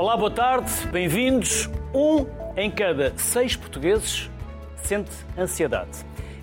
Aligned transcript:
Olá, 0.00 0.16
boa 0.16 0.30
tarde, 0.30 0.72
bem-vindos. 0.90 1.68
Um 1.94 2.24
em 2.56 2.70
cada 2.70 3.12
seis 3.18 3.54
portugueses 3.54 4.30
sente 4.76 5.10
ansiedade. 5.36 5.90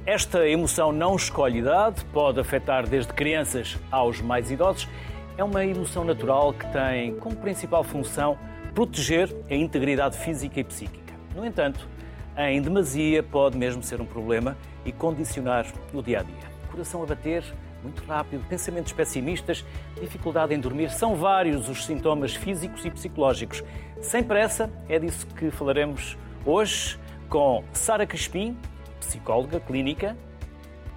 Esta 0.06 0.48
emoção 0.48 0.92
não 0.92 1.16
escolhe 1.16 1.57
idade, 1.57 2.06
pode 2.14 2.39
afetar 2.39 2.88
desde 2.88 3.12
crianças 3.14 3.75
aos 3.89 4.21
mais 4.21 4.52
idosos. 4.52 4.88
É 5.36 5.43
uma 5.43 5.66
emoção 5.66 6.04
natural 6.04 6.54
que 6.54 6.71
tem 6.71 7.16
como 7.16 7.36
principal 7.38 7.84
função 7.84 8.38
proteger 8.75 9.36
a 9.50 9.56
integridade 9.56 10.16
física 10.20 10.60
e 10.60 10.64
psíquica. 10.64 11.16
No 11.36 11.44
entanto, 11.44 11.89
em 12.38 12.61
demasia 12.61 13.24
pode 13.24 13.58
mesmo 13.58 13.82
ser 13.82 14.00
um 14.00 14.05
problema 14.05 14.55
e 14.86 14.92
condicionar 14.92 15.66
o 15.92 16.04
dia 16.04 16.19
a 16.19 16.24
dia. 16.24 16.52
Coração 16.69 17.02
a 17.02 17.08
bater 17.08 17.44
muito 17.87 18.04
rápido, 18.04 18.46
pensamentos 18.47 18.91
pessimistas, 18.91 19.65
dificuldade 20.00 20.54
em 20.54 20.59
dormir, 20.59 20.91
são 20.91 21.15
vários 21.15 21.69
os 21.69 21.86
sintomas 21.86 22.36
físicos 22.36 22.86
e 22.86 22.91
psicológicos. 22.91 23.63
Sem 24.01 24.23
pressa, 24.23 24.69
é 24.89 25.00
disso 25.00 25.25
que 25.27 25.50
falaremos 25.50 26.18
hoje 26.46 27.00
com 27.29 27.63
Sara 27.71 28.05
Crispim, 28.05 28.57
psicóloga 29.00 29.60
clínica, 29.60 30.18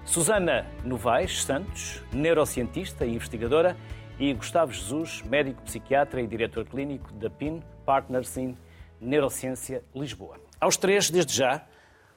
Susana 0.03 0.65
Novaes 0.83 1.43
Santos, 1.43 2.03
neurocientista 2.11 3.05
e 3.05 3.15
investigadora, 3.15 3.77
e 4.19 4.33
Gustavo 4.33 4.71
Jesus, 4.71 5.23
médico 5.23 5.61
psiquiatra 5.63 6.21
e 6.21 6.27
diretor 6.27 6.65
clínico 6.65 7.11
da 7.13 7.29
PIN 7.29 7.63
Partners 7.85 8.37
in 8.37 8.55
Neurociência 8.99 9.83
Lisboa. 9.95 10.35
Aos 10.59 10.77
três, 10.77 11.09
desde 11.09 11.33
já, 11.33 11.63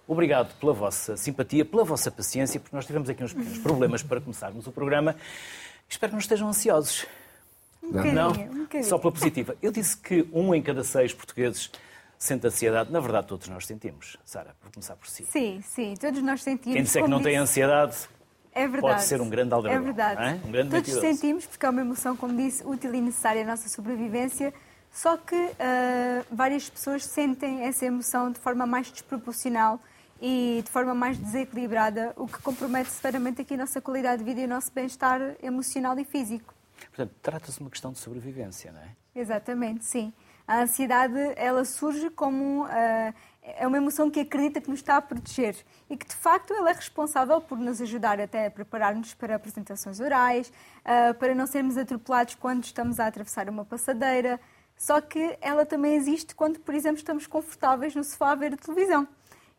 obrigado 0.06 0.54
pela 0.58 0.72
vossa 0.72 1.16
simpatia, 1.16 1.64
pela 1.64 1.84
vossa 1.84 2.10
paciência, 2.10 2.60
porque 2.60 2.74
nós 2.74 2.86
tivemos 2.86 3.08
aqui 3.08 3.22
uns 3.22 3.32
pequenos 3.32 3.58
problemas 3.58 4.02
para 4.02 4.20
começarmos 4.20 4.66
o 4.66 4.72
programa. 4.72 5.16
Espero 5.88 6.10
que 6.10 6.14
não 6.14 6.20
estejam 6.20 6.48
ansiosos. 6.48 7.06
Um 7.82 8.12
não, 8.12 8.30
um 8.30 8.82
só 8.82 8.98
pela 8.98 9.12
positiva. 9.12 9.56
Eu 9.60 9.70
disse 9.70 9.96
que 9.96 10.26
um 10.32 10.54
em 10.54 10.62
cada 10.62 10.82
seis 10.82 11.12
portugueses 11.12 11.70
sente 12.18 12.46
ansiedade. 12.46 12.90
Na 12.90 13.00
verdade, 13.00 13.26
todos 13.26 13.48
nós 13.48 13.66
sentimos. 13.66 14.16
Sara, 14.24 14.54
vou 14.62 14.72
começar 14.72 14.96
por 14.96 15.06
si. 15.06 15.24
Sim, 15.26 15.60
sim, 15.62 15.94
todos 16.00 16.22
nós 16.22 16.42
sentimos. 16.42 16.74
Quem 16.74 16.82
disser 16.82 17.02
que 17.02 17.10
não 17.10 17.22
tem 17.22 17.32
disse, 17.32 17.42
ansiedade 17.42 17.96
é 18.52 18.66
pode 18.68 19.02
ser 19.02 19.20
um 19.20 19.28
grande 19.28 19.52
aldrabão. 19.52 19.80
É 19.80 19.84
verdade. 19.84 20.22
é? 20.22 20.46
Um 20.46 20.50
grande 20.50 20.70
todos 20.70 20.88
mentiroso. 20.88 21.00
sentimos, 21.00 21.46
porque 21.46 21.66
é 21.66 21.68
uma 21.68 21.80
emoção, 21.80 22.16
como 22.16 22.36
disse, 22.36 22.64
útil 22.64 22.94
e 22.94 23.00
necessária 23.00 23.42
à 23.42 23.46
nossa 23.46 23.68
sobrevivência. 23.68 24.54
Só 24.92 25.16
que 25.16 25.34
ah, 25.58 26.24
várias 26.30 26.70
pessoas 26.70 27.04
sentem 27.04 27.64
essa 27.64 27.84
emoção 27.84 28.30
de 28.30 28.38
forma 28.38 28.64
mais 28.64 28.90
desproporcional 28.90 29.80
e 30.20 30.62
de 30.64 30.70
forma 30.70 30.94
mais 30.94 31.18
desequilibrada, 31.18 32.12
o 32.16 32.26
que 32.26 32.40
compromete 32.42 32.90
severamente 32.90 33.42
aqui 33.42 33.54
a 33.54 33.58
nossa 33.58 33.80
qualidade 33.80 34.18
de 34.18 34.24
vida 34.24 34.40
e 34.40 34.44
o 34.44 34.48
nosso 34.48 34.72
bem-estar 34.72 35.20
emocional 35.42 35.98
e 35.98 36.04
físico. 36.04 36.54
Portanto, 36.88 37.12
trata-se 37.22 37.58
de 37.58 37.64
uma 37.64 37.70
questão 37.70 37.92
de 37.92 37.98
sobrevivência, 37.98 38.72
não 38.72 38.80
é? 38.80 38.88
Exatamente, 39.14 39.84
sim. 39.84 40.12
A 40.46 40.62
ansiedade, 40.62 41.18
ela 41.36 41.64
surge 41.64 42.10
como 42.10 42.66
ah, 42.68 43.14
é 43.42 43.66
uma 43.66 43.76
emoção 43.76 44.10
que 44.10 44.20
acredita 44.20 44.60
que 44.60 44.70
nos 44.70 44.80
está 44.80 44.96
a 44.96 45.02
proteger 45.02 45.56
e 45.88 45.96
que, 45.96 46.06
de 46.06 46.14
facto, 46.14 46.52
ela 46.52 46.70
é 46.70 46.72
responsável 46.72 47.40
por 47.40 47.58
nos 47.58 47.80
ajudar 47.80 48.20
até 48.20 48.46
a 48.46 48.50
preparar-nos 48.50 49.14
para 49.14 49.36
apresentações 49.36 50.00
orais, 50.00 50.52
ah, 50.84 51.14
para 51.14 51.34
não 51.34 51.46
sermos 51.46 51.76
atropelados 51.76 52.34
quando 52.34 52.64
estamos 52.64 52.98
a 52.98 53.06
atravessar 53.06 53.48
uma 53.48 53.64
passadeira. 53.64 54.40
Só 54.76 55.00
que 55.00 55.36
ela 55.40 55.64
também 55.64 55.94
existe 55.94 56.34
quando, 56.34 56.58
por 56.58 56.74
exemplo, 56.74 56.98
estamos 56.98 57.26
confortáveis 57.26 57.94
no 57.94 58.02
sofá 58.02 58.32
a 58.32 58.34
ver 58.34 58.54
a 58.54 58.56
televisão. 58.56 59.06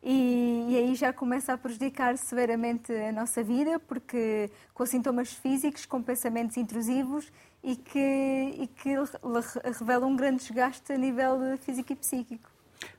E, 0.08 0.66
e 0.68 0.76
aí 0.76 0.94
já 0.94 1.12
começa 1.12 1.52
a 1.52 1.58
prejudicar 1.58 2.16
severamente 2.16 2.92
a 2.92 3.10
nossa 3.10 3.42
vida, 3.42 3.76
porque 3.80 4.48
com 4.72 4.86
sintomas 4.86 5.32
físicos, 5.32 5.84
com 5.84 6.00
pensamentos 6.00 6.56
intrusivos 6.56 7.32
e 7.60 7.74
que, 7.74 7.98
e 8.56 8.68
que 8.68 8.90
re- 8.90 9.72
revelam 9.76 10.10
um 10.10 10.14
grande 10.14 10.44
desgaste 10.44 10.92
a 10.92 10.96
nível 10.96 11.58
físico 11.58 11.92
e 11.92 11.96
psíquico. 11.96 12.48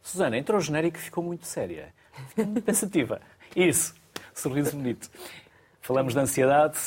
Susana, 0.01 0.37
entrou 0.37 0.59
genérico 0.59 0.97
e 0.97 0.99
ficou 0.99 1.23
muito 1.23 1.45
séria. 1.47 1.93
Ficou 2.27 2.43
muito 2.51 2.61
pensativa. 2.65 3.21
Isso, 3.55 3.95
sorriso 4.33 4.75
bonito. 4.75 5.09
Falamos 5.79 6.11
de 6.13 6.19
ansiedade, 6.19 6.77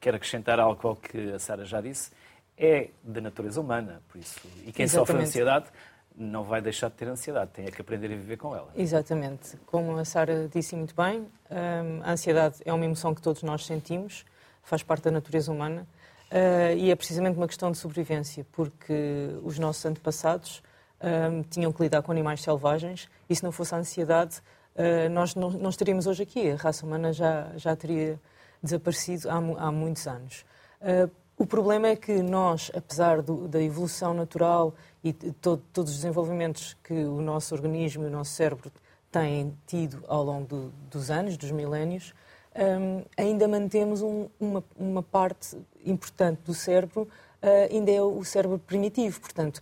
quero 0.00 0.16
acrescentar 0.16 0.58
algo 0.58 0.88
ao 0.88 0.96
que 0.96 1.32
a 1.32 1.38
Sara 1.38 1.66
já 1.66 1.82
disse. 1.82 2.10
É 2.56 2.88
da 3.02 3.20
natureza 3.20 3.60
humana, 3.60 4.00
por 4.08 4.18
isso. 4.18 4.40
E 4.64 4.72
quem 4.72 4.88
sofre 4.88 5.16
Exatamente. 5.16 5.28
ansiedade 5.28 5.66
não 6.16 6.42
vai 6.42 6.62
deixar 6.62 6.88
de 6.88 6.94
ter 6.94 7.08
ansiedade, 7.08 7.50
tem 7.52 7.66
é 7.66 7.70
que 7.70 7.80
aprender 7.80 8.06
a 8.06 8.16
viver 8.16 8.38
com 8.38 8.56
ela. 8.56 8.70
Exatamente. 8.74 9.56
Como 9.66 9.96
a 9.96 10.04
Sara 10.04 10.48
disse 10.48 10.74
muito 10.74 10.94
bem, 10.94 11.20
hum, 11.20 12.00
a 12.02 12.12
ansiedade 12.12 12.56
é 12.64 12.72
uma 12.72 12.84
emoção 12.84 13.14
que 13.14 13.20
todos 13.20 13.42
nós 13.42 13.66
sentimos, 13.66 14.24
faz 14.62 14.82
parte 14.82 15.04
da 15.04 15.10
natureza 15.10 15.52
humana 15.52 15.86
uh, 16.32 16.76
e 16.76 16.90
é 16.90 16.96
precisamente 16.96 17.36
uma 17.36 17.46
questão 17.46 17.70
de 17.70 17.76
sobrevivência, 17.76 18.46
porque 18.50 19.28
os 19.42 19.58
nossos 19.58 19.84
antepassados 19.84 20.62
hum, 21.02 21.42
tinham 21.50 21.70
que 21.70 21.82
lidar 21.82 22.02
com 22.02 22.10
animais 22.12 22.40
selvagens 22.40 23.08
e 23.28 23.36
se 23.36 23.44
não 23.44 23.52
fosse 23.52 23.74
a 23.74 23.78
ansiedade, 23.78 24.40
uh, 24.74 25.10
nós 25.10 25.34
não, 25.34 25.68
estaríamos 25.68 26.06
hoje 26.06 26.22
aqui. 26.22 26.50
A 26.50 26.56
raça 26.56 26.86
humana 26.86 27.12
já, 27.12 27.52
já 27.56 27.76
teria 27.76 28.18
desaparecido 28.62 29.28
há, 29.28 29.36
há 29.36 29.70
muitos 29.70 30.06
anos. 30.06 30.44
Uh, 31.38 31.42
o 31.42 31.46
problema 31.46 31.88
é 31.88 31.96
que 31.96 32.22
nós, 32.22 32.70
apesar 32.74 33.22
do- 33.22 33.46
da 33.48 33.60
evolução 33.62 34.14
natural 34.14 34.74
e 35.04 35.12
de 35.12 35.32
to- 35.32 35.60
todos 35.72 35.92
os 35.92 35.96
desenvolvimentos 35.98 36.76
que 36.82 36.94
o 37.04 37.20
nosso 37.20 37.54
organismo 37.54 38.04
e 38.04 38.06
o 38.06 38.10
nosso 38.10 38.32
cérebro 38.32 38.70
têm 39.10 39.56
tido 39.66 40.02
ao 40.08 40.24
longo 40.24 40.46
do- 40.46 40.72
dos 40.90 41.10
anos, 41.10 41.36
dos 41.36 41.50
milénios, 41.50 42.12
hum, 42.54 43.04
ainda 43.16 43.46
mantemos 43.46 44.02
um- 44.02 44.28
uma, 44.40 44.64
uma 44.76 45.02
parte 45.02 45.56
importante 45.84 46.40
do 46.44 46.54
cérebro, 46.54 47.08
ah, 47.42 47.46
ainda 47.70 47.90
é 47.90 48.02
o 48.02 48.24
cérebro 48.24 48.58
primitivo. 48.58 49.20
Portanto, 49.20 49.60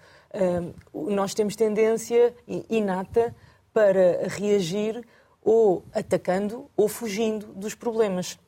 o- 0.93 1.11
nós 1.11 1.35
temos 1.35 1.55
tendência 1.55 2.35
inata 2.71 3.35
para 3.73 4.27
reagir 4.29 5.05
ou 5.43 5.85
atacando 5.93 6.67
ou 6.77 6.89
fugindo 6.89 7.47
dos 7.55 7.75
problemas. 7.75 8.39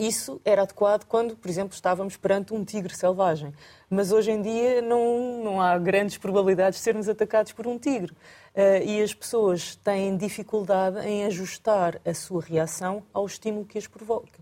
Isso 0.00 0.40
era 0.46 0.62
adequado 0.62 1.04
quando, 1.04 1.36
por 1.36 1.50
exemplo, 1.50 1.74
estávamos 1.74 2.16
perante 2.16 2.54
um 2.54 2.64
tigre 2.64 2.96
selvagem. 2.96 3.52
Mas 3.90 4.10
hoje 4.12 4.30
em 4.30 4.40
dia 4.40 4.80
não, 4.80 5.44
não 5.44 5.60
há 5.60 5.76
grandes 5.78 6.16
probabilidades 6.16 6.78
de 6.78 6.84
sermos 6.84 7.06
atacados 7.06 7.52
por 7.52 7.66
um 7.66 7.78
tigre. 7.78 8.16
Eh, 8.54 8.82
e 8.84 9.02
as 9.02 9.12
pessoas 9.12 9.76
têm 9.76 10.16
dificuldade 10.16 11.06
em 11.06 11.26
ajustar 11.26 12.00
a 12.02 12.14
sua 12.14 12.40
reação 12.40 13.02
ao 13.12 13.26
estímulo 13.26 13.66
que 13.66 13.76
as 13.76 13.86
provoca. 13.86 14.40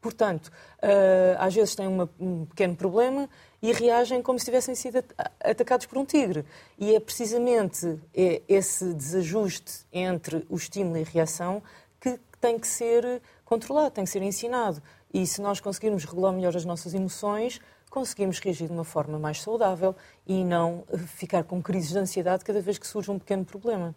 Portanto, 0.00 0.52
eh, 0.80 1.34
às 1.36 1.52
vezes 1.52 1.74
têm 1.74 1.88
uma- 1.88 2.08
um 2.20 2.44
pequeno 2.46 2.76
problema 2.76 3.28
e 3.60 3.72
reagem 3.72 4.22
como 4.22 4.38
se 4.38 4.44
tivessem 4.44 4.74
sido 4.76 4.98
at- 4.98 5.32
atacados 5.42 5.86
por 5.86 5.98
um 5.98 6.04
tigre. 6.04 6.44
E 6.78 6.94
é 6.94 7.00
precisamente 7.00 7.98
é 8.14 8.40
esse 8.48 8.94
desajuste 8.94 9.84
entre 9.92 10.46
o 10.48 10.54
estímulo 10.56 10.96
e 10.98 11.02
a 11.02 11.06
reação 11.06 11.60
que 12.00 12.20
tem 12.40 12.56
que 12.58 12.66
ser 12.68 13.20
controlado, 13.52 13.90
tem 13.90 14.04
que 14.04 14.10
ser 14.10 14.22
ensinado. 14.22 14.82
E 15.12 15.26
se 15.26 15.42
nós 15.42 15.60
conseguirmos 15.60 16.06
regular 16.06 16.32
melhor 16.32 16.56
as 16.56 16.64
nossas 16.64 16.94
emoções, 16.94 17.60
conseguimos 17.90 18.38
reagir 18.38 18.66
de 18.66 18.72
uma 18.72 18.84
forma 18.84 19.18
mais 19.18 19.42
saudável 19.42 19.94
e 20.26 20.42
não 20.42 20.84
eh, 20.90 20.96
ficar 20.96 21.44
com 21.44 21.62
crises 21.62 21.90
de 21.90 21.98
ansiedade 21.98 22.46
cada 22.46 22.62
vez 22.62 22.78
que 22.78 22.86
surge 22.86 23.10
um 23.10 23.18
pequeno 23.18 23.44
problema. 23.44 23.94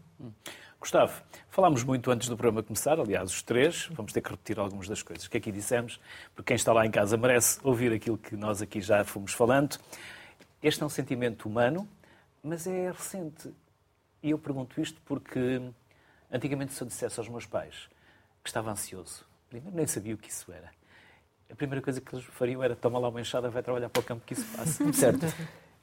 Gustavo, 0.78 1.24
falámos 1.50 1.86
muito 1.86 2.12
antes 2.12 2.28
do 2.28 2.36
programa 2.36 2.62
começar, 2.62 3.00
aliás, 3.00 3.32
os 3.32 3.42
três, 3.42 3.88
vamos 3.94 4.12
ter 4.12 4.20
que 4.20 4.30
repetir 4.30 4.60
algumas 4.60 4.90
das 4.90 5.02
coisas 5.02 5.26
que 5.26 5.38
aqui 5.38 5.54
dissemos, 5.54 6.02
porque 6.36 6.50
quem 6.50 6.56
está 6.56 6.74
lá 6.74 6.86
em 6.86 6.92
casa 6.92 7.16
merece 7.16 7.58
ouvir 7.64 7.94
aquilo 7.94 8.18
que 8.18 8.36
nós 8.36 8.62
aqui 8.62 8.82
já 8.82 9.06
fomos 9.06 9.32
falando. 9.32 9.80
Este 10.62 10.84
é 10.84 10.86
um 10.86 10.90
sentimento 10.90 11.48
humano, 11.48 11.88
mas 12.44 12.68
é 12.68 12.92
recente. 12.92 13.54
E 14.22 14.32
eu 14.32 14.38
pergunto 14.38 14.82
isto 14.82 15.00
porque 15.06 15.62
antigamente 16.30 16.74
se 16.74 16.84
eu 16.84 16.88
dissesse 16.88 17.18
aos 17.22 17.30
meus 17.30 17.46
pais 17.46 17.88
que 18.44 18.50
estava 18.50 18.70
ansioso, 18.70 19.26
primeiro 19.62 19.78
nem 19.78 19.88
sabia 19.88 20.14
o 20.14 20.18
que 20.18 20.30
isso 20.30 20.52
era. 20.52 20.70
A 21.50 21.56
primeira 21.56 21.82
coisa 21.82 22.02
que 22.02 22.16
eles 22.16 22.26
fariam 22.26 22.64
era 22.64 22.76
toma 22.76 23.00
lá 23.00 23.10
uma 23.10 23.22
enxada, 23.22 23.50
vai 23.50 23.62
trabalhar 23.62 23.90
para 23.90 24.00
o 24.00 24.04
campo 24.04 24.24
que 24.26 24.34
isso 24.34 24.46
passa. 24.56 24.84
Certo. 24.94 25.26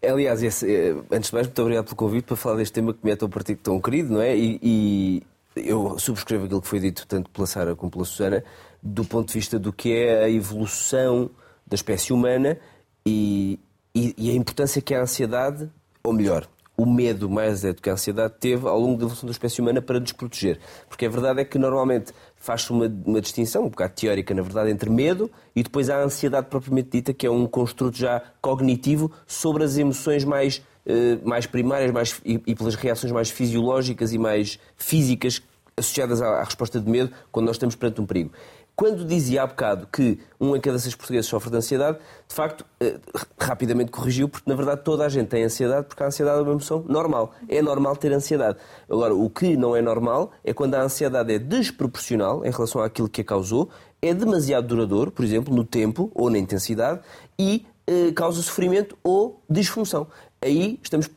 Aliás, 0.03 0.43
esse, 0.43 0.69
eh, 0.69 0.95
antes 1.13 1.31
de 1.31 1.35
mais, 1.35 1.47
muito 1.47 1.63
obrigado 1.63 1.85
pelo 1.85 1.97
convite 1.97 2.25
para 2.25 2.37
falar 2.37 2.57
deste 2.57 2.73
tema 2.73 2.93
que 2.93 2.99
me 3.05 3.13
é 3.13 3.17
tão 3.17 3.29
partido 3.29 3.59
tão 3.59 3.81
querido, 3.81 4.13
não 4.13 4.21
é? 4.21 4.37
E, 4.37 4.59
e 4.61 5.23
eu 5.55 5.97
subscrevo 5.99 6.47
aquilo 6.47 6.61
que 6.61 6.67
foi 6.67 6.81
dito 6.81 7.07
tanto 7.07 7.31
pela 7.31 7.47
Sara 7.47 7.77
como 7.77 7.91
pela 7.91 8.05
Susana, 8.05 8.43
do 8.83 9.05
ponto 9.05 9.29
de 9.29 9.35
vista 9.35 9.59
do 9.61 9.73
que 9.73 9.93
é 9.93 10.25
a 10.25 10.29
evolução 10.29 11.31
da 11.65 11.77
espécie 11.77 12.13
humana 12.13 12.59
e, 13.07 13.61
e, 13.95 14.15
e 14.19 14.31
a 14.31 14.35
importância 14.35 14.83
que 14.83 14.93
a 14.93 15.03
ansiedade, 15.03 15.71
ou 16.03 16.13
melhor, 16.13 16.49
o 16.77 16.85
medo 16.85 17.31
mais 17.31 17.65
é 17.65 17.73
do 17.73 17.81
que 17.81 17.89
a 17.89 17.93
ansiedade 17.93 18.35
teve 18.41 18.67
ao 18.67 18.81
longo 18.81 18.99
da 18.99 19.05
evolução 19.05 19.27
da 19.27 19.33
espécie 19.33 19.61
humana 19.61 19.81
para 19.81 20.01
nos 20.01 20.13
proteger. 20.13 20.59
Porque 20.89 21.07
a 21.07 21.09
verdade 21.09 21.41
é 21.41 21.45
que 21.45 21.59
normalmente 21.59 22.13
faz-se 22.43 22.73
uma, 22.73 22.93
uma 23.07 23.21
distinção, 23.21 23.67
um 23.67 23.69
bocado 23.69 23.95
teórica, 23.95 24.35
na 24.35 24.43
verdade, 24.43 24.69
entre 24.69 24.91
medo 24.91 25.31
e 25.55 25.63
depois 25.63 25.89
a 25.89 26.03
ansiedade 26.03 26.49
propriamente 26.49 26.91
dita, 26.91 27.15
que 27.15 27.25
é 27.25 27.31
um 27.31 27.47
construto 27.47 27.97
já 27.97 28.21
cognitivo 28.41 29.13
sobre 29.29 29.63
as 29.63 29.79
emoções 29.79 30.25
mais, 30.25 30.61
eh, 30.85 31.19
mais 31.25 31.47
primárias 31.47 31.93
mais, 31.93 32.21
e, 32.25 32.43
e 32.45 32.55
pelas 32.57 32.75
reações 32.75 33.13
mais 33.13 33.31
fisiológicas 33.31 34.13
e 34.13 34.19
mais 34.19 34.59
físicas 34.77 35.41
associadas 35.77 36.21
à, 36.21 36.41
à 36.41 36.45
resposta 36.45 36.81
de 36.81 36.91
medo 36.91 37.13
quando 37.31 37.47
nós 37.47 37.55
estamos 37.55 37.77
perante 37.77 38.01
um 38.01 38.07
perigo. 38.07 38.33
Quando 38.75 39.05
dizia 39.05 39.43
há 39.43 39.47
bocado 39.47 39.87
que 39.93 40.19
um 40.41 40.57
em 40.57 40.61
cada 40.61 40.79
seis 40.79 40.95
portugueses 40.95 41.29
sofre 41.29 41.51
de 41.51 41.57
ansiedade, 41.57 41.99
de 42.27 42.35
facto, 42.35 42.65
eh, 42.81 42.99
rapidamente 43.39 43.91
corrigiu, 43.91 44.29
porque 44.29 44.49
na 44.49 44.57
verdade 44.57 44.83
toda 44.83 45.05
a 45.05 45.09
gente 45.09 45.29
tem 45.29 45.45
ansiedade, 45.45 45.87
porque 45.87 46.03
a 46.03 46.07
ansiedade 46.07 46.39
é 46.39 46.43
uma 46.43 46.53
emoção 46.53 46.85
normal. 46.89 47.35
É 47.49 47.61
normal 47.61 47.97
ter 47.97 48.13
ansiedade. 48.13 48.59
Agora, 48.89 49.15
o 49.15 49.29
que 49.29 49.57
não 49.57 49.77
é 49.77 49.83
normal 49.83 50.33
é 50.43 50.53
quando 50.55 50.75
a 50.75 50.83
ansiedade 50.83 51.33
é 51.33 51.39
desproporcional 51.39 52.45
em 52.45 52.51
relação 52.51 52.83
àquilo 52.83 53.09
que 53.09 53.21
a 53.21 53.25
causou, 53.25 53.69
é 54.01 54.13
demasiado 54.15 54.67
duradouro, 54.67 55.11
por 55.11 55.25
exemplo, 55.25 55.55
no 55.55 55.65
tempo 55.65 56.11
ou 56.15 56.31
na 56.31 56.39
intensidade, 56.39 57.01
e 57.39 57.67
eh, 57.87 58.11
causa 58.13 58.41
sofrimento 58.43 58.97
ou 59.03 59.43
disfunção. 59.49 60.07
Aí 60.41 60.81
estamos, 60.83 61.11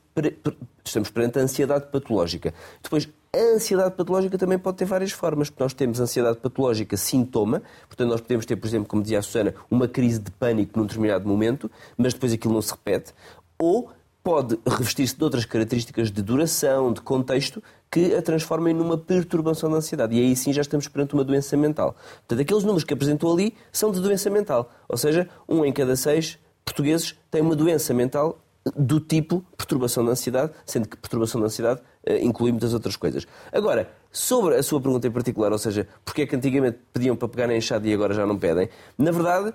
estamos 0.83 1.09
perante 1.09 1.39
a 1.39 1.41
ansiedade 1.41 1.87
patológica. 1.91 2.53
Depois, 2.83 3.07
a 3.35 3.55
ansiedade 3.55 3.95
patológica 3.95 4.37
também 4.37 4.57
pode 4.57 4.77
ter 4.77 4.85
várias 4.85 5.11
formas, 5.11 5.51
nós 5.59 5.73
temos 5.73 5.99
ansiedade 5.99 6.37
patológica 6.37 6.95
sintoma, 6.95 7.61
portanto 7.87 8.09
nós 8.09 8.21
podemos 8.21 8.45
ter, 8.45 8.55
por 8.55 8.67
exemplo, 8.67 8.87
como 8.87 9.01
dizia 9.01 9.19
a 9.19 9.21
Susana, 9.21 9.53
uma 9.69 9.87
crise 9.87 10.19
de 10.19 10.31
pânico 10.31 10.79
num 10.79 10.85
determinado 10.85 11.27
momento, 11.27 11.69
mas 11.97 12.13
depois 12.13 12.31
aquilo 12.31 12.53
não 12.53 12.61
se 12.61 12.71
repete, 12.71 13.13
ou 13.59 13.89
pode 14.23 14.57
revestir-se 14.65 15.15
de 15.15 15.23
outras 15.23 15.45
características 15.45 16.11
de 16.11 16.21
duração, 16.23 16.91
de 16.91 16.99
contexto, 16.99 17.61
que 17.91 18.15
a 18.15 18.21
transformem 18.23 18.73
numa 18.73 18.97
perturbação 18.97 19.69
da 19.69 19.77
ansiedade. 19.77 20.15
E 20.15 20.19
aí 20.19 20.35
sim 20.35 20.51
já 20.51 20.61
estamos 20.61 20.87
perante 20.87 21.13
uma 21.13 21.23
doença 21.23 21.55
mental. 21.55 21.95
Portanto, 22.27 22.41
aqueles 22.41 22.63
números 22.63 22.83
que 22.83 22.93
apresentou 22.93 23.31
ali 23.31 23.53
são 23.71 23.91
de 23.91 24.01
doença 24.01 24.27
mental. 24.31 24.71
Ou 24.89 24.97
seja, 24.97 25.29
um 25.47 25.63
em 25.63 25.71
cada 25.71 25.95
seis 25.95 26.39
portugueses 26.65 27.15
tem 27.29 27.39
uma 27.39 27.55
doença 27.55 27.93
mental 27.93 28.39
do 28.75 28.99
tipo 28.99 29.45
perturbação 29.55 30.03
da 30.03 30.13
ansiedade, 30.13 30.53
sendo 30.65 30.89
que 30.89 30.97
perturbação 30.97 31.39
da 31.39 31.45
ansiedade 31.45 31.81
inclui 32.21 32.51
muitas 32.51 32.73
outras 32.73 32.95
coisas. 32.95 33.27
Agora, 33.51 33.89
sobre 34.11 34.55
a 34.55 34.63
sua 34.63 34.79
pergunta 34.79 35.07
em 35.07 35.11
particular, 35.11 35.51
ou 35.51 35.57
seja, 35.57 35.87
porque 36.03 36.23
é 36.23 36.25
que 36.25 36.35
antigamente 36.35 36.79
pediam 36.93 37.15
para 37.15 37.27
pegar 37.27 37.47
na 37.47 37.55
enxada 37.55 37.87
e 37.87 37.93
agora 37.93 38.13
já 38.13 38.25
não 38.25 38.37
pedem, 38.37 38.69
na 38.97 39.11
verdade, 39.11 39.53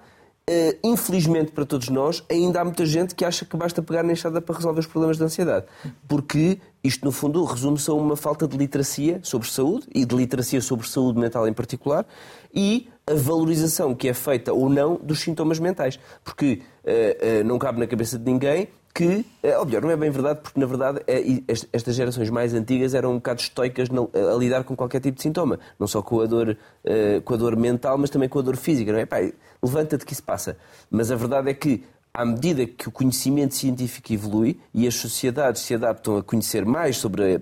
Uh, 0.50 0.74
infelizmente 0.82 1.52
para 1.52 1.64
todos 1.64 1.88
nós, 1.90 2.24
ainda 2.28 2.60
há 2.60 2.64
muita 2.64 2.84
gente 2.84 3.14
que 3.14 3.24
acha 3.24 3.44
que 3.44 3.56
basta 3.56 3.80
pegar 3.80 4.02
na 4.02 4.14
enxada 4.14 4.40
para 4.40 4.56
resolver 4.56 4.80
os 4.80 4.86
problemas 4.86 5.16
de 5.16 5.22
ansiedade. 5.22 5.66
Porque 6.08 6.58
isto, 6.82 7.04
no 7.04 7.12
fundo, 7.12 7.44
resume-se 7.44 7.88
a 7.88 7.94
uma 7.94 8.16
falta 8.16 8.48
de 8.48 8.56
literacia 8.56 9.20
sobre 9.22 9.48
saúde 9.48 9.86
e 9.94 10.04
de 10.04 10.16
literacia 10.16 10.60
sobre 10.60 10.88
saúde 10.88 11.20
mental 11.20 11.46
em 11.46 11.52
particular 11.52 12.04
e 12.52 12.88
a 13.06 13.14
valorização 13.14 13.94
que 13.94 14.08
é 14.08 14.14
feita 14.14 14.52
ou 14.52 14.68
não 14.68 14.96
dos 14.96 15.20
sintomas 15.20 15.60
mentais. 15.60 16.00
Porque 16.24 16.62
uh, 16.84 17.42
uh, 17.42 17.44
não 17.44 17.56
cabe 17.56 17.78
na 17.78 17.86
cabeça 17.86 18.18
de 18.18 18.24
ninguém 18.24 18.66
que, 18.92 19.24
eh, 19.42 19.56
ou 19.56 19.64
melhor, 19.64 19.82
não 19.82 19.90
é 19.90 19.96
bem 19.96 20.10
verdade, 20.10 20.40
porque 20.42 20.58
na 20.58 20.66
verdade 20.66 21.00
é, 21.06 21.22
estas 21.72 21.94
gerações 21.94 22.28
mais 22.28 22.52
antigas 22.52 22.92
eram 22.92 23.12
um 23.12 23.14
bocado 23.14 23.40
estoicas 23.40 23.88
a 23.90 24.36
lidar 24.36 24.64
com 24.64 24.74
qualquer 24.74 25.00
tipo 25.00 25.16
de 25.16 25.22
sintoma, 25.22 25.58
não 25.78 25.86
só 25.86 26.02
com 26.02 26.20
a 26.20 26.26
dor, 26.26 26.56
eh, 26.84 27.20
com 27.24 27.34
a 27.34 27.36
dor 27.36 27.56
mental, 27.56 27.96
mas 27.96 28.10
também 28.10 28.28
com 28.28 28.38
a 28.38 28.42
dor 28.42 28.56
física. 28.56 28.92
Não 28.92 28.98
é? 28.98 29.32
Levanta-te 29.62 30.04
que 30.04 30.12
isso 30.12 30.22
passa. 30.22 30.56
Mas 30.90 31.10
a 31.10 31.16
verdade 31.16 31.50
é 31.50 31.54
que, 31.54 31.84
à 32.12 32.24
medida 32.24 32.66
que 32.66 32.88
o 32.88 32.90
conhecimento 32.90 33.54
científico 33.54 34.12
evolui 34.12 34.58
e 34.74 34.88
as 34.88 34.94
sociedades 34.96 35.62
se 35.62 35.74
adaptam 35.74 36.16
a 36.16 36.22
conhecer 36.22 36.64
mais 36.64 36.96
sobre 36.96 37.36
a, 37.36 37.38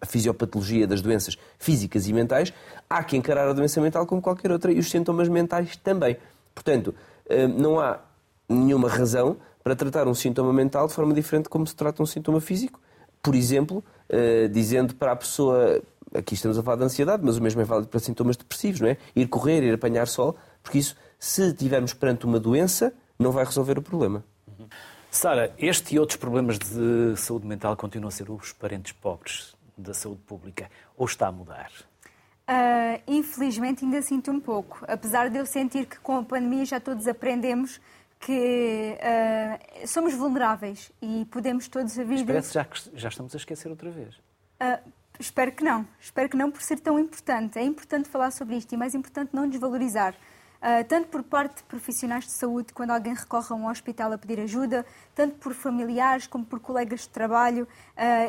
a 0.00 0.06
fisiopatologia 0.06 0.86
das 0.86 1.02
doenças 1.02 1.36
físicas 1.58 2.06
e 2.06 2.12
mentais, 2.12 2.52
há 2.88 3.02
que 3.02 3.16
encarar 3.16 3.48
a 3.48 3.52
doença 3.52 3.80
mental 3.80 4.06
como 4.06 4.22
qualquer 4.22 4.52
outra 4.52 4.70
e 4.70 4.78
os 4.78 4.88
sintomas 4.88 5.28
mentais 5.28 5.76
também. 5.76 6.16
Portanto, 6.54 6.94
eh, 7.28 7.48
não 7.48 7.80
há 7.80 7.98
nenhuma 8.48 8.88
razão 8.88 9.36
para 9.62 9.76
tratar 9.76 10.08
um 10.08 10.14
sintoma 10.14 10.52
mental 10.52 10.86
de 10.86 10.94
forma 10.94 11.14
diferente 11.14 11.48
como 11.48 11.66
se 11.66 11.74
trata 11.74 12.02
um 12.02 12.06
sintoma 12.06 12.40
físico. 12.40 12.80
Por 13.22 13.34
exemplo, 13.34 13.84
uh, 14.10 14.48
dizendo 14.48 14.94
para 14.94 15.12
a 15.12 15.16
pessoa, 15.16 15.80
aqui 16.14 16.34
estamos 16.34 16.58
a 16.58 16.62
falar 16.62 16.78
de 16.78 16.84
ansiedade, 16.84 17.22
mas 17.24 17.36
o 17.36 17.42
mesmo 17.42 17.60
é 17.60 17.64
válido 17.64 17.88
para 17.88 18.00
sintomas 18.00 18.36
depressivos, 18.36 18.80
não 18.80 18.88
é? 18.88 18.96
Ir 19.14 19.28
correr, 19.28 19.62
ir 19.62 19.74
apanhar 19.74 20.08
sol, 20.08 20.36
porque 20.62 20.78
isso, 20.78 20.96
se 21.18 21.48
estivermos 21.48 21.94
perante 21.94 22.26
uma 22.26 22.40
doença, 22.40 22.92
não 23.18 23.30
vai 23.30 23.44
resolver 23.44 23.78
o 23.78 23.82
problema. 23.82 24.24
Uhum. 24.46 24.66
Sara, 25.10 25.52
este 25.58 25.94
e 25.94 25.98
outros 25.98 26.16
problemas 26.16 26.58
de 26.58 27.16
saúde 27.16 27.46
mental 27.46 27.76
continuam 27.76 28.08
a 28.08 28.10
ser 28.10 28.30
os 28.30 28.52
parentes 28.52 28.92
pobres 28.92 29.54
da 29.76 29.94
saúde 29.94 30.20
pública, 30.26 30.70
ou 30.96 31.06
está 31.06 31.28
a 31.28 31.32
mudar? 31.32 31.70
Uh, 32.48 33.00
infelizmente 33.06 33.84
ainda 33.84 34.02
sinto 34.02 34.30
um 34.30 34.40
pouco, 34.40 34.84
apesar 34.88 35.30
de 35.30 35.38
eu 35.38 35.46
sentir 35.46 35.86
que 35.86 35.98
com 36.00 36.16
a 36.16 36.22
pandemia 36.22 36.64
já 36.64 36.80
todos 36.80 37.06
aprendemos 37.06 37.80
que 38.22 38.96
uh, 39.02 39.86
somos 39.86 40.14
vulneráveis 40.14 40.92
e 41.02 41.26
podemos 41.26 41.66
todos 41.66 41.98
a 41.98 42.04
vida. 42.04 42.24
Parece 42.24 42.54
já 42.54 42.64
que 42.64 42.80
já 42.94 43.08
estamos 43.08 43.34
a 43.34 43.36
esquecer 43.36 43.68
outra 43.68 43.90
vez. 43.90 44.14
Uh, 44.60 44.90
espero 45.18 45.50
que 45.50 45.64
não. 45.64 45.86
Espero 46.00 46.28
que 46.28 46.36
não 46.36 46.48
por 46.48 46.62
ser 46.62 46.78
tão 46.78 46.98
importante. 47.00 47.58
É 47.58 47.62
importante 47.64 48.08
falar 48.08 48.30
sobre 48.30 48.56
isto 48.56 48.72
e 48.72 48.76
mais 48.76 48.94
importante 48.94 49.30
não 49.32 49.48
desvalorizar. 49.48 50.14
Uh, 50.14 50.84
tanto 50.86 51.08
por 51.08 51.24
parte 51.24 51.56
de 51.56 51.62
profissionais 51.64 52.24
de 52.24 52.30
saúde, 52.30 52.72
quando 52.72 52.92
alguém 52.92 53.12
recorre 53.12 53.48
a 53.50 53.54
um 53.56 53.68
hospital 53.68 54.12
a 54.12 54.18
pedir 54.18 54.38
ajuda, 54.38 54.86
tanto 55.12 55.34
por 55.38 55.52
familiares 55.52 56.28
como 56.28 56.44
por 56.44 56.60
colegas 56.60 57.00
de 57.00 57.08
trabalho. 57.08 57.66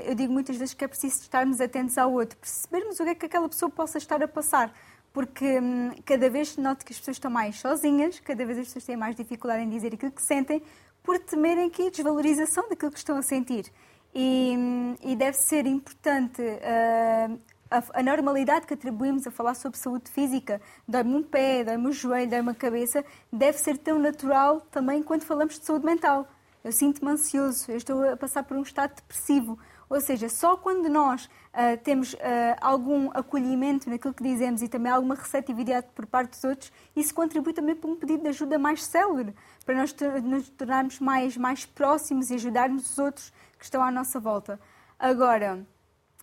Eu 0.04 0.16
digo 0.16 0.34
muitas 0.34 0.56
vezes 0.56 0.74
que 0.74 0.84
é 0.84 0.88
preciso 0.88 1.22
estarmos 1.22 1.62
atentos 1.62 1.96
ao 2.00 2.12
outro, 2.12 2.36
percebermos 2.40 3.00
o 3.00 3.04
que 3.04 3.10
é 3.12 3.16
que 3.16 3.26
aquela 3.28 3.48
pessoa 3.48 3.70
possa 3.70 4.00
estar 4.00 4.24
a 4.24 4.28
passar 4.28 4.74
porque 5.14 5.60
hum, 5.60 5.92
cada 6.04 6.28
vez 6.30 6.58
noto 6.58 6.84
que 6.84 6.92
as 6.92 6.98
pessoas 6.98 7.18
estão 7.18 7.30
mais 7.30 7.60
sozinhas, 7.60 8.20
cada 8.20 8.44
vez 8.46 8.58
as 8.58 8.66
pessoas 8.66 8.86
têm 8.86 8.98
mais 8.98 9.16
dificuldade 9.16 9.62
em 9.62 9.70
dizer 9.70 9.94
aquilo 9.94 10.12
que 10.12 10.24
sentem, 10.24 10.62
por 11.04 11.20
temerem 11.20 11.70
que 11.70 11.88
a 11.88 11.90
desvalorização 11.92 12.68
daquilo 12.68 12.92
que 12.92 12.98
estão 12.98 13.16
a 13.16 13.22
sentir. 13.22 13.72
E, 14.14 14.56
hum, 14.58 14.96
e 15.04 15.16
deve 15.16 15.38
ser 15.38 15.68
importante 15.68 16.42
uh, 16.42 17.40
a, 17.70 18.00
a, 18.00 18.04
normalidade 18.04 18.66
que 18.66 18.74
atribuímos 18.74 19.26
a 19.28 19.32
falar 19.32 19.54
sobre 19.54 19.78
saúde 19.78 20.10
física, 20.10 20.60
dói-me 20.88 21.16
um 21.16 21.24
pé, 21.24 21.64
dói-me 21.64 21.88
um 21.88 21.92
joelho, 21.92 22.30
dói-me 22.30 22.50
a 22.50 22.56
cabeça, 22.56 23.06
deve 23.32 23.58
ser 23.60 23.78
tão 23.78 24.00
natural 24.00 24.62
também 24.72 25.04
quando 25.04 25.24
falamos 25.24 25.60
de 25.60 25.66
saúde 25.66 25.86
mental. 25.86 26.28
Eu 26.64 26.72
sinto-me 26.72 27.12
ansioso, 27.12 27.70
eu 27.70 27.78
estou 27.78 28.10
a 28.10 28.16
passar 28.16 28.44
por 28.44 28.56
um 28.56 28.62
estado 28.62 28.96
depressivo. 28.96 29.60
Ou 29.90 30.00
seja, 30.00 30.30
só 30.30 30.56
quando 30.56 30.88
nós 30.90 31.30
uh, 31.54 31.78
temos 31.84 32.14
uh, 32.14 32.18
algum 32.60 33.10
acolhimento 33.14 33.90
naquilo 33.90 34.14
que 34.14 34.24
dizemos 34.24 34.62
e 34.62 34.68
também 34.68 34.92
alguma 34.92 35.16
receptividade 35.16 35.88
por 35.94 36.06
parte 36.06 36.32
dos 36.32 36.44
outros, 36.44 36.72
isso 36.96 37.14
contribui 37.14 37.54
também 37.54 37.76
para 37.76 37.90
um 37.90 37.96
pedido 37.96 38.24
de 38.24 38.30
ajuda 38.30 38.58
mais 38.58 38.84
célere, 38.84 39.36
para 39.66 39.76
nós 39.76 39.96
nos 40.24 40.50
tornarmos 40.50 41.00
mais, 41.00 41.38
mais 41.38 41.66
próximos 41.66 42.30
e 42.30 42.36
ajudarmos 42.36 42.92
os 42.92 42.98
outros 42.98 43.32
que 43.58 43.64
estão 43.64 43.82
à 43.84 43.92
nossa 43.92 44.20
volta. 44.20 44.60
Agora, 45.00 45.66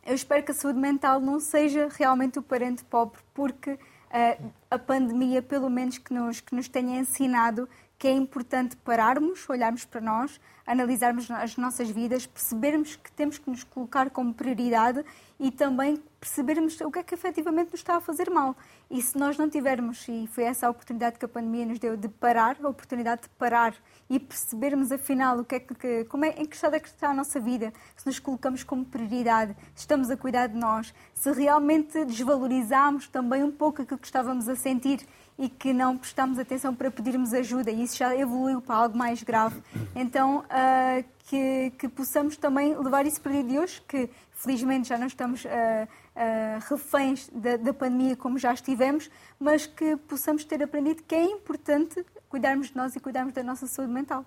eu 0.05 0.15
espero 0.15 0.43
que 0.43 0.51
a 0.51 0.55
saúde 0.55 0.79
mental 0.79 1.21
não 1.21 1.39
seja 1.39 1.89
realmente 1.91 2.39
o 2.39 2.43
parente 2.43 2.85
pobre, 2.85 3.21
porque 3.35 3.73
uh, 3.73 4.53
a 4.71 4.79
pandemia, 4.79 5.43
pelo 5.43 5.71
menos 5.71 5.99
que 5.99 6.13
nos, 6.13 6.41
que 6.41 6.55
nos 6.55 6.69
tenha 6.69 6.99
ensinado 6.99 7.69
que 8.01 8.09
é 8.09 8.13
importante 8.13 8.79
pararmos, 8.79 9.47
olharmos 9.47 9.85
para 9.85 10.01
nós, 10.01 10.41
analisarmos 10.67 11.31
as 11.31 11.59
nossas 11.59 11.91
vidas, 11.91 12.27
percebermos 12.27 12.97
que 12.97 13.13
temos 13.13 13.37
que 13.37 13.51
nos 13.51 13.63
colocar 13.63 14.09
como 14.09 14.33
prioridade 14.33 15.05
e 15.39 15.51
também 15.51 16.03
percebermos 16.19 16.81
o 16.81 16.91
que 16.91 16.99
é 16.99 17.03
que 17.03 17.15
efetivamente 17.15 17.73
nos 17.73 17.81
está 17.81 17.97
a 17.97 18.01
fazer 18.01 18.31
mal. 18.31 18.57
E 18.91 19.03
se 19.03 19.19
nós 19.19 19.37
não 19.37 19.51
tivermos, 19.51 20.07
e 20.09 20.27
foi 20.29 20.45
essa 20.45 20.67
a 20.67 20.71
oportunidade 20.71 21.19
que 21.19 21.25
a 21.25 21.29
pandemia 21.29 21.67
nos 21.67 21.79
deu 21.79 21.95
de 21.95 22.09
parar, 22.09 22.57
a 22.63 22.69
oportunidade 22.69 23.23
de 23.23 23.29
parar 23.31 23.75
e 24.09 24.19
percebermos 24.19 24.91
afinal 24.93 25.39
o 25.39 25.45
que 25.45 25.57
é 25.57 25.61
que, 25.61 26.05
como 26.05 26.25
é, 26.25 26.31
em 26.39 26.47
que 26.47 26.55
estado 26.55 26.77
é 26.77 26.81
que 26.81 26.89
está 26.89 27.11
a 27.11 27.15
nossa 27.15 27.39
vida, 27.39 27.73
se 27.97 28.07
nos 28.07 28.19
colocamos 28.19 28.63
como 28.63 28.85
prioridade, 28.85 29.55
se 29.75 29.81
estamos 29.81 30.11
a 30.11 30.17
cuidar 30.17 30.47
de 30.47 30.57
nós, 30.57 30.95
se 31.13 31.31
realmente 31.33 32.03
desvalorizamos 32.05 33.09
também 33.09 33.43
um 33.43 33.53
pouco 33.53 33.83
aquilo 33.83 33.99
que 33.99 34.07
estávamos 34.07 34.49
a 34.49 34.57
sentir 34.57 35.07
e 35.41 35.49
que 35.49 35.73
não 35.73 35.97
prestamos 35.97 36.39
atenção 36.39 36.75
para 36.75 36.91
pedirmos 36.91 37.33
ajuda 37.33 37.71
e 37.71 37.83
isso 37.83 37.97
já 37.97 38.15
evoluiu 38.15 38.61
para 38.61 38.77
algo 38.77 38.97
mais 38.97 39.23
grave. 39.23 39.63
Então, 39.97 40.41
uh, 40.41 41.05
que, 41.27 41.73
que, 41.79 41.89
possamos 41.89 42.37
também 42.37 42.77
levar 42.77 43.07
isso 43.07 43.19
para 43.23 43.31
o 43.31 43.33
dia 43.33 43.45
de 43.45 43.59
hoje, 43.59 43.81
que 43.89 44.11
felizmente 44.33 44.91
já 44.91 44.99
não 44.99 45.07
estamos 45.07 45.47
uh, 45.47 45.49
uh, 45.49 46.69
reféns 46.69 47.31
da, 47.33 47.57
da, 47.57 47.73
pandemia 47.73 48.15
como 48.17 48.39
já 48.39 48.53
estivemos, 48.53 49.11
mas 49.39 49.67
que 49.67 49.97
possamos 49.97 50.45
ter 50.45 50.63
aprendido 50.63 51.03
que 51.05 51.15
é 51.15 51.25
importante 51.25 52.05
cuidarmos 52.29 52.69
de 52.69 52.77
nós 52.77 52.95
e 52.95 53.01
cuidarmos 53.01 53.33
da 53.33 53.43
nossa 53.43 53.67
saúde 53.67 53.95
mental. 53.95 54.27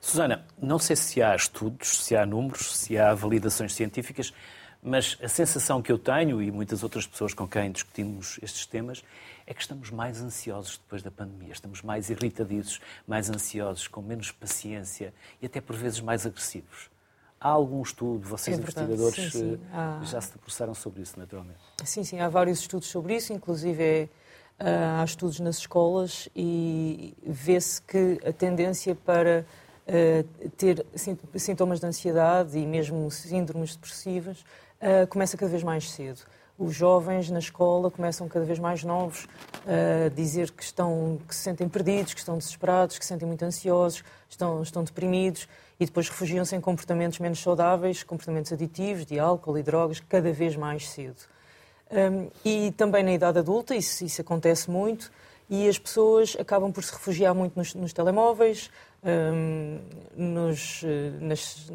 Susana, 0.00 0.46
não 0.62 0.78
sei 0.78 0.96
se 0.96 1.20
há 1.20 1.36
estudos, 1.36 2.04
se 2.04 2.16
há 2.16 2.24
números, 2.24 2.74
se 2.74 2.96
há 2.96 3.12
validações 3.12 3.74
científicas, 3.74 4.32
mas 4.82 5.18
a 5.22 5.28
sensação 5.28 5.82
que 5.82 5.92
eu 5.92 5.98
tenho 5.98 6.40
e 6.40 6.50
muitas 6.50 6.82
outras 6.82 7.06
pessoas 7.06 7.34
com 7.34 7.46
quem 7.46 7.70
discutimos 7.70 8.38
estes 8.42 8.64
temas 8.64 9.02
é 9.48 9.54
que 9.54 9.62
estamos 9.62 9.90
mais 9.90 10.20
ansiosos 10.20 10.76
depois 10.76 11.02
da 11.02 11.10
pandemia, 11.10 11.54
estamos 11.54 11.80
mais 11.80 12.10
irritadiços, 12.10 12.82
mais 13.06 13.30
ansiosos, 13.30 13.88
com 13.88 14.02
menos 14.02 14.30
paciência 14.30 15.14
e 15.40 15.46
até 15.46 15.58
por 15.58 15.74
vezes 15.74 16.00
mais 16.00 16.26
agressivos. 16.26 16.90
Há 17.40 17.48
algum 17.48 17.80
estudo, 17.80 18.28
vocês 18.28 18.58
é 18.58 18.60
investigadores 18.60 19.14
sim, 19.14 19.30
sim. 19.30 19.60
Há... 19.72 20.00
já 20.04 20.20
se 20.20 20.32
debruçaram 20.34 20.74
sobre 20.74 21.00
isso, 21.00 21.18
naturalmente? 21.18 21.60
Sim, 21.82 22.04
sim, 22.04 22.20
há 22.20 22.28
vários 22.28 22.58
estudos 22.58 22.88
sobre 22.88 23.16
isso, 23.16 23.32
inclusive 23.32 23.82
é, 23.82 24.10
há 25.00 25.02
estudos 25.02 25.40
nas 25.40 25.56
escolas 25.56 26.28
e 26.36 27.16
vê-se 27.26 27.80
que 27.80 28.20
a 28.26 28.32
tendência 28.34 28.94
para 28.94 29.46
uh, 29.86 30.50
ter 30.58 30.84
sintomas 31.36 31.80
de 31.80 31.86
ansiedade 31.86 32.58
e 32.58 32.66
mesmo 32.66 33.10
síndromes 33.10 33.74
depressivas 33.76 34.44
começa 35.08 35.36
cada 35.36 35.50
vez 35.50 35.64
mais 35.64 35.90
cedo 35.90 36.20
os 36.58 36.74
jovens 36.74 37.30
na 37.30 37.38
escola 37.38 37.90
começam 37.90 38.26
cada 38.28 38.44
vez 38.44 38.58
mais 38.58 38.82
novos 38.82 39.28
a 39.64 40.08
dizer 40.08 40.50
que, 40.50 40.62
estão, 40.62 41.20
que 41.26 41.34
se 41.34 41.42
sentem 41.42 41.68
perdidos, 41.68 42.12
que 42.12 42.20
estão 42.20 42.36
desesperados, 42.36 42.98
que 42.98 43.04
se 43.04 43.08
sentem 43.08 43.28
muito 43.28 43.44
ansiosos, 43.44 44.02
estão, 44.28 44.62
estão 44.62 44.82
deprimidos 44.82 45.48
e 45.78 45.86
depois 45.86 46.08
refugiam-se 46.08 46.56
em 46.56 46.60
comportamentos 46.60 47.20
menos 47.20 47.40
saudáveis, 47.40 48.02
comportamentos 48.02 48.52
aditivos, 48.52 49.06
de 49.06 49.18
álcool 49.18 49.56
e 49.56 49.62
drogas, 49.62 50.00
cada 50.00 50.32
vez 50.32 50.56
mais 50.56 50.88
cedo. 50.88 51.20
Um, 51.90 52.28
e 52.44 52.72
também 52.72 53.02
na 53.02 53.12
idade 53.12 53.38
adulta, 53.38 53.74
isso, 53.74 54.04
isso, 54.04 54.20
acontece 54.20 54.70
muito, 54.70 55.10
e 55.48 55.68
as 55.68 55.78
pessoas 55.78 56.36
acabam 56.38 56.72
por 56.72 56.82
se 56.82 56.92
refugiar 56.92 57.34
muito 57.34 57.56
nos, 57.56 57.74
nos 57.74 57.92
telemóveis, 57.92 58.70
um, 59.02 59.78
nos, 60.14 60.82
eh, 60.84 61.12
nas, 61.20 61.72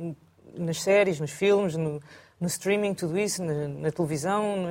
nas, 0.56 0.82
séries, 0.82 1.20
nos 1.20 1.32
filmes, 1.32 1.76
no, 1.76 2.00
no 2.44 2.48
streaming, 2.48 2.94
tudo 2.94 3.18
isso, 3.18 3.42
na, 3.42 3.70
na 3.70 3.90
televisão, 3.90 4.66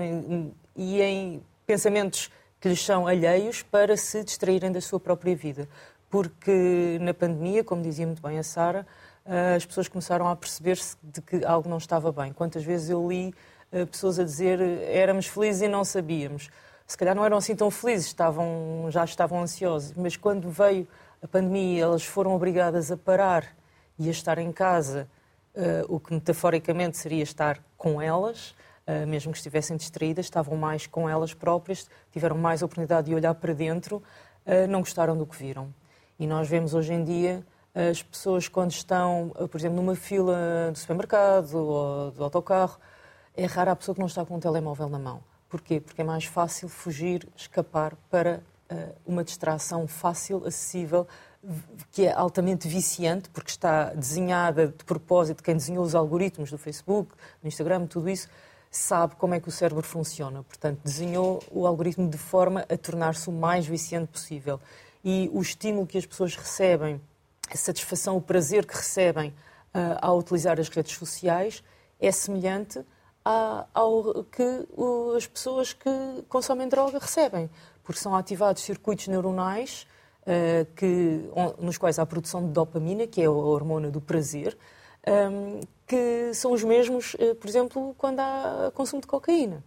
e 0.76 1.00
em 1.00 1.42
pensamentos 1.66 2.30
que 2.60 2.68
lhes 2.68 2.84
são 2.84 3.06
alheios 3.06 3.62
para 3.62 3.96
se 3.96 4.22
distraírem 4.22 4.70
da 4.70 4.80
sua 4.82 5.00
própria 5.00 5.34
vida. 5.34 5.66
Porque 6.10 6.98
na 7.00 7.14
pandemia, 7.14 7.64
como 7.64 7.80
dizia 7.80 8.06
muito 8.06 8.20
bem 8.20 8.38
a 8.38 8.42
Sara, 8.42 8.86
eh, 9.24 9.54
as 9.56 9.64
pessoas 9.64 9.88
começaram 9.88 10.28
a 10.28 10.36
perceber-se 10.36 10.98
de 11.02 11.22
que 11.22 11.46
algo 11.46 11.66
não 11.66 11.78
estava 11.78 12.12
bem. 12.12 12.30
Quantas 12.34 12.62
vezes 12.62 12.90
eu 12.90 13.08
li 13.08 13.34
uh, 13.72 13.86
pessoas 13.86 14.18
a 14.18 14.24
dizer 14.24 14.60
éramos 14.60 15.26
felizes 15.26 15.62
e 15.62 15.68
não 15.68 15.82
sabíamos. 15.82 16.50
Se 16.86 16.98
calhar 16.98 17.14
não 17.14 17.24
eram 17.24 17.38
assim 17.38 17.56
tão 17.56 17.70
felizes, 17.70 18.08
estavam, 18.08 18.86
já 18.90 19.02
estavam 19.02 19.40
ansiosos, 19.40 19.94
mas 19.96 20.14
quando 20.14 20.50
veio 20.50 20.86
a 21.22 21.26
pandemia, 21.26 21.84
elas 21.84 22.04
foram 22.04 22.34
obrigadas 22.34 22.92
a 22.92 22.98
parar 22.98 23.56
e 23.98 24.08
a 24.08 24.10
estar 24.10 24.36
em 24.36 24.52
casa, 24.52 25.08
uh, 25.54 25.94
o 25.94 26.00
que 26.00 26.12
metaforicamente 26.12 26.96
seria 26.96 27.22
estar 27.22 27.62
com 27.76 28.00
elas, 28.00 28.54
uh, 28.86 29.06
mesmo 29.06 29.32
que 29.32 29.38
estivessem 29.38 29.76
distraídas, 29.76 30.26
estavam 30.26 30.56
mais 30.56 30.86
com 30.86 31.08
elas 31.08 31.34
próprias, 31.34 31.88
tiveram 32.10 32.36
mais 32.36 32.62
oportunidade 32.62 33.08
de 33.08 33.14
olhar 33.14 33.34
para 33.34 33.52
dentro, 33.52 34.02
uh, 34.46 34.66
não 34.68 34.80
gostaram 34.80 35.16
do 35.16 35.26
que 35.26 35.36
viram. 35.36 35.72
E 36.18 36.26
nós 36.26 36.48
vemos 36.48 36.74
hoje 36.74 36.92
em 36.92 37.04
dia 37.04 37.44
as 37.74 38.02
pessoas 38.02 38.48
quando 38.48 38.70
estão, 38.70 39.32
por 39.50 39.58
exemplo, 39.58 39.76
numa 39.76 39.96
fila 39.96 40.70
do 40.70 40.76
supermercado 40.76 41.54
ou 41.54 42.10
do 42.10 42.22
autocarro, 42.22 42.78
é 43.34 43.46
rara 43.46 43.72
a 43.72 43.76
pessoa 43.76 43.94
que 43.94 44.00
não 44.00 44.08
está 44.08 44.26
com 44.26 44.36
um 44.36 44.38
telemóvel 44.38 44.90
na 44.90 44.98
mão. 44.98 45.24
Porquê? 45.48 45.80
Porque 45.80 46.02
é 46.02 46.04
mais 46.04 46.26
fácil 46.26 46.68
fugir, 46.68 47.26
escapar 47.34 47.96
para 48.10 48.42
uma 49.06 49.24
distração 49.24 49.88
fácil, 49.88 50.46
acessível, 50.46 51.08
que 51.90 52.06
é 52.06 52.12
altamente 52.12 52.68
viciante, 52.68 53.28
porque 53.30 53.50
está 53.50 53.90
desenhada 53.90 54.68
de 54.68 54.84
propósito, 54.84 55.42
quem 55.42 55.56
desenhou 55.56 55.84
os 55.84 55.94
algoritmos 55.94 56.50
do 56.50 56.58
Facebook, 56.58 57.12
do 57.42 57.48
Instagram, 57.48 57.86
tudo 57.86 58.08
isso, 58.08 58.28
sabe 58.70 59.16
como 59.16 59.34
é 59.34 59.40
que 59.40 59.48
o 59.48 59.52
cérebro 59.52 59.82
funciona. 59.82 60.42
Portanto, 60.42 60.80
desenhou 60.84 61.42
o 61.50 61.66
algoritmo 61.66 62.08
de 62.08 62.16
forma 62.16 62.64
a 62.68 62.76
tornar-se 62.76 63.28
o 63.28 63.32
mais 63.32 63.66
viciante 63.66 64.06
possível. 64.06 64.60
E 65.04 65.28
o 65.32 65.42
estímulo 65.42 65.86
que 65.86 65.98
as 65.98 66.06
pessoas 66.06 66.36
recebem 66.36 67.00
a 67.50 67.56
satisfação, 67.56 68.16
o 68.16 68.22
prazer 68.22 68.64
que 68.64 68.74
recebem 68.74 69.30
uh, 69.30 69.98
ao 70.00 70.18
utilizar 70.18 70.58
as 70.58 70.68
redes 70.68 70.96
sociais 70.96 71.62
é 72.00 72.10
semelhante 72.10 72.80
a, 73.24 73.66
ao 73.74 74.24
que 74.24 74.66
as 75.16 75.26
pessoas 75.26 75.72
que 75.72 75.90
consomem 76.28 76.68
droga 76.68 76.98
recebem, 76.98 77.50
porque 77.84 78.00
são 78.00 78.14
ativados 78.14 78.62
circuitos 78.62 79.08
neuronais 79.08 79.86
que, 80.76 81.28
on, 81.34 81.54
nos 81.64 81.76
quais 81.78 81.98
há 81.98 82.02
a 82.02 82.06
produção 82.06 82.46
de 82.46 82.52
dopamina, 82.52 83.06
que 83.06 83.20
é 83.20 83.24
a 83.24 83.30
hormona 83.30 83.90
do 83.90 84.00
prazer, 84.00 84.56
um, 85.06 85.60
que 85.86 86.32
são 86.32 86.52
os 86.52 86.62
mesmos, 86.62 87.14
uh, 87.14 87.34
por 87.34 87.48
exemplo, 87.48 87.94
quando 87.98 88.20
há 88.20 88.70
consumo 88.72 89.00
de 89.00 89.08
cocaína. 89.08 89.64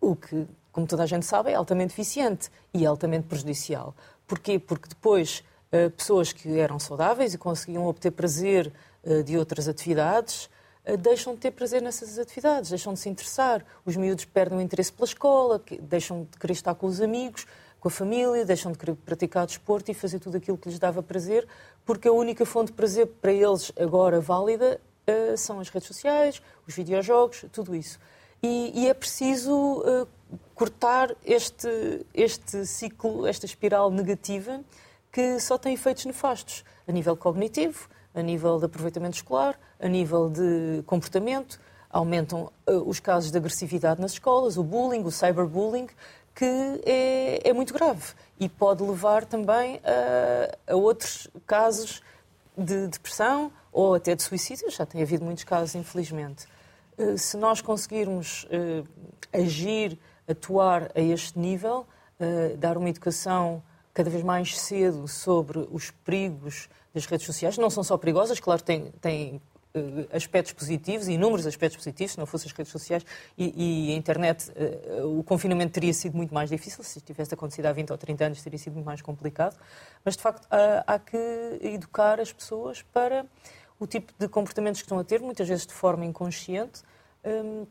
O 0.00 0.14
que, 0.14 0.46
como 0.70 0.86
toda 0.86 1.02
a 1.02 1.06
gente 1.06 1.26
sabe, 1.26 1.50
é 1.50 1.54
altamente 1.54 1.94
viciante 1.94 2.50
e 2.72 2.84
é 2.84 2.86
altamente 2.86 3.26
prejudicial. 3.26 3.94
Porquê? 4.26 4.58
Porque 4.58 4.88
depois 4.88 5.42
eh, 5.72 5.88
pessoas 5.88 6.32
que 6.32 6.58
eram 6.58 6.80
saudáveis 6.80 7.32
e 7.32 7.38
conseguiam 7.38 7.86
obter 7.86 8.10
prazer 8.10 8.72
eh, 9.04 9.22
de 9.22 9.38
outras 9.38 9.68
atividades 9.68 10.50
eh, 10.84 10.96
deixam 10.96 11.34
de 11.34 11.40
ter 11.40 11.52
prazer 11.52 11.80
nessas 11.80 12.18
atividades, 12.18 12.70
deixam 12.70 12.92
de 12.92 12.98
se 12.98 13.08
interessar. 13.08 13.64
Os 13.84 13.96
miúdos 13.96 14.24
perdem 14.24 14.58
o 14.58 14.60
interesse 14.60 14.92
pela 14.92 15.06
escola, 15.06 15.62
deixam 15.80 16.26
de 16.30 16.38
querer 16.38 16.54
estar 16.54 16.74
com 16.74 16.86
os 16.86 17.00
amigos, 17.00 17.46
com 17.80 17.88
a 17.88 17.90
família, 17.90 18.44
deixam 18.44 18.70
de 18.70 18.78
querer 18.78 18.94
praticar 18.94 19.46
desporto 19.46 19.90
e 19.90 19.94
fazer 19.94 20.18
tudo 20.18 20.36
aquilo 20.36 20.58
que 20.58 20.68
lhes 20.68 20.78
dava 20.78 21.02
prazer, 21.02 21.46
porque 21.84 22.06
a 22.06 22.12
única 22.12 22.44
fonte 22.44 22.66
de 22.66 22.74
prazer 22.74 23.06
para 23.06 23.32
eles 23.32 23.72
agora 23.78 24.20
válida 24.20 24.80
são 25.36 25.58
as 25.58 25.68
redes 25.68 25.88
sociais, 25.88 26.40
os 26.68 26.74
videojogos, 26.74 27.44
tudo 27.50 27.74
isso. 27.74 27.98
E, 28.42 28.82
e 28.82 28.88
é 28.88 28.94
preciso 28.94 29.82
cortar 30.54 31.14
este, 31.24 32.06
este 32.14 32.66
ciclo, 32.66 33.26
esta 33.26 33.46
espiral 33.46 33.90
negativa 33.90 34.60
que 35.10 35.40
só 35.40 35.58
tem 35.58 35.74
efeitos 35.74 36.04
nefastos 36.04 36.64
a 36.86 36.92
nível 36.92 37.16
cognitivo, 37.16 37.88
a 38.14 38.22
nível 38.22 38.58
de 38.58 38.66
aproveitamento 38.66 39.16
escolar, 39.16 39.58
a 39.78 39.88
nível 39.88 40.28
de 40.28 40.82
comportamento. 40.86 41.60
Aumentam 41.92 42.52
uh, 42.68 42.88
os 42.88 43.00
casos 43.00 43.32
de 43.32 43.38
agressividade 43.38 44.00
nas 44.00 44.12
escolas, 44.12 44.56
o 44.56 44.62
bullying, 44.62 45.02
o 45.02 45.10
cyberbullying, 45.10 45.88
que 46.34 46.44
é, 46.84 47.48
é 47.48 47.52
muito 47.52 47.74
grave 47.74 48.14
e 48.38 48.48
pode 48.48 48.82
levar 48.82 49.24
também 49.24 49.80
a, 49.84 50.72
a 50.72 50.76
outros 50.76 51.28
casos 51.46 52.02
de 52.56 52.88
depressão 52.88 53.52
ou 53.72 53.94
até 53.94 54.14
de 54.14 54.22
suicídio. 54.22 54.70
Já 54.70 54.86
tem 54.86 55.02
havido 55.02 55.24
muitos 55.24 55.44
casos, 55.44 55.74
infelizmente. 55.74 56.46
Uh, 56.98 57.16
se 57.18 57.36
nós 57.36 57.60
conseguirmos 57.60 58.44
uh, 58.44 58.86
agir, 59.32 59.98
atuar 60.28 60.90
a 60.94 61.00
este 61.00 61.38
nível, 61.38 61.86
dar 62.58 62.76
uma 62.76 62.90
educação 62.90 63.62
cada 63.94 64.10
vez 64.10 64.22
mais 64.22 64.58
cedo 64.58 65.08
sobre 65.08 65.66
os 65.70 65.90
perigos 65.90 66.68
das 66.94 67.06
redes 67.06 67.26
sociais. 67.26 67.56
Não 67.58 67.70
são 67.70 67.82
só 67.82 67.96
perigosas, 67.96 68.38
claro, 68.38 68.62
têm, 68.62 68.92
têm 69.00 69.40
aspectos 70.12 70.52
positivos, 70.52 71.06
inúmeros 71.08 71.46
aspectos 71.46 71.76
positivos, 71.76 72.12
se 72.12 72.18
não 72.18 72.26
fossem 72.26 72.48
as 72.50 72.56
redes 72.56 72.72
sociais 72.72 73.04
e, 73.38 73.88
e 73.88 73.92
a 73.92 73.96
internet, 73.96 74.50
uh, 74.50 75.18
o 75.18 75.22
confinamento 75.22 75.72
teria 75.72 75.92
sido 75.92 76.16
muito 76.16 76.34
mais 76.34 76.50
difícil, 76.50 76.82
se 76.82 77.00
tivesse 77.00 77.34
acontecido 77.34 77.66
há 77.66 77.72
20 77.72 77.90
ou 77.90 77.98
30 77.98 78.24
anos 78.24 78.42
teria 78.42 78.58
sido 78.58 78.74
muito 78.74 78.86
mais 78.86 79.00
complicado, 79.00 79.56
mas 80.04 80.16
de 80.16 80.22
facto 80.22 80.46
há, 80.50 80.84
há 80.86 80.98
que 80.98 81.16
educar 81.60 82.20
as 82.20 82.32
pessoas 82.32 82.82
para 82.82 83.26
o 83.78 83.86
tipo 83.86 84.12
de 84.18 84.28
comportamentos 84.28 84.80
que 84.80 84.86
estão 84.86 84.98
a 84.98 85.04
ter, 85.04 85.20
muitas 85.20 85.48
vezes 85.48 85.66
de 85.66 85.72
forma 85.72 86.04
inconsciente, 86.04 86.82
um, 87.24 87.66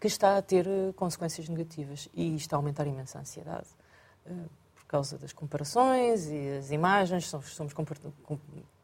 que 0.00 0.06
está 0.06 0.36
a 0.36 0.42
ter 0.42 0.66
eh, 0.66 0.92
consequências 0.94 1.48
negativas 1.48 2.08
e 2.12 2.34
está 2.34 2.56
a 2.56 2.58
aumentar 2.58 2.86
imensa 2.86 3.18
ansiedade. 3.18 3.68
Uh, 4.26 4.48
causa 4.94 5.18
das 5.18 5.32
comparações 5.32 6.28
e 6.28 6.56
as 6.56 6.70
imagens, 6.70 7.26
somos 7.26 7.74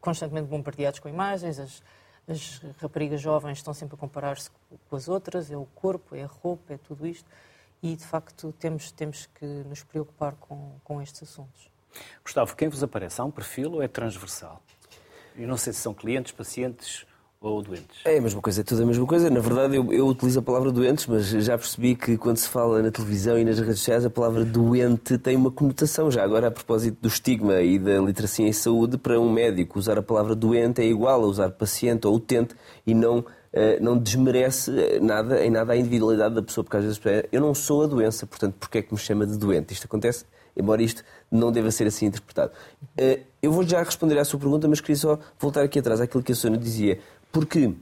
constantemente 0.00 0.48
bombardeados 0.48 0.98
com 0.98 1.08
imagens, 1.08 1.60
as, 1.60 1.82
as 2.28 2.60
raparigas 2.78 3.20
jovens 3.20 3.58
estão 3.58 3.74
sempre 3.74 3.94
a 3.96 3.98
comparar-se 3.98 4.50
com 4.88 4.96
as 4.96 5.08
outras, 5.08 5.50
é 5.50 5.56
o 5.56 5.66
corpo, 5.74 6.14
é 6.14 6.22
a 6.22 6.26
roupa, 6.26 6.74
é 6.74 6.78
tudo 6.78 7.06
isto, 7.06 7.28
e 7.82 7.96
de 7.96 8.04
facto 8.04 8.52
temos, 8.58 8.92
temos 8.92 9.26
que 9.26 9.44
nos 9.44 9.82
preocupar 9.82 10.34
com, 10.36 10.78
com 10.84 11.02
estes 11.02 11.22
assuntos. 11.22 11.70
Gustavo, 12.22 12.54
quem 12.54 12.68
vos 12.68 12.82
aparece, 12.82 13.20
há 13.20 13.24
um 13.24 13.30
perfil 13.30 13.72
ou 13.72 13.82
é 13.82 13.88
transversal? 13.88 14.62
Eu 15.36 15.48
não 15.48 15.56
sei 15.56 15.72
se 15.72 15.80
são 15.80 15.94
clientes, 15.94 16.32
pacientes 16.32 17.06
ou 17.40 17.62
doentes? 17.62 18.00
É 18.04 18.18
a 18.18 18.20
mesma 18.20 18.40
coisa, 18.42 18.60
é 18.60 18.64
tudo 18.64 18.82
a 18.82 18.86
mesma 18.86 19.06
coisa. 19.06 19.30
Na 19.30 19.40
verdade, 19.40 19.76
eu, 19.76 19.92
eu, 19.92 20.06
utilizo 20.06 20.38
a 20.40 20.42
palavra 20.42 20.70
doentes, 20.70 21.06
mas 21.06 21.26
já 21.26 21.56
percebi 21.56 21.96
que 21.96 22.18
quando 22.18 22.36
se 22.36 22.48
fala 22.48 22.82
na 22.82 22.90
televisão 22.90 23.38
e 23.38 23.44
nas 23.44 23.58
redes 23.58 23.78
sociais, 23.78 24.04
a 24.04 24.10
palavra 24.10 24.44
doente 24.44 25.16
tem 25.16 25.36
uma 25.36 25.50
conotação. 25.50 26.10
Já 26.10 26.22
agora, 26.22 26.48
a 26.48 26.50
propósito 26.50 26.98
do 27.00 27.08
estigma 27.08 27.62
e 27.62 27.78
da 27.78 27.98
literacia 27.98 28.46
em 28.46 28.52
saúde, 28.52 28.98
para 28.98 29.18
um 29.18 29.32
médico 29.32 29.78
usar 29.78 29.98
a 29.98 30.02
palavra 30.02 30.34
doente 30.34 30.82
é 30.82 30.84
igual 30.84 31.24
a 31.24 31.26
usar 31.26 31.50
paciente 31.50 32.06
ou 32.06 32.14
utente 32.14 32.54
e 32.86 32.94
não. 32.94 33.24
Uh, 33.52 33.82
não 33.82 33.98
desmerece 33.98 34.70
nada, 35.02 35.44
em 35.44 35.50
nada 35.50 35.72
a 35.72 35.76
individualidade 35.76 36.36
da 36.36 36.40
pessoa, 36.40 36.62
porque 36.62 36.76
às 36.76 36.84
vezes 36.84 37.00
eu 37.32 37.40
não 37.40 37.52
sou 37.52 37.82
a 37.82 37.86
doença, 37.88 38.24
portanto, 38.24 38.54
porquê 38.60 38.78
é 38.78 38.82
que 38.82 38.92
me 38.94 38.98
chama 39.00 39.26
de 39.26 39.36
doente? 39.36 39.72
Isto 39.74 39.86
acontece, 39.86 40.24
embora 40.56 40.80
isto 40.80 41.02
não 41.28 41.50
deva 41.50 41.68
ser 41.72 41.88
assim 41.88 42.06
interpretado. 42.06 42.52
Uh, 42.96 43.20
eu 43.42 43.50
vou 43.50 43.66
já 43.66 43.82
responder 43.82 44.16
à 44.20 44.24
sua 44.24 44.38
pergunta, 44.38 44.68
mas 44.68 44.80
queria 44.80 44.94
só 44.94 45.18
voltar 45.36 45.64
aqui 45.64 45.80
atrás 45.80 46.00
àquilo 46.00 46.22
que 46.22 46.30
a 46.30 46.34
Sônia 46.36 46.60
dizia. 46.60 47.00
Porque, 47.32 47.72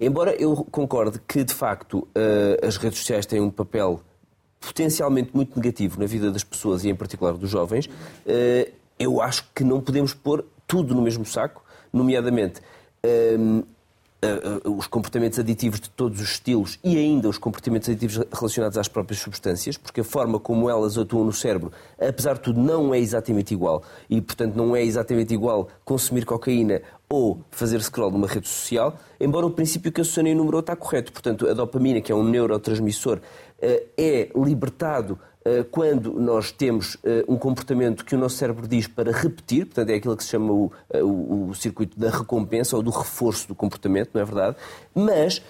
embora 0.00 0.34
eu 0.34 0.56
concorde 0.70 1.20
que, 1.26 1.44
de 1.44 1.54
facto, 1.54 1.98
uh, 1.98 2.66
as 2.66 2.76
redes 2.76 2.98
sociais 2.98 3.26
têm 3.26 3.40
um 3.40 3.50
papel 3.50 4.00
potencialmente 4.60 5.30
muito 5.34 5.56
negativo 5.56 5.98
na 5.98 6.06
vida 6.06 6.30
das 6.30 6.44
pessoas 6.44 6.84
e, 6.84 6.88
em 6.88 6.94
particular, 6.94 7.34
dos 7.34 7.50
jovens, 7.50 7.86
uh, 7.86 8.72
eu 8.98 9.20
acho 9.20 9.48
que 9.54 9.64
não 9.64 9.80
podemos 9.80 10.14
pôr 10.14 10.44
tudo 10.66 10.94
no 10.94 11.02
mesmo 11.02 11.24
saco, 11.24 11.64
nomeadamente 11.92 12.60
uh, 13.04 13.66
os 14.64 14.86
comportamentos 14.86 15.38
aditivos 15.38 15.80
de 15.80 15.90
todos 15.90 16.20
os 16.20 16.30
estilos 16.30 16.78
e 16.84 16.96
ainda 16.96 17.28
os 17.28 17.38
comportamentos 17.38 17.88
aditivos 17.88 18.24
relacionados 18.32 18.78
às 18.78 18.86
próprias 18.86 19.20
substâncias, 19.20 19.76
porque 19.76 20.00
a 20.00 20.04
forma 20.04 20.38
como 20.38 20.70
elas 20.70 20.96
atuam 20.96 21.24
no 21.24 21.32
cérebro, 21.32 21.72
apesar 22.00 22.34
de 22.34 22.40
tudo, 22.40 22.60
não 22.60 22.94
é 22.94 23.00
exatamente 23.00 23.52
igual. 23.52 23.82
E, 24.08 24.20
portanto, 24.20 24.54
não 24.54 24.76
é 24.76 24.82
exatamente 24.82 25.34
igual 25.34 25.68
consumir 25.84 26.24
cocaína 26.24 26.82
ou 27.12 27.44
fazer 27.50 27.82
scroll 27.82 28.10
numa 28.10 28.26
rede 28.26 28.48
social, 28.48 28.96
embora 29.20 29.44
o 29.44 29.50
princípio 29.50 29.92
que 29.92 30.00
a 30.00 30.04
Susana 30.04 30.30
enumerou 30.30 30.60
está 30.60 30.74
correto. 30.74 31.12
Portanto, 31.12 31.46
a 31.46 31.52
dopamina, 31.52 32.00
que 32.00 32.10
é 32.10 32.14
um 32.14 32.24
neurotransmissor, 32.24 33.20
eh, 33.60 33.84
é 33.98 34.30
libertado 34.34 35.18
eh, 35.44 35.62
quando 35.70 36.14
nós 36.18 36.50
temos 36.50 36.96
eh, 37.04 37.22
um 37.28 37.36
comportamento 37.36 38.02
que 38.02 38.14
o 38.14 38.18
nosso 38.18 38.36
cérebro 38.36 38.66
diz 38.66 38.86
para 38.86 39.12
repetir, 39.12 39.66
portanto 39.66 39.90
é 39.90 39.94
aquilo 39.96 40.16
que 40.16 40.24
se 40.24 40.30
chama 40.30 40.52
o, 40.52 40.72
o, 41.02 41.48
o 41.50 41.54
circuito 41.54 42.00
da 42.00 42.08
recompensa 42.08 42.76
ou 42.76 42.82
do 42.82 42.90
reforço 42.90 43.46
do 43.46 43.54
comportamento, 43.54 44.10
não 44.14 44.22
é 44.22 44.24
verdade? 44.24 44.56
Mas 44.94 45.42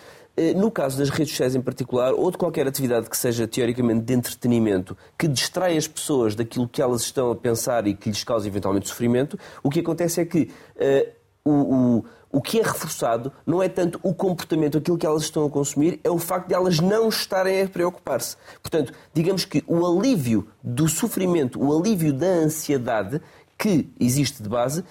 no 0.56 0.70
caso 0.70 0.96
das 0.96 1.10
redes 1.10 1.28
sociais 1.28 1.54
em 1.54 1.60
particular, 1.60 2.14
ou 2.14 2.30
de 2.30 2.38
qualquer 2.38 2.66
atividade 2.66 3.10
que 3.10 3.16
seja 3.18 3.46
teoricamente 3.46 4.00
de 4.00 4.14
entretenimento, 4.14 4.96
que 5.18 5.28
distrai 5.28 5.76
as 5.76 5.86
pessoas 5.86 6.34
daquilo 6.34 6.66
que 6.66 6.80
elas 6.80 7.02
estão 7.02 7.30
a 7.30 7.36
pensar 7.36 7.86
e 7.86 7.92
que 7.92 8.08
lhes 8.08 8.24
causa 8.24 8.48
eventualmente 8.48 8.88
sofrimento, 8.88 9.38
o 9.62 9.68
que 9.68 9.80
acontece 9.80 10.22
é 10.22 10.24
que 10.24 10.50
o, 11.44 11.50
o, 11.50 12.04
o 12.30 12.40
que 12.40 12.60
é 12.60 12.62
reforçado 12.62 13.32
não 13.46 13.62
é 13.62 13.68
tanto 13.68 13.98
o 14.02 14.14
comportamento, 14.14 14.78
aquilo 14.78 14.96
que 14.96 15.06
elas 15.06 15.22
estão 15.22 15.44
a 15.44 15.50
consumir, 15.50 16.00
é 16.02 16.10
o 16.10 16.18
facto 16.18 16.48
de 16.48 16.54
elas 16.54 16.80
não 16.80 17.08
estarem 17.08 17.62
a 17.62 17.68
preocupar-se. 17.68 18.36
Portanto, 18.60 18.92
digamos 19.12 19.44
que 19.44 19.62
o 19.66 19.86
alívio 19.86 20.48
do 20.62 20.88
sofrimento, 20.88 21.62
o 21.62 21.76
alívio 21.76 22.12
da 22.12 22.26
ansiedade 22.26 23.20
que 23.58 23.88
existe 24.00 24.42
de 24.42 24.48
base, 24.48 24.84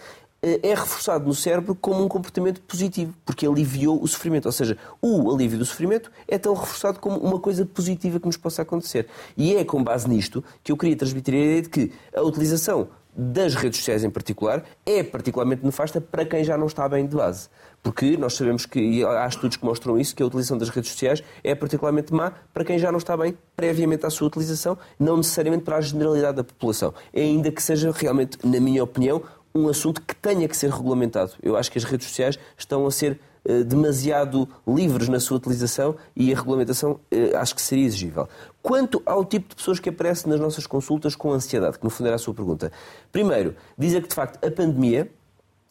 eh, 0.44 0.60
é 0.64 0.70
reforçado 0.70 1.26
no 1.26 1.36
cérebro 1.36 1.76
como 1.76 2.04
um 2.04 2.08
comportamento 2.08 2.62
positivo, 2.62 3.14
porque 3.26 3.46
aliviou 3.46 4.02
o 4.02 4.08
sofrimento. 4.08 4.48
Ou 4.48 4.52
seja, 4.52 4.78
o 5.02 5.32
alívio 5.32 5.60
do 5.60 5.66
sofrimento 5.66 6.12
é 6.28 6.38
tão 6.38 6.54
reforçado 6.54 7.00
como 7.00 7.18
uma 7.18 7.40
coisa 7.40 7.66
positiva 7.66 8.20
que 8.20 8.26
nos 8.26 8.38
possa 8.38 8.64
acontecer. 8.64 9.08
E 9.38 9.56
é 9.56 9.64
com 9.64 9.84
base 9.84 10.10
nisto 10.10 10.44
que 10.64 10.72
eu 10.72 10.78
queria 10.78 10.96
transmitir 10.96 11.34
a 11.34 11.38
ideia 11.38 11.62
de 11.62 11.70
que 11.70 11.92
a 12.16 12.22
utilização 12.22 12.88
das 13.16 13.56
redes 13.56 13.80
sociais 13.80 14.04
em 14.04 14.10
particular, 14.10 14.64
é 14.86 15.04
particularmente 15.04 15.66
nefasta 15.66 16.00
para 16.00 16.26
quem 16.26 16.44
já 16.44 16.58
não 16.58 16.68
está 16.68 16.88
bem 16.88 17.06
de 17.06 17.16
base. 17.16 17.50
Porque 17.84 18.16
nós 18.16 18.34
sabemos 18.34 18.66
que, 18.66 18.80
e 18.80 19.06
há 19.06 19.28
estudos 19.28 19.58
que 19.58 19.66
mostram 19.66 20.00
isso, 20.00 20.16
que 20.16 20.22
a 20.22 20.26
utilização 20.26 20.58
das 20.58 20.70
redes 20.70 20.92
sociais 20.92 21.24
é 21.44 21.56
particularmente 21.56 22.14
má 22.14 22.32
para 22.54 22.64
quem 22.64 22.78
já 22.78 22.92
não 22.92 23.00
está 23.00 23.18
bem 23.18 23.38
previamente 23.56 24.06
à 24.06 24.10
sua 24.10 24.28
utilização, 24.28 24.78
não 25.00 25.18
necessariamente 25.18 25.64
para 25.64 25.78
a 25.78 25.82
generalidade 25.82 26.38
da 26.38 26.44
população. 26.44 26.94
Ainda 27.16 27.52
que 27.52 27.62
seja 27.62 27.92
realmente, 27.92 28.38
na 28.44 28.60
minha 28.60 28.84
opinião, 28.84 29.22
um 29.54 29.68
assunto 29.68 30.02
que 30.02 30.16
tenha 30.16 30.48
que 30.48 30.56
ser 30.56 30.70
regulamentado. 30.70 31.34
Eu 31.42 31.58
acho 31.58 31.72
que 31.72 31.78
as 31.78 31.84
redes 31.84 32.08
sociais 32.08 32.40
estão 32.58 32.86
a 32.86 32.92
ser 32.92 33.20
demasiado 33.66 34.48
livres 34.68 35.10
na 35.10 35.20
sua 35.20 35.38
utilização 35.38 35.96
e 36.16 36.32
a 36.32 36.36
regulamentação 36.36 37.00
eh, 37.10 37.36
acho 37.36 37.56
que 37.56 37.62
seria 37.62 37.86
exigível. 37.86 38.28
Quanto 38.62 39.02
ao 39.06 39.26
tipo 39.26 39.50
de 39.50 39.56
pessoas 39.56 39.80
que 39.80 39.90
aparecem 39.90 40.30
nas 40.32 40.40
nossas 40.40 40.68
consultas 40.68 41.16
com 41.16 41.32
ansiedade, 41.32 41.80
que 41.80 41.84
no 41.84 41.90
fundo 41.90 42.08
era 42.08 42.16
a 42.16 42.20
sua 42.20 42.34
pergunta. 42.34 42.72
Primeiro, 43.12 43.56
dizer 43.78 44.04
que 44.04 44.10
de 44.10 44.16
facto 44.16 44.44
a 44.46 44.52
pandemia 44.52 45.10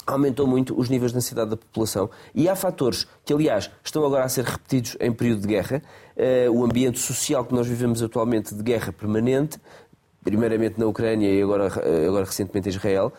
aumentou 0.05 0.47
muito 0.47 0.79
os 0.79 0.89
níveis 0.89 1.13
de 1.13 1.19
ansiedade 1.19 1.51
da 1.51 1.57
população 1.57 2.11
e 2.35 2.49
há 2.49 2.57
fatores 2.57 3.07
que, 3.25 3.33
aliás, 3.33 3.71
estão 3.85 4.05
agora 4.05 4.25
a 4.25 4.29
ser 4.29 4.45
repetidos 4.45 4.97
em 4.99 5.13
período 5.13 5.43
de 5.43 5.49
guerra. 5.49 5.83
Uh, 6.17 6.51
o 6.51 6.65
ambiente 6.65 6.99
social 6.99 7.45
que 7.45 7.55
nós 7.55 7.67
vivemos 7.69 8.03
atualmente 8.03 8.55
de 8.55 8.63
guerra 8.63 8.93
permanente, 8.93 9.59
primeiramente 10.25 10.79
na 10.79 10.87
Ucrânia 10.87 11.31
e 11.31 11.41
agora, 11.41 11.67
agora 12.07 12.25
recentemente 12.25 12.69
em 12.69 12.73
Israel, 12.73 13.11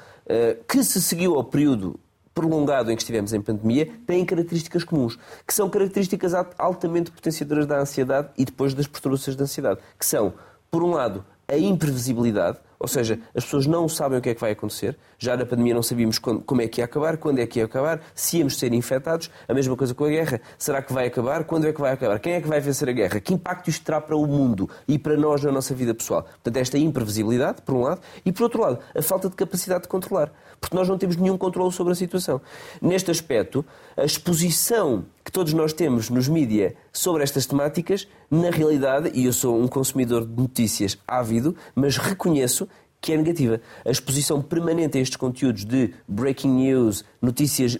que 0.67 0.84
se 0.84 1.01
seguiu 1.01 1.36
ao 1.36 1.43
período 1.43 2.00
prolongado 2.34 2.92
em 2.92 2.96
que 2.96 3.02
estivemos 3.02 3.34
em 3.34 3.42
pandemia 3.42 3.90
têm 4.06 4.26
características 4.26 4.84
comuns, 4.84 5.18
que 5.46 5.54
são 5.54 5.70
características 5.70 6.34
altamente 6.58 7.12
potenciadoras 7.12 7.66
da 7.66 7.80
ansiedade 7.80 8.30
e 8.38 8.46
depois 8.46 8.74
das 8.74 8.88
perturbações 8.88 9.36
da 9.36 9.44
ansiedade, 9.44 9.80
que 9.98 10.06
são, 10.06 10.34
por 10.70 10.84
um 10.84 10.92
lado, 10.92 11.26
a 11.48 11.58
imprevisibilidade, 11.58 12.58
ou 12.82 12.88
seja, 12.88 13.20
as 13.36 13.44
pessoas 13.44 13.68
não 13.68 13.88
sabem 13.88 14.18
o 14.18 14.22
que 14.22 14.30
é 14.30 14.34
que 14.34 14.42
vai 14.42 14.52
acontecer. 14.52 14.98
Já 15.20 15.38
na 15.38 15.46
pandemia 15.46 15.76
não 15.76 15.84
sabíamos 15.84 16.18
como 16.18 16.62
é 16.64 16.68
que 16.68 16.82
ia 16.82 16.86
acabar, 16.86 17.16
quando 17.18 17.38
é 17.38 17.46
que 17.46 17.60
ia 17.60 17.66
acabar, 17.66 18.02
se 18.16 18.40
íamos 18.40 18.58
ser 18.58 18.74
infectados. 18.74 19.30
A 19.48 19.54
mesma 19.54 19.78
coisa 19.78 19.94
com 19.94 20.06
a 20.06 20.10
guerra. 20.10 20.42
Será 20.58 20.82
que 20.82 20.92
vai 20.92 21.06
acabar? 21.06 21.44
Quando 21.44 21.68
é 21.68 21.74
que 21.74 21.80
vai 21.80 21.94
acabar? 21.94 22.20
Quem 22.20 22.34
é 22.34 22.42
que 22.42 22.48
vai 22.48 22.60
vencer 22.60 22.90
a 22.90 22.92
guerra? 22.92 23.20
Que 23.20 23.36
impacto 23.36 23.70
isto 23.70 23.86
terá 23.86 24.02
para 24.02 24.16
o 24.16 24.26
mundo 24.26 24.68
e 24.88 24.98
para 24.98 25.16
nós 25.16 25.44
na 25.44 25.52
nossa 25.52 25.76
vida 25.76 25.94
pessoal? 25.94 26.24
Portanto, 26.24 26.58
esta 26.58 26.77
imprevisibilidade, 26.79 27.62
por 27.62 27.75
um 27.75 27.82
lado, 27.82 28.01
e 28.25 28.32
por 28.32 28.44
outro 28.44 28.62
lado, 28.62 28.79
a 28.96 29.01
falta 29.03 29.29
de 29.29 29.36
capacidade 29.36 29.84
de 29.84 29.88
controlar. 29.88 30.34
Porque 30.60 30.75
nós 30.75 30.90
não 30.90 30.98
temos 30.98 31.16
nenhum 31.18 31.38
controle 31.38 31.72
sobre 31.72 31.94
a 31.94 31.96
situação. 31.96 32.42
Neste 32.82 33.12
aspecto, 33.12 33.64
a 33.96 34.05
exposição 34.05 35.05
que 35.24 35.31
todos 35.31 35.53
nós 35.53 35.74
temos 35.74 36.10
nos 36.10 36.27
mídias 36.27 36.74
sobre 36.92 37.24
estas 37.24 37.46
temáticas, 37.46 38.07
na 38.29 38.50
realidade, 38.50 39.12
e 39.14 39.25
eu 39.25 39.34
sou 39.34 39.60
um 39.60 39.68
consumidor 39.68 40.25
de 40.25 40.42
notícias 40.42 40.98
ávido, 41.07 41.55
mas 41.75 41.98
reconheço 41.98 42.68
que 43.01 43.14
é 43.14 43.18
negativa. 43.18 43.60
A 43.84 43.90
exposição 43.90 44.42
permanente 44.42 44.98
a 44.98 45.01
estes 45.01 45.18
conteúdos 45.18 45.66
de 45.66 45.92
breaking 46.07 46.50
news, 46.50 47.03
notícias 47.22 47.77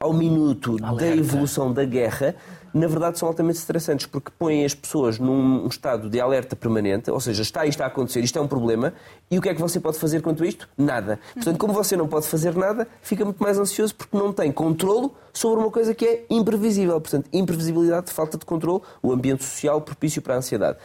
ao 0.00 0.12
minuto 0.12 0.76
Alerta. 0.82 0.96
da 0.96 1.16
evolução 1.16 1.72
da 1.72 1.84
guerra, 1.84 2.34
na 2.74 2.86
verdade 2.86 3.18
são 3.18 3.28
altamente 3.28 3.58
estressantes, 3.58 4.06
porque 4.06 4.30
põem 4.38 4.64
as 4.64 4.74
pessoas 4.74 5.18
num 5.18 5.66
estado 5.66 6.08
de 6.08 6.20
alerta 6.20 6.56
permanente, 6.56 7.10
ou 7.10 7.20
seja, 7.20 7.42
está 7.42 7.66
isto 7.66 7.80
a 7.82 7.86
acontecer, 7.86 8.20
isto 8.20 8.38
é 8.38 8.42
um 8.42 8.48
problema, 8.48 8.94
e 9.30 9.38
o 9.38 9.42
que 9.42 9.48
é 9.48 9.54
que 9.54 9.60
você 9.60 9.80
pode 9.80 9.98
fazer 9.98 10.20
quanto 10.22 10.42
a 10.42 10.46
isto? 10.46 10.68
Nada. 10.76 11.18
Portanto, 11.34 11.58
como 11.58 11.72
você 11.72 11.96
não 11.96 12.08
pode 12.08 12.26
fazer 12.26 12.54
nada, 12.54 12.86
fica 13.00 13.24
muito 13.24 13.42
mais 13.42 13.58
ansioso 13.58 13.94
porque 13.94 14.16
não 14.16 14.32
tem 14.32 14.50
controlo 14.52 15.14
sobre 15.32 15.60
uma 15.60 15.70
coisa 15.70 15.94
que 15.94 16.04
é 16.04 16.24
imprevisível. 16.30 17.00
Portanto, 17.00 17.28
imprevisibilidade, 17.32 18.10
falta 18.10 18.38
de 18.38 18.44
controle, 18.44 18.82
o 19.02 19.12
ambiente 19.12 19.44
social 19.44 19.80
propício 19.80 20.22
para 20.22 20.34
a 20.34 20.38
ansiedade. 20.38 20.78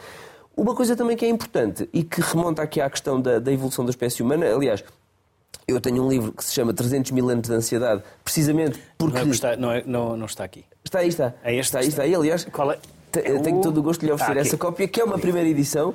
Uma 0.56 0.74
coisa 0.74 0.96
também 0.96 1.16
que 1.16 1.24
é 1.24 1.28
importante 1.28 1.88
e 1.92 2.02
que 2.02 2.20
remonta 2.20 2.62
aqui 2.62 2.80
à 2.80 2.90
questão 2.90 3.20
da, 3.20 3.38
da 3.38 3.52
evolução 3.52 3.84
da 3.84 3.90
espécie 3.90 4.24
humana, 4.24 4.44
aliás, 4.52 4.82
eu 5.68 5.80
tenho 5.80 6.02
um 6.02 6.08
livro 6.08 6.32
que 6.32 6.42
se 6.42 6.54
chama 6.54 6.72
300 6.72 7.10
mil 7.10 7.28
anos 7.28 7.46
de 7.46 7.54
ansiedade, 7.54 8.02
precisamente 8.24 8.80
porque. 8.96 9.18
Não, 9.18 9.26
é 9.26 9.30
está, 9.30 9.56
não, 9.56 9.70
é, 9.70 9.82
não, 9.86 10.16
não, 10.16 10.26
está 10.26 10.44
aqui. 10.44 10.64
Está 10.82 11.00
aí, 11.00 11.08
está. 11.08 11.34
É 11.44 11.54
este 11.54 11.68
está 11.68 11.80
aí, 11.80 11.88
está 11.88 12.02
aí. 12.04 12.14
Aliás, 12.14 12.44
Qual 12.44 12.72
é? 12.72 12.78
é 13.14 13.38
tenho 13.38 13.60
todo 13.60 13.78
o 13.78 13.82
gosto 13.82 14.00
de 14.00 14.06
lhe 14.06 14.12
oferecer 14.12 14.38
ah, 14.38 14.40
essa 14.40 14.56
cópia, 14.56 14.88
que 14.88 15.00
é 15.00 15.04
uma 15.04 15.18
primeira 15.18 15.46
edição, 15.48 15.94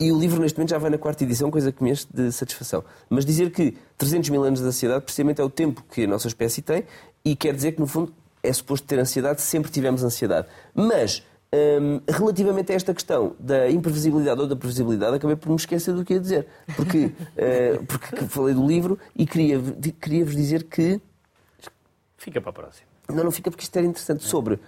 e 0.00 0.10
o 0.10 0.18
livro 0.18 0.40
neste 0.40 0.56
momento 0.58 0.70
já 0.70 0.78
vai 0.78 0.90
na 0.90 0.98
quarta 0.98 1.24
edição, 1.24 1.50
coisa 1.50 1.70
que 1.70 1.82
me 1.82 1.90
enche 1.90 2.06
de 2.12 2.32
satisfação. 2.32 2.82
Mas 3.10 3.26
dizer 3.26 3.50
que 3.50 3.76
300 3.98 4.30
mil 4.30 4.42
anos 4.44 4.60
de 4.60 4.66
ansiedade, 4.66 5.04
precisamente 5.04 5.40
é 5.40 5.44
o 5.44 5.50
tempo 5.50 5.84
que 5.92 6.04
a 6.04 6.06
nossa 6.06 6.28
espécie 6.28 6.62
tem, 6.62 6.84
e 7.24 7.36
quer 7.36 7.54
dizer 7.54 7.72
que, 7.72 7.80
no 7.80 7.86
fundo, 7.86 8.12
é 8.42 8.52
suposto 8.52 8.86
ter 8.86 8.98
ansiedade, 8.98 9.42
sempre 9.42 9.70
tivemos 9.70 10.02
ansiedade. 10.02 10.46
Mas 10.74 11.22
um, 11.52 12.00
relativamente 12.08 12.72
a 12.72 12.74
esta 12.74 12.92
questão 12.92 13.34
da 13.38 13.70
imprevisibilidade 13.70 14.40
ou 14.40 14.46
da 14.46 14.56
previsibilidade, 14.56 15.16
acabei 15.16 15.36
por 15.36 15.48
me 15.48 15.56
esquecer 15.56 15.94
do 15.94 16.04
que 16.04 16.14
ia 16.14 16.20
dizer. 16.20 16.46
Porque, 16.74 17.06
uh, 17.06 17.84
porque 17.86 18.16
falei 18.26 18.54
do 18.54 18.66
livro 18.66 18.98
e 19.14 19.26
queria, 19.26 19.60
queria 20.00 20.24
vos 20.24 20.34
dizer 20.34 20.64
que. 20.64 21.00
Fica 22.16 22.40
para 22.40 22.50
a 22.50 22.52
próxima. 22.52 22.86
Não, 23.08 23.24
não 23.24 23.30
fica 23.30 23.50
porque 23.50 23.62
isto 23.62 23.76
era 23.76 23.86
interessante. 23.86 24.24
Sobre 24.24 24.54
uh, 24.54 24.60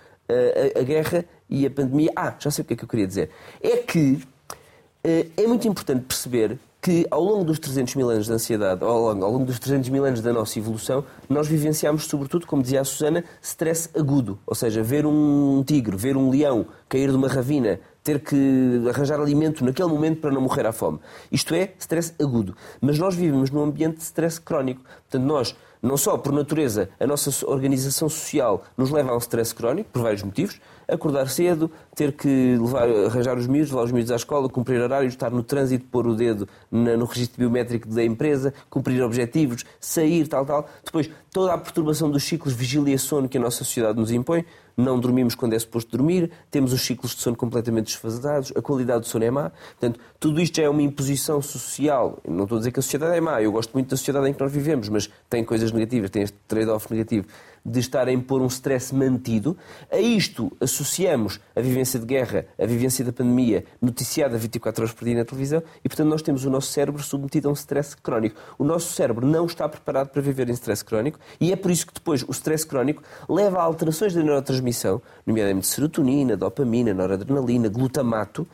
a, 0.77 0.81
a, 0.81 0.83
guerra 0.83 1.25
e 1.49 1.67
a 1.67 1.71
pandemia. 1.71 2.13
Ah, 2.15 2.35
já 2.39 2.51
sei 2.51 2.63
o 2.63 2.65
que 2.65 2.75
é 2.75 2.77
que 2.77 2.85
eu 2.85 2.89
queria 2.89 3.07
dizer. 3.07 3.31
É 3.61 3.79
que 3.79 4.23
uh, 4.53 5.31
é 5.37 5.47
muito 5.47 5.67
importante 5.67 6.05
perceber 6.05 6.59
que 6.81 7.07
ao 7.11 7.23
longo 7.23 7.45
dos 7.45 7.59
300 7.59 7.97
mil 7.97 8.09
anos 8.09 8.27
de 8.27 8.33
ansiedade, 8.33 8.85
ao 8.85 8.99
longo, 8.99 9.25
ao 9.25 9.33
longo 9.33 9.45
dos 9.45 9.59
300 9.59 9.89
mil 9.91 10.05
anos 10.05 10.21
da 10.21 10.33
nossa 10.33 10.59
evolução, 10.59 11.05
nós 11.29 11.49
vivenciámos, 11.49 12.05
sobretudo, 12.05 12.47
como 12.47 12.63
dizia 12.63 12.81
a 12.81 12.85
Susana, 12.85 13.25
stress 13.43 13.91
agudo. 13.99 14.39
Ou 14.47 14.55
seja, 14.55 14.83
ver 14.83 15.05
um 15.05 15.63
tigre, 15.67 15.97
ver 15.97 16.17
um 16.17 16.31
leão 16.31 16.67
cair 16.89 17.11
de 17.11 17.17
uma 17.17 17.29
ravina, 17.29 17.81
ter 18.03 18.21
que 18.21 18.85
arranjar 18.89 19.21
alimento 19.21 19.65
naquele 19.65 19.89
momento 19.89 20.21
para 20.21 20.31
não 20.31 20.41
morrer 20.41 20.67
à 20.67 20.73
fome. 20.73 21.01
Isto 21.31 21.55
é 21.55 21.75
stress 21.79 22.15
agudo. 22.21 22.57
Mas 22.81 22.99
nós 22.99 23.15
vivemos 23.15 23.51
num 23.51 23.63
ambiente 23.63 23.97
de 23.97 24.05
stress 24.05 24.41
crónico. 24.41 24.83
Portanto, 24.83 25.27
nós 25.27 25.57
não 25.83 25.97
só 25.97 26.17
por 26.17 26.33
natureza 26.33 26.89
a 26.99 27.07
nossa 27.07 27.47
organização 27.47 28.09
social 28.09 28.65
nos 28.77 28.91
leva 28.91 29.11
a 29.11 29.15
um 29.15 29.19
stress 29.19 29.55
crónico, 29.55 29.91
por 29.93 30.03
vários 30.03 30.23
motivos, 30.23 30.61
acordar 30.89 31.29
cedo, 31.29 31.71
ter 31.95 32.13
que 32.13 32.57
levar, 32.57 32.89
arranjar 32.89 33.37
os 33.37 33.47
miúdos, 33.47 33.71
levar 33.71 33.85
os 33.85 33.93
miúdos 33.93 34.11
à 34.11 34.17
escola, 34.17 34.49
cumprir 34.49 34.81
horários, 34.81 35.13
estar 35.13 35.31
no 35.31 35.43
trânsito, 35.43 35.85
pôr 35.91 36.07
o 36.07 36.15
dedo 36.15 36.49
no 36.71 37.05
registro 37.05 37.39
biométrico 37.39 37.89
da 37.89 38.03
empresa, 38.03 38.55
cumprir 38.71 39.03
objetivos, 39.03 39.65
sair, 39.79 40.27
tal, 40.27 40.47
tal. 40.47 40.69
Depois, 40.85 41.11
toda 41.31 41.53
a 41.53 41.59
perturbação 41.59 42.11
dos 42.11 42.25
ciclos 42.25 42.55
vigília 42.55 42.95
e 42.95 42.99
sono 42.99 43.29
que 43.29 43.37
a 43.37 43.41
nossa 43.41 43.59
sociedade 43.59 43.99
nos 43.99 44.11
impõe, 44.11 44.45
não 44.77 44.99
dormimos 44.99 45.35
quando 45.35 45.55
é 45.55 45.59
suposto 45.59 45.91
dormir, 45.97 46.31
temos 46.53 46.73
os 46.73 46.81
ciclos 46.81 47.13
de 47.13 47.21
sono 47.21 47.37
completamente 47.37 47.87
desfasados, 47.87 48.53
a 48.57 48.63
qualidade 48.63 49.01
do 49.01 49.07
sono 49.07 49.25
é 49.25 49.31
má. 49.31 49.51
Portanto, 49.51 49.99
tudo 50.21 50.41
isto 50.41 50.61
é 50.61 50.69
uma 50.69 50.81
imposição 50.81 51.43
social. 51.43 52.19
Não 52.27 52.45
estou 52.45 52.57
a 52.57 52.59
dizer 52.61 52.71
que 52.71 52.79
a 52.79 52.83
sociedade 52.83 53.17
é 53.17 53.21
má, 53.21 53.43
eu 53.43 53.51
gosto 53.51 53.73
muito 53.73 53.91
da 53.91 53.97
sociedade 53.97 54.29
em 54.29 54.33
que 54.33 54.41
nós 54.41 54.53
vivemos, 54.53 54.89
mas 54.89 55.11
tem 55.29 55.45
coisas 55.45 55.73
negativas, 55.73 56.11
tem 56.11 56.23
este 56.23 56.37
trade-off 56.47 56.91
negativo 56.93 57.27
de 57.69 57.81
estar 57.81 58.09
a 58.09 58.13
impor 58.13 58.41
um 58.41 58.47
stress 58.47 58.95
mantido. 58.95 59.57
A 59.91 59.99
isto 59.99 60.51
associamos 60.61 61.41
a 61.55 61.61
vivência 61.61 61.99
de 62.01 62.07
guerra, 62.07 62.47
a 62.59 62.67
vivência 62.67 63.05
da 63.05 63.13
pandemia, 63.13 63.65
noticiada 63.81 64.37
24 64.37 64.83
horas 64.83 64.95
por 64.95 65.05
dia 65.05 65.17
na 65.17 65.25
televisão, 65.25 65.63
e 65.85 65.89
portanto 65.89 66.09
nós 66.09 66.23
temos 66.23 66.45
o 66.45 66.51
nosso 66.51 66.73
cérebro 66.73 67.03
submetido 67.03 67.49
a 67.49 67.51
um 67.51 67.55
stress 67.55 67.97
crónico. 67.97 68.41
O 68.59 68.65
nosso 68.65 68.93
cérebro 68.93 69.27
não 69.27 69.47
está 69.47 69.69
preparado 69.69 70.09
para 70.09 70.23
viver 70.23 70.49
em 70.49 70.53
stress 70.53 70.85
crónico, 70.85 71.19
e 71.41 71.53
é 71.53 71.57
por 71.57 71.71
isso 71.71 71.87
que 71.87 71.95
depois 71.95 72.23
o 72.23 72.31
stress 72.31 72.67
crónico 72.67 73.03
leva 73.29 73.59
a 73.59 73.63
alterações 73.63 74.15
da 74.15 74.23
neurotransmissão, 74.23 75.03
nomeadamente 75.27 75.67
serotonina, 75.67 76.37
dopamina, 76.37 76.95
noradrenalina, 76.95 77.69
glutamato, 77.69 78.47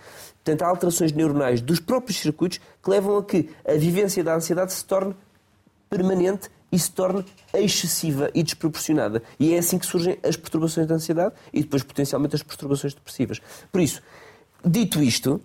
Portanto, 0.45 0.63
há 0.63 0.69
alterações 0.69 1.11
neuronais 1.11 1.63
dos 1.63 1.81
próprios 1.81 2.19
circuitos 2.19 2.61
que 2.83 2.91
levam 2.91 3.17
a 3.17 3.25
que 3.25 3.49
a 3.67 3.73
vivência 3.79 4.23
da 4.23 4.35
ansiedade 4.35 4.75
se 4.75 4.85
torne 4.85 5.17
permanente 5.89 6.51
e 6.75 6.79
se 6.79 6.91
torna 6.91 7.25
excessiva 7.55 8.29
e 8.35 8.43
desproporcionada. 8.43 9.23
E 9.39 9.55
é 9.55 9.59
assim 9.59 9.79
que 9.79 9.87
surgem 9.87 10.19
as 10.25 10.37
perturbações 10.37 10.89
de 10.89 10.93
ansiedade 10.93 11.33
e 11.53 11.63
depois, 11.63 11.85
potencialmente, 11.85 12.35
as 12.35 12.43
perturbações 12.43 12.93
depressivas. 12.93 13.41
Por 13.71 13.81
isso, 13.81 14.03
dito 14.65 15.01
isto, 15.01 15.41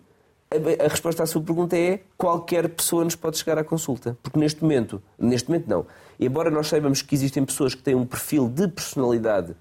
a 0.83 0.87
resposta 0.87 1.21
à 1.21 1.27
sua 1.27 1.39
pergunta 1.43 1.77
é 1.77 2.01
qualquer 2.17 2.67
pessoa 2.69 3.03
nos 3.03 3.15
pode 3.15 3.37
chegar 3.37 3.59
à 3.59 3.63
consulta. 3.63 4.17
Porque 4.23 4.39
neste 4.39 4.63
momento, 4.63 4.99
neste 5.19 5.49
momento 5.49 5.69
não. 5.69 5.85
Embora 6.19 6.49
nós 6.49 6.65
saibamos 6.65 7.03
que 7.03 7.13
existem 7.13 7.45
pessoas 7.45 7.75
que 7.75 7.83
têm 7.83 7.93
um 7.93 8.07
perfil 8.07 8.49
de 8.49 8.67
personalidade 8.67 9.55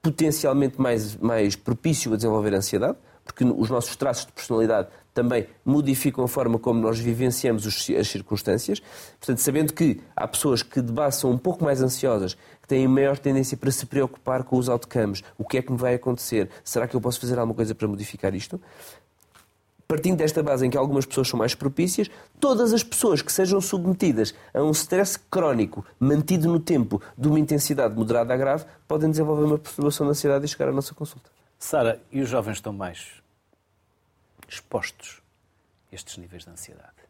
potencialmente 0.00 0.80
mais, 0.80 1.16
mais 1.16 1.54
propício 1.54 2.14
a 2.14 2.16
desenvolver 2.16 2.54
ansiedade, 2.54 2.96
porque 3.22 3.44
os 3.44 3.68
nossos 3.68 3.94
traços 3.94 4.24
de 4.24 4.32
personalidade 4.32 4.88
também 5.12 5.46
modificam 5.64 6.24
a 6.24 6.28
forma 6.28 6.58
como 6.58 6.80
nós 6.80 6.98
vivenciamos 6.98 7.66
as 7.66 8.08
circunstâncias. 8.08 8.80
Portanto, 9.18 9.38
sabendo 9.38 9.72
que 9.72 10.00
há 10.14 10.26
pessoas 10.26 10.62
que 10.62 10.80
de 10.80 10.92
base 10.92 11.20
são 11.20 11.30
um 11.30 11.38
pouco 11.38 11.64
mais 11.64 11.82
ansiosas, 11.82 12.34
que 12.62 12.68
têm 12.68 12.86
maior 12.86 13.18
tendência 13.18 13.56
para 13.56 13.70
se 13.70 13.86
preocupar 13.86 14.44
com 14.44 14.56
os 14.56 14.68
outcomes, 14.68 15.22
o 15.36 15.44
que 15.44 15.58
é 15.58 15.62
que 15.62 15.72
me 15.72 15.78
vai 15.78 15.94
acontecer, 15.94 16.48
será 16.64 16.86
que 16.86 16.94
eu 16.94 17.00
posso 17.00 17.20
fazer 17.20 17.38
alguma 17.38 17.54
coisa 17.54 17.74
para 17.74 17.88
modificar 17.88 18.34
isto? 18.34 18.60
partindo 19.90 20.18
desta 20.18 20.40
base 20.40 20.64
em 20.64 20.70
que 20.70 20.78
algumas 20.78 21.04
pessoas 21.04 21.26
são 21.26 21.36
mais 21.36 21.52
propícias, 21.52 22.08
todas 22.38 22.72
as 22.72 22.84
pessoas 22.84 23.22
que 23.22 23.32
sejam 23.32 23.60
submetidas 23.60 24.32
a 24.54 24.62
um 24.62 24.70
stress 24.70 25.18
crónico 25.28 25.84
mantido 25.98 26.48
no 26.48 26.60
tempo 26.60 27.02
de 27.18 27.26
uma 27.26 27.40
intensidade 27.40 27.96
moderada 27.96 28.32
a 28.32 28.36
grave 28.36 28.64
podem 28.86 29.10
desenvolver 29.10 29.42
uma 29.42 29.58
perturbação 29.58 30.06
da 30.06 30.12
ansiedade 30.12 30.44
e 30.44 30.48
chegar 30.48 30.68
à 30.68 30.72
nossa 30.72 30.94
consulta. 30.94 31.28
Sara, 31.58 32.00
e 32.12 32.20
os 32.20 32.28
jovens 32.28 32.58
estão 32.58 32.72
mais 32.72 33.19
expostos 34.50 35.22
a 35.90 35.94
estes 35.94 36.16
níveis 36.16 36.44
de 36.44 36.50
ansiedade? 36.50 37.00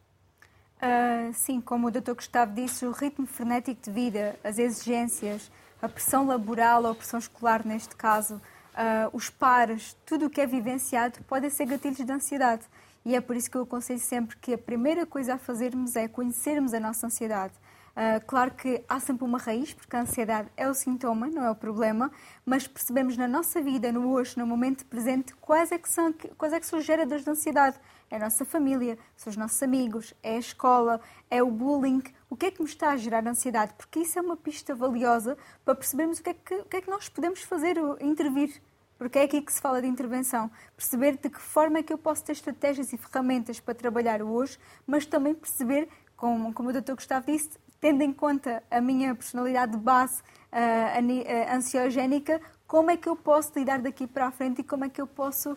Uh, 0.80 1.32
sim, 1.34 1.60
como 1.60 1.88
o 1.88 1.90
Dr. 1.90 2.14
Gustavo 2.14 2.54
disse, 2.54 2.86
o 2.86 2.90
ritmo 2.90 3.26
frenético 3.26 3.82
de 3.82 3.90
vida, 3.90 4.38
as 4.42 4.58
exigências, 4.58 5.50
a 5.80 5.88
pressão 5.88 6.26
laboral 6.26 6.84
ou 6.84 6.90
a 6.90 6.94
pressão 6.94 7.18
escolar, 7.18 7.66
neste 7.66 7.94
caso, 7.96 8.36
uh, 8.36 9.10
os 9.12 9.28
pares, 9.28 9.96
tudo 10.06 10.26
o 10.26 10.30
que 10.30 10.40
é 10.40 10.46
vivenciado 10.46 11.22
podem 11.24 11.50
ser 11.50 11.66
gatilhos 11.66 11.98
de 11.98 12.12
ansiedade. 12.12 12.62
E 13.04 13.14
é 13.14 13.20
por 13.20 13.36
isso 13.36 13.50
que 13.50 13.56
eu 13.56 13.62
aconselho 13.62 14.00
sempre 14.00 14.36
que 14.36 14.54
a 14.54 14.58
primeira 14.58 15.06
coisa 15.06 15.34
a 15.34 15.38
fazermos 15.38 15.96
é 15.96 16.06
conhecermos 16.06 16.74
a 16.74 16.80
nossa 16.80 17.06
ansiedade. 17.06 17.54
Uh, 17.90 18.24
claro 18.26 18.52
que 18.52 18.84
há 18.88 19.00
sempre 19.00 19.24
uma 19.24 19.38
raiz, 19.38 19.74
porque 19.74 19.96
a 19.96 20.00
ansiedade 20.00 20.48
é 20.56 20.68
o 20.68 20.74
sintoma, 20.74 21.26
não 21.26 21.44
é 21.44 21.50
o 21.50 21.54
problema, 21.54 22.10
mas 22.46 22.66
percebemos 22.66 23.16
na 23.16 23.26
nossa 23.26 23.60
vida, 23.60 23.90
no 23.90 24.10
hoje, 24.10 24.38
no 24.38 24.46
momento 24.46 24.86
presente, 24.86 25.34
quais 25.36 25.72
é 25.72 25.78
que 25.78 25.88
são, 25.88 26.12
quais 26.38 26.52
é 26.52 26.60
que 26.60 26.66
são 26.66 26.78
os 26.78 26.84
geradores 26.84 27.24
de 27.24 27.30
ansiedade. 27.30 27.78
É 28.10 28.16
a 28.16 28.18
nossa 28.20 28.44
família, 28.44 28.98
são 29.16 29.30
os 29.30 29.36
nossos 29.36 29.62
amigos, 29.62 30.14
é 30.22 30.36
a 30.36 30.38
escola, 30.38 31.00
é 31.30 31.42
o 31.42 31.50
bullying. 31.50 32.02
O 32.28 32.36
que 32.36 32.46
é 32.46 32.50
que 32.50 32.60
me 32.60 32.68
está 32.68 32.90
a 32.90 32.96
gerar 32.96 33.26
ansiedade? 33.26 33.74
Porque 33.76 34.00
isso 34.00 34.18
é 34.18 34.22
uma 34.22 34.36
pista 34.36 34.74
valiosa 34.74 35.36
para 35.64 35.74
percebermos 35.74 36.18
o 36.18 36.22
que 36.22 36.30
é 36.30 36.34
que, 36.34 36.54
o 36.54 36.64
que, 36.64 36.76
é 36.76 36.80
que 36.80 36.90
nós 36.90 37.08
podemos 37.08 37.42
fazer, 37.42 37.76
intervir. 38.00 38.60
Porque 38.98 39.18
é 39.18 39.22
aqui 39.22 39.40
que 39.40 39.52
se 39.52 39.60
fala 39.60 39.80
de 39.80 39.88
intervenção. 39.88 40.50
Perceber 40.76 41.16
de 41.16 41.30
que 41.30 41.40
forma 41.40 41.78
é 41.78 41.82
que 41.82 41.92
eu 41.92 41.98
posso 41.98 42.24
ter 42.24 42.32
estratégias 42.32 42.92
e 42.92 42.98
ferramentas 42.98 43.58
para 43.58 43.74
trabalhar 43.74 44.20
hoje, 44.22 44.58
mas 44.86 45.06
também 45.06 45.34
perceber, 45.34 45.88
como, 46.16 46.52
como 46.52 46.68
o 46.68 46.72
Dr. 46.72 46.94
Gustavo 46.94 47.24
disse, 47.26 47.50
tendo 47.80 48.02
em 48.02 48.12
conta 48.12 48.62
a 48.70 48.80
minha 48.80 49.14
personalidade 49.14 49.72
de 49.72 49.78
base 49.78 50.20
uh, 50.52 51.00
uh, 51.00 51.56
ansiogénica, 51.56 52.40
como 52.66 52.90
é 52.90 52.96
que 52.96 53.08
eu 53.08 53.16
posso 53.16 53.58
lidar 53.58 53.80
daqui 53.80 54.06
para 54.06 54.26
a 54.26 54.30
frente 54.30 54.60
e 54.60 54.64
como 54.64 54.84
é 54.84 54.88
que 54.88 55.00
eu 55.00 55.06
posso 55.06 55.52
uh, 55.52 55.56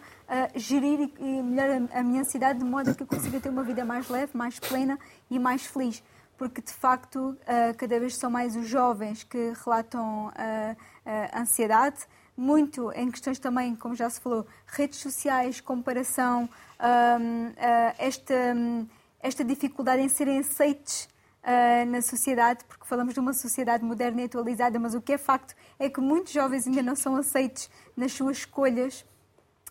gerir 0.56 1.00
e, 1.00 1.14
e 1.20 1.44
melhorar 1.44 1.82
a, 1.94 2.00
a 2.00 2.04
minha 2.04 2.22
ansiedade 2.22 2.60
de 2.60 2.66
modo 2.66 2.96
que 2.96 3.04
eu 3.04 3.08
consiga 3.08 3.40
ter 3.40 3.50
uma 3.50 3.64
vida 3.64 3.84
mais 3.84 4.10
leve, 4.10 4.36
mais 4.36 4.58
plena 4.58 4.98
e 5.30 5.38
mais 5.38 5.66
feliz. 5.66 6.02
Porque, 6.36 6.62
de 6.62 6.74
facto, 6.74 7.38
cada 7.78 8.00
vez 8.00 8.18
são 8.18 8.30
mais 8.30 8.56
os 8.56 8.68
jovens 8.68 9.24
que 9.24 9.54
relatam 9.64 10.32
ansiedade, 11.34 12.00
muito 12.36 12.92
em 12.94 13.10
questões 13.12 13.38
também, 13.38 13.76
como 13.76 13.96
já 13.96 14.10
se 14.10 14.20
falou, 14.20 14.46
redes 14.66 15.00
sociais, 15.00 15.62
comparação, 15.62 16.50
esta, 18.00 18.34
esta 19.22 19.46
dificuldade 19.46 20.02
em 20.02 20.10
serem 20.10 20.40
aceites 20.40 21.08
uh, 21.44 21.90
na 21.90 22.02
sociedade, 22.02 22.64
porque 22.66 22.86
falamos 22.86 23.14
de 23.14 23.20
uma 23.20 23.34
sociedade 23.34 23.84
moderna 23.84 24.22
e 24.22 24.26
atualizada, 24.26 24.80
mas 24.80 24.96
o 24.96 25.02
que 25.02 25.14
é 25.14 25.18
facto 25.18 25.56
é 25.78 25.90
que 25.90 26.00
muitos 26.00 26.34
jovens 26.34 26.68
ainda 26.68 26.82
não 26.82 26.96
são 26.96 27.16
aceitos 27.16 27.70
nas 27.96 28.12
suas 28.14 28.38
escolhas 28.38 29.06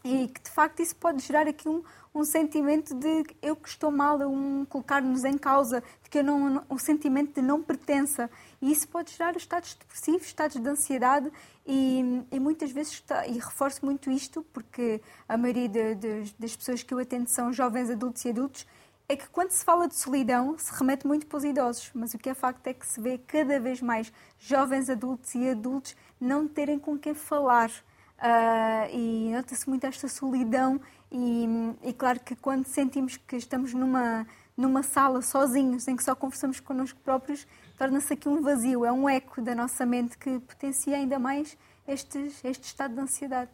e 0.04 0.28
que 0.28 0.42
de 0.42 0.50
facto 0.50 0.80
isso 0.80 0.96
pode 0.96 1.22
gerar 1.22 1.46
aqui 1.46 1.68
um, 1.68 1.82
um 2.12 2.24
sentimento 2.24 2.94
de 2.94 3.24
eu 3.40 3.54
que 3.54 3.68
estou 3.68 3.90
mal, 3.90 4.18
um 4.20 4.64
colocar-nos 4.64 5.24
em 5.24 5.38
causa, 5.38 5.82
de 6.02 6.11
que 6.11 6.18
eu 6.18 6.24
não, 6.24 6.64
um 6.68 6.78
sentimento 6.78 7.35
de 7.35 7.42
não 7.42 7.62
pertença. 7.62 8.28
E 8.61 8.72
isso 8.72 8.88
pode 8.88 9.12
gerar 9.12 9.37
estados 9.37 9.74
depressivos, 9.74 10.26
estados 10.26 10.61
de 10.61 10.68
ansiedade 10.68 11.32
e, 11.64 12.24
e 12.32 12.40
muitas 12.40 12.72
vezes, 12.72 12.94
está, 12.94 13.26
e 13.26 13.35
reforço 13.35 13.85
muito 13.85 14.11
isto, 14.11 14.44
porque 14.52 15.00
a 15.28 15.37
maioria 15.37 15.68
de, 15.68 15.94
de, 15.94 16.35
das 16.38 16.56
pessoas 16.56 16.82
que 16.82 16.92
eu 16.92 16.98
atendo 16.98 17.30
são 17.30 17.52
jovens 17.52 17.88
adultos 17.88 18.24
e 18.24 18.30
adultos, 18.30 18.66
é 19.12 19.16
que 19.16 19.29
quando 19.29 19.51
se 19.51 19.62
fala 19.62 19.87
de 19.87 19.94
solidão 19.94 20.57
se 20.57 20.72
remete 20.72 21.07
muito 21.07 21.27
para 21.27 21.37
os 21.37 21.44
idosos, 21.44 21.90
mas 21.94 22.14
o 22.14 22.18
que 22.18 22.31
é 22.31 22.35
facto 22.35 22.66
é 22.66 22.72
que 22.72 22.87
se 22.87 22.98
vê 22.98 23.18
cada 23.18 23.61
vez 23.61 23.83
mais 23.83 24.11
jovens 24.38 24.88
adultos 24.88 25.35
e 25.35 25.51
adultos 25.51 25.94
não 26.18 26.48
terem 26.48 26.79
com 26.79 26.98
quem 26.98 27.12
falar. 27.12 27.70
Uh, 28.18 28.88
e 28.90 29.31
nota-se 29.33 29.68
muito 29.68 29.85
esta 29.85 30.09
solidão 30.09 30.81
e, 31.11 31.46
e, 31.83 31.92
claro 31.92 32.20
que 32.20 32.35
quando 32.37 32.66
sentimos 32.66 33.18
que 33.18 33.37
estamos 33.37 33.75
numa, 33.75 34.27
numa 34.57 34.83
sala 34.83 35.20
sozinhos, 35.20 35.87
em 35.88 35.96
que 35.96 36.03
só 36.05 36.14
conversamos 36.14 36.59
connosco 36.59 36.98
próprios, 37.01 37.46
torna-se 37.77 38.14
aqui 38.14 38.29
um 38.29 38.40
vazio, 38.40 38.85
é 38.85 38.92
um 38.92 39.07
eco 39.09 39.42
da 39.42 39.55
nossa 39.55 39.85
mente 39.85 40.16
que 40.16 40.38
potencia 40.38 40.96
ainda 40.96 41.18
mais 41.18 41.59
este, 41.87 42.33
este 42.44 42.64
estado 42.64 42.94
de 42.94 43.01
ansiedade. 43.01 43.51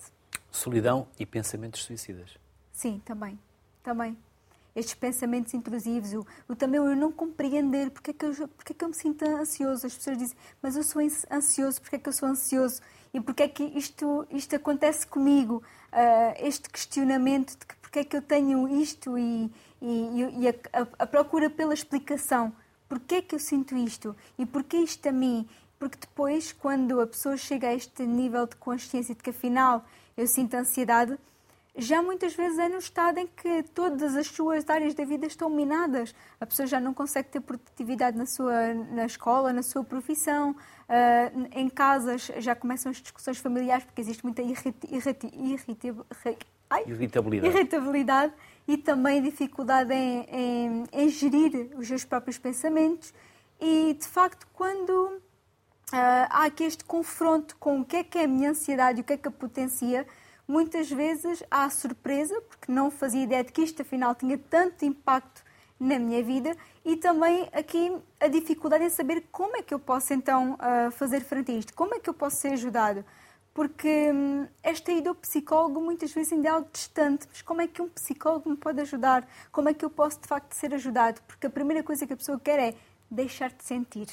Solidão 0.52 1.08
e 1.18 1.26
pensamentos 1.26 1.82
suicidas. 1.82 2.38
Sim, 2.70 3.02
também, 3.04 3.36
também 3.82 4.16
estes 4.74 4.94
pensamentos 4.94 5.54
intrusivos, 5.54 6.12
o, 6.14 6.26
o 6.48 6.54
também 6.54 6.80
eu 6.80 6.94
não 6.96 7.10
compreender 7.10 7.90
porque 7.90 8.10
é, 8.10 8.14
que 8.14 8.24
eu, 8.24 8.48
porque 8.48 8.72
é 8.72 8.74
que 8.74 8.84
eu 8.84 8.88
me 8.88 8.94
sinto 8.94 9.24
ansioso. 9.24 9.86
As 9.86 9.94
pessoas 9.94 10.18
dizem, 10.18 10.36
mas 10.62 10.76
eu 10.76 10.82
sou 10.82 11.02
ansioso, 11.30 11.80
porque 11.80 11.96
é 11.96 11.98
que 11.98 12.08
eu 12.08 12.12
sou 12.12 12.28
ansioso? 12.28 12.80
E 13.12 13.20
porque 13.20 13.42
é 13.42 13.48
que 13.48 13.64
isto, 13.64 14.26
isto 14.30 14.54
acontece 14.54 15.06
comigo? 15.06 15.62
Uh, 15.92 16.46
este 16.46 16.68
questionamento 16.68 17.58
de 17.58 17.66
que 17.66 17.78
porque 17.88 18.00
é 18.00 18.04
que 18.04 18.16
eu 18.16 18.22
tenho 18.22 18.68
isto 18.68 19.16
e, 19.16 19.50
e, 19.80 20.40
e 20.40 20.48
a, 20.48 20.54
a, 20.74 20.86
a, 20.98 21.06
procura 21.06 21.48
pela 21.48 21.72
explicação. 21.72 22.52
Porquê 22.86 23.16
é 23.16 23.22
que 23.22 23.34
eu 23.34 23.38
sinto 23.38 23.74
isto? 23.74 24.14
E 24.38 24.44
porquê 24.44 24.76
isto 24.76 25.08
a 25.08 25.12
mim? 25.12 25.48
Porque 25.78 25.96
depois, 25.98 26.52
quando 26.52 27.00
a 27.00 27.06
pessoa 27.06 27.38
chega 27.38 27.68
a 27.68 27.74
este 27.74 28.04
nível 28.04 28.46
de 28.46 28.56
consciência 28.56 29.14
de 29.14 29.22
que 29.22 29.30
afinal 29.30 29.86
eu 30.18 30.26
sinto 30.26 30.54
ansiedade, 30.54 31.18
já 31.78 32.02
muitas 32.02 32.34
vezes 32.34 32.58
é 32.58 32.68
no 32.68 32.78
estado 32.78 33.18
em 33.18 33.26
que 33.26 33.62
todas 33.74 34.16
as 34.16 34.26
suas 34.26 34.68
áreas 34.68 34.94
da 34.94 35.04
vida 35.04 35.26
estão 35.26 35.48
minadas. 35.48 36.14
A 36.40 36.44
pessoa 36.44 36.66
já 36.66 36.80
não 36.80 36.92
consegue 36.92 37.28
ter 37.28 37.40
produtividade 37.40 38.18
na 38.18 38.26
sua 38.26 38.74
na 38.74 39.06
escola, 39.06 39.52
na 39.52 39.62
sua 39.62 39.84
profissão, 39.84 40.50
uh, 40.50 41.48
em 41.52 41.68
casas 41.68 42.30
já 42.38 42.54
começam 42.54 42.90
as 42.90 43.00
discussões 43.00 43.38
familiares 43.38 43.84
porque 43.84 44.00
existe 44.00 44.24
muita 44.24 44.42
irrit, 44.42 44.76
irrit, 44.90 45.24
irrit, 45.32 45.96
ai, 46.68 46.84
irritabilidade. 46.86 47.54
irritabilidade 47.54 48.32
e 48.66 48.76
também 48.76 49.22
dificuldade 49.22 49.94
em, 49.94 50.26
em, 50.30 50.84
em, 50.92 51.08
gerir 51.08 51.70
os 51.76 51.86
seus 51.88 52.04
próprios 52.04 52.36
pensamentos. 52.38 53.14
E, 53.60 53.94
de 53.94 54.06
facto, 54.06 54.46
quando 54.52 54.90
uh, 54.92 55.20
há 55.92 56.44
aqui 56.44 56.64
este 56.64 56.84
confronto 56.84 57.56
com 57.56 57.80
o 57.80 57.84
que 57.84 57.96
é 57.96 58.04
que 58.04 58.18
é 58.18 58.24
a 58.24 58.28
minha 58.28 58.50
ansiedade 58.50 58.98
e 58.98 59.00
o 59.00 59.04
que 59.04 59.14
é 59.14 59.16
que 59.16 59.28
a 59.28 59.30
potencia, 59.30 60.06
muitas 60.48 60.90
vezes 60.90 61.42
há 61.50 61.68
surpresa, 61.68 62.40
porque 62.40 62.72
não 62.72 62.90
fazia 62.90 63.22
ideia 63.22 63.44
de 63.44 63.52
que 63.52 63.60
isto 63.60 63.82
afinal 63.82 64.14
tinha 64.14 64.38
tanto 64.38 64.84
impacto 64.86 65.44
na 65.78 65.98
minha 65.98 66.22
vida 66.24 66.56
e 66.84 66.96
também 66.96 67.48
aqui 67.52 67.96
a 68.18 68.26
dificuldade 68.26 68.84
em 68.84 68.90
saber 68.90 69.24
como 69.30 69.56
é 69.56 69.62
que 69.62 69.72
eu 69.72 69.78
posso 69.78 70.12
então 70.12 70.56
ah, 70.58 70.90
fazer 70.90 71.20
frente 71.20 71.52
a 71.52 71.54
isto, 71.54 71.74
como 71.74 71.94
é 71.94 72.00
que 72.00 72.10
eu 72.10 72.14
posso 72.14 72.36
ser 72.36 72.54
ajudado. 72.54 73.04
Porque 73.54 74.10
hum, 74.12 74.46
esta 74.62 74.92
ida 74.92 75.10
ao 75.10 75.14
psicólogo 75.14 75.80
muitas 75.80 76.12
vezes 76.12 76.32
ainda 76.32 76.48
é 76.48 76.50
algo 76.52 76.68
distante, 76.72 77.26
mas 77.28 77.42
como 77.42 77.60
é 77.60 77.66
que 77.66 77.82
um 77.82 77.88
psicólogo 77.88 78.48
me 78.48 78.56
pode 78.56 78.80
ajudar? 78.80 79.28
Como 79.52 79.68
é 79.68 79.74
que 79.74 79.84
eu 79.84 79.90
posso 79.90 80.20
de 80.20 80.28
facto 80.28 80.52
ser 80.54 80.72
ajudado? 80.74 81.20
Porque 81.26 81.46
a 81.46 81.50
primeira 81.50 81.82
coisa 81.82 82.06
que 82.06 82.12
a 82.12 82.16
pessoa 82.16 82.40
quer 82.40 82.58
é 82.58 82.74
deixar 83.10 83.50
de 83.50 83.64
sentir 83.64 84.08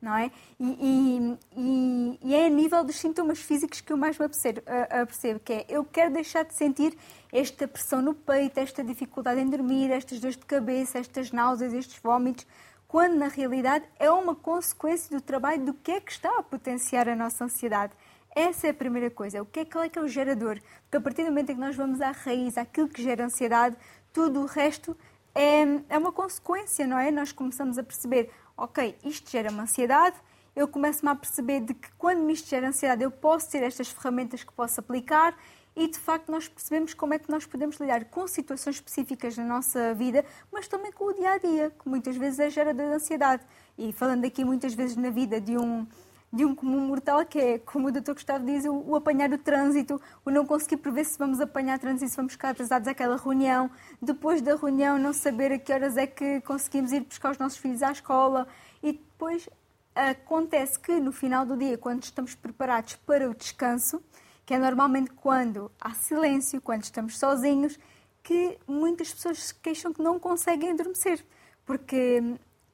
não 0.00 0.16
é? 0.16 0.30
E, 0.58 1.38
e, 1.56 2.18
e, 2.22 2.34
é 2.34 2.46
a 2.46 2.48
nível 2.48 2.84
dos 2.84 2.96
sintomas 2.96 3.40
físicos 3.40 3.80
que 3.80 3.92
eu 3.92 3.96
mais 3.96 4.18
me 4.18 4.26
apercebo, 4.26 4.62
apercebo, 4.90 5.40
que 5.40 5.52
é 5.52 5.66
eu 5.68 5.84
quero 5.84 6.12
deixar 6.12 6.44
de 6.44 6.54
sentir 6.54 6.96
esta 7.32 7.66
pressão 7.66 8.00
no 8.00 8.14
peito, 8.14 8.58
esta 8.58 8.82
dificuldade 8.82 9.40
em 9.40 9.48
dormir, 9.48 9.90
estas 9.90 10.20
dores 10.20 10.36
de 10.36 10.46
cabeça, 10.46 10.98
estas 10.98 11.32
náuseas, 11.32 11.72
estes 11.72 11.98
vômitos, 11.98 12.46
quando 12.86 13.16
na 13.16 13.28
realidade 13.28 13.84
é 13.98 14.10
uma 14.10 14.34
consequência 14.34 15.14
do 15.14 15.22
trabalho 15.22 15.64
do 15.64 15.74
que 15.74 15.90
é 15.92 16.00
que 16.00 16.10
está 16.10 16.38
a 16.38 16.42
potenciar 16.42 17.08
a 17.08 17.14
nossa 17.14 17.44
ansiedade. 17.44 17.92
Essa 18.34 18.68
é 18.68 18.70
a 18.70 18.74
primeira 18.74 19.10
coisa. 19.10 19.42
O 19.42 19.46
que 19.46 19.60
é, 19.60 19.62
é 19.62 19.88
que 19.88 19.98
é 19.98 20.02
o 20.02 20.08
gerador? 20.08 20.60
Porque 20.82 20.96
a 20.96 21.00
partir 21.00 21.22
do 21.24 21.28
momento 21.28 21.50
em 21.50 21.54
que 21.54 21.60
nós 21.60 21.76
vamos 21.76 22.00
à 22.00 22.12
raiz, 22.12 22.56
àquilo 22.56 22.88
que 22.88 23.02
gera 23.02 23.24
ansiedade, 23.24 23.76
tudo 24.12 24.40
o 24.40 24.46
resto 24.46 24.96
é, 25.34 25.64
é 25.88 25.98
uma 25.98 26.12
consequência, 26.12 26.86
não 26.86 26.98
é? 26.98 27.10
Nós 27.10 27.30
começamos 27.30 27.78
a 27.78 27.82
perceber, 27.82 28.30
ok, 28.58 28.98
isto 29.04 29.30
gera 29.30 29.50
uma 29.50 29.62
ansiedade 29.62 30.16
eu 30.58 30.66
começo-me 30.66 31.08
a 31.08 31.14
perceber 31.14 31.60
de 31.60 31.72
que 31.72 31.88
quando 31.96 32.20
me 32.20 32.32
isto 32.32 32.48
gera 32.48 32.66
ansiedade, 32.66 33.04
eu 33.04 33.12
posso 33.12 33.48
ter 33.48 33.62
estas 33.62 33.88
ferramentas 33.90 34.42
que 34.42 34.52
posso 34.52 34.80
aplicar 34.80 35.36
e 35.76 35.86
de 35.86 35.96
facto 35.96 36.32
nós 36.32 36.48
percebemos 36.48 36.92
como 36.94 37.14
é 37.14 37.18
que 37.20 37.30
nós 37.30 37.46
podemos 37.46 37.76
lidar 37.76 38.06
com 38.06 38.26
situações 38.26 38.74
específicas 38.74 39.36
na 39.36 39.44
nossa 39.44 39.94
vida, 39.94 40.24
mas 40.52 40.66
também 40.66 40.90
com 40.90 41.04
o 41.04 41.12
dia 41.12 41.34
a 41.34 41.38
dia, 41.38 41.70
que 41.70 41.88
muitas 41.88 42.16
vezes 42.16 42.40
é 42.40 42.50
gerador 42.50 42.86
de 42.88 42.94
ansiedade. 42.94 43.44
E 43.78 43.92
falando 43.92 44.24
aqui 44.24 44.44
muitas 44.44 44.74
vezes 44.74 44.96
na 44.96 45.10
vida 45.10 45.40
de 45.40 45.56
um 45.56 45.86
de 46.32 46.44
um 46.44 46.54
comum 46.54 46.80
mortal, 46.80 47.24
que 47.24 47.38
é, 47.38 47.58
como 47.58 47.88
o 47.88 47.92
Dr. 47.92 48.12
Gustavo 48.12 48.44
diz, 48.44 48.64
o, 48.66 48.72
o, 48.72 48.96
apanhar 48.96 49.32
o 49.32 49.38
trânsito, 49.38 50.00
o 50.24 50.30
não 50.30 50.44
conseguir 50.44 50.76
prever 50.76 51.04
se 51.04 51.18
vamos 51.18 51.40
apanhar 51.40 51.78
trânsito, 51.78 52.10
se 52.10 52.16
vamos 52.16 52.32
ficar 52.32 52.50
atrasados 52.50 52.86
àquela 52.86 53.16
reunião, 53.16 53.70
depois 54.00 54.42
da 54.42 54.54
reunião 54.54 54.98
não 54.98 55.12
saber 55.12 55.52
a 55.52 55.58
que 55.58 55.72
horas 55.72 55.96
é 55.96 56.06
que 56.06 56.40
conseguimos 56.42 56.92
ir 56.92 57.00
buscar 57.00 57.32
os 57.32 57.38
nossos 57.38 57.58
filhos 57.58 57.82
à 57.82 57.92
escola 57.92 58.46
e 58.82 58.92
depois 58.92 59.48
acontece 59.94 60.78
que 60.78 61.00
no 61.00 61.12
final 61.12 61.46
do 61.46 61.56
dia, 61.56 61.78
quando 61.78 62.02
estamos 62.02 62.34
preparados 62.34 62.96
para 62.96 63.28
o 63.28 63.34
descanso, 63.34 64.02
que 64.44 64.54
é 64.54 64.58
normalmente 64.58 65.10
quando 65.10 65.70
há 65.80 65.92
silêncio, 65.94 66.60
quando 66.60 66.84
estamos 66.84 67.18
sozinhos, 67.18 67.78
que 68.22 68.58
muitas 68.66 69.12
pessoas 69.12 69.44
se 69.44 69.54
queixam 69.54 69.92
que 69.92 70.02
não 70.02 70.18
conseguem 70.18 70.70
adormecer, 70.70 71.24
porque 71.64 72.22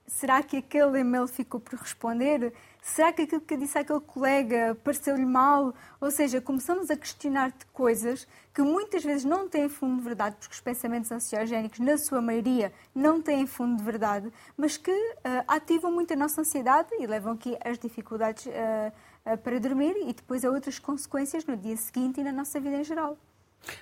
será 0.07 0.43
que 0.43 0.59
aquele 0.59 1.01
e-mail 1.01 1.27
ficou 1.27 1.61
por 1.61 1.79
responder? 1.79 2.53
Será 2.85 3.15
que 3.15 3.23
aquilo 3.23 3.41
que 3.41 3.57
disse 3.57 3.79
aquele 3.79 4.01
colega 4.01 4.77
pareceu-lhe 4.85 5.25
mal? 5.25 5.73
Ou 5.99 6.11
seja, 6.11 6.39
começamos 6.39 6.91
a 6.91 6.97
questionar-te 6.97 7.65
coisas 7.73 8.29
que 8.53 8.61
muitas 8.61 9.03
vezes 9.03 9.25
não 9.25 9.49
têm 9.49 9.71
fundo 9.71 9.97
de 9.97 10.03
verdade, 10.03 10.37
porque 10.37 10.53
os 10.53 10.61
pensamentos 10.61 11.11
ansiogénicos, 11.11 11.79
na 11.79 11.97
sua 11.97 12.21
maioria, 12.21 12.75
não 12.95 13.23
têm 13.23 13.47
fundo 13.47 13.79
de 13.79 13.83
verdade, 13.83 14.31
mas 14.55 14.77
que 14.77 14.93
uh, 14.93 15.45
ativam 15.49 15.91
muito 15.91 16.13
a 16.13 16.17
nossa 16.17 16.43
ansiedade 16.43 16.91
e 17.01 17.07
levam 17.07 17.33
aqui 17.33 17.57
as 17.65 17.79
dificuldades 17.79 18.45
uh, 18.45 18.51
uh, 18.53 19.39
para 19.39 19.59
dormir 19.59 19.97
e 20.07 20.13
depois 20.13 20.45
a 20.45 20.51
outras 20.51 20.79
consequências 20.79 21.47
no 21.47 21.57
dia 21.57 21.79
seguinte 21.79 22.21
e 22.21 22.23
na 22.23 22.33
nossa 22.33 22.61
vida 22.61 22.77
em 22.77 22.85
geral. 22.85 23.17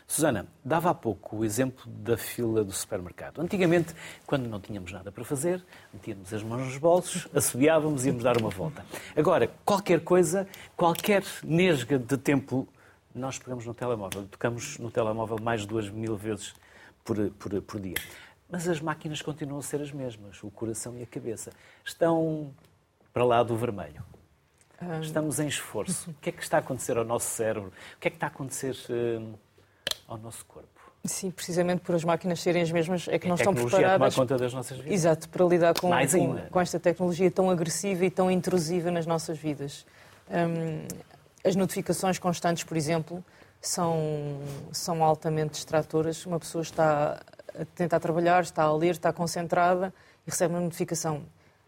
Susana, 0.06 0.46
dava 0.64 0.90
há 0.90 0.94
pouco 0.94 1.38
o 1.38 1.44
exemplo 1.44 1.90
da 1.90 2.16
fila 2.16 2.62
do 2.62 2.72
supermercado. 2.72 3.40
Antigamente, 3.40 3.94
quando 4.26 4.46
não 4.46 4.60
tínhamos 4.60 4.92
nada 4.92 5.10
para 5.10 5.24
fazer, 5.24 5.64
metíamos 5.92 6.32
as 6.32 6.42
mãos 6.42 6.66
nos 6.66 6.78
bolsos, 6.78 7.28
assobiávamos 7.34 8.04
e 8.04 8.08
íamos 8.08 8.22
dar 8.22 8.36
uma 8.36 8.50
volta. 8.50 8.84
Agora, 9.16 9.50
qualquer 9.64 10.00
coisa, 10.00 10.46
qualquer 10.76 11.24
nesga 11.42 11.98
de 11.98 12.16
tempo, 12.16 12.68
nós 13.14 13.38
pegamos 13.38 13.66
no 13.66 13.74
telemóvel. 13.74 14.26
Tocamos 14.30 14.78
no 14.78 14.90
telemóvel 14.90 15.38
mais 15.40 15.62
de 15.62 15.66
duas 15.66 15.88
mil 15.88 16.16
vezes 16.16 16.54
por, 17.04 17.30
por, 17.32 17.62
por 17.62 17.80
dia. 17.80 17.96
Mas 18.50 18.68
as 18.68 18.80
máquinas 18.80 19.22
continuam 19.22 19.60
a 19.60 19.62
ser 19.62 19.80
as 19.80 19.92
mesmas. 19.92 20.42
O 20.42 20.50
coração 20.50 20.96
e 20.98 21.02
a 21.02 21.06
cabeça 21.06 21.52
estão 21.84 22.52
para 23.12 23.24
lá 23.24 23.42
do 23.42 23.56
vermelho. 23.56 24.02
Estamos 25.00 25.38
em 25.38 25.46
esforço. 25.46 26.10
O 26.10 26.14
que 26.14 26.28
é 26.28 26.32
que 26.32 26.42
está 26.42 26.56
a 26.56 26.60
acontecer 26.60 26.98
ao 26.98 27.04
nosso 27.04 27.30
cérebro? 27.30 27.72
O 27.96 28.00
que 28.00 28.08
é 28.08 28.10
que 28.10 28.16
está 28.16 28.26
a 28.26 28.30
acontecer... 28.30 28.76
Uh, 28.90 29.38
ao 30.06 30.18
nosso 30.18 30.44
corpo. 30.46 30.68
Sim, 31.04 31.32
precisamente 31.32 31.80
por 31.80 31.96
as 31.96 32.04
máquinas 32.04 32.40
serem 32.40 32.62
as 32.62 32.70
mesmas, 32.70 33.08
é 33.08 33.18
que 33.18 33.26
não 33.26 33.34
estão 33.34 33.52
preparadas. 33.52 34.14
A 34.14 34.16
conta 34.16 34.36
das 34.36 34.54
nossas 34.54 34.78
vidas. 34.78 34.92
Exato, 34.92 35.28
para 35.28 35.44
lidar 35.44 35.74
com, 35.74 35.90
com, 35.90 36.36
com, 36.48 36.60
esta 36.60 36.78
tecnologia 36.78 37.28
tão 37.28 37.50
agressiva 37.50 38.04
e 38.04 38.10
tão 38.10 38.30
intrusiva 38.30 38.90
nas 38.90 39.04
nossas 39.04 39.36
vidas. 39.36 39.84
Um, 40.30 40.86
as 41.44 41.56
notificações 41.56 42.20
constantes, 42.20 42.62
por 42.62 42.76
exemplo, 42.76 43.24
são, 43.60 44.40
são 44.70 45.02
altamente 45.02 45.54
distratoras. 45.54 46.24
Uma 46.24 46.38
pessoa 46.38 46.62
está 46.62 47.20
a 47.58 47.64
tentar 47.74 47.98
trabalhar, 47.98 48.44
está 48.44 48.62
a 48.62 48.72
ler, 48.72 48.92
está 48.92 49.12
concentrada 49.12 49.92
e 50.24 50.30
recebe 50.30 50.54
uma 50.54 50.60
notificação. 50.60 51.24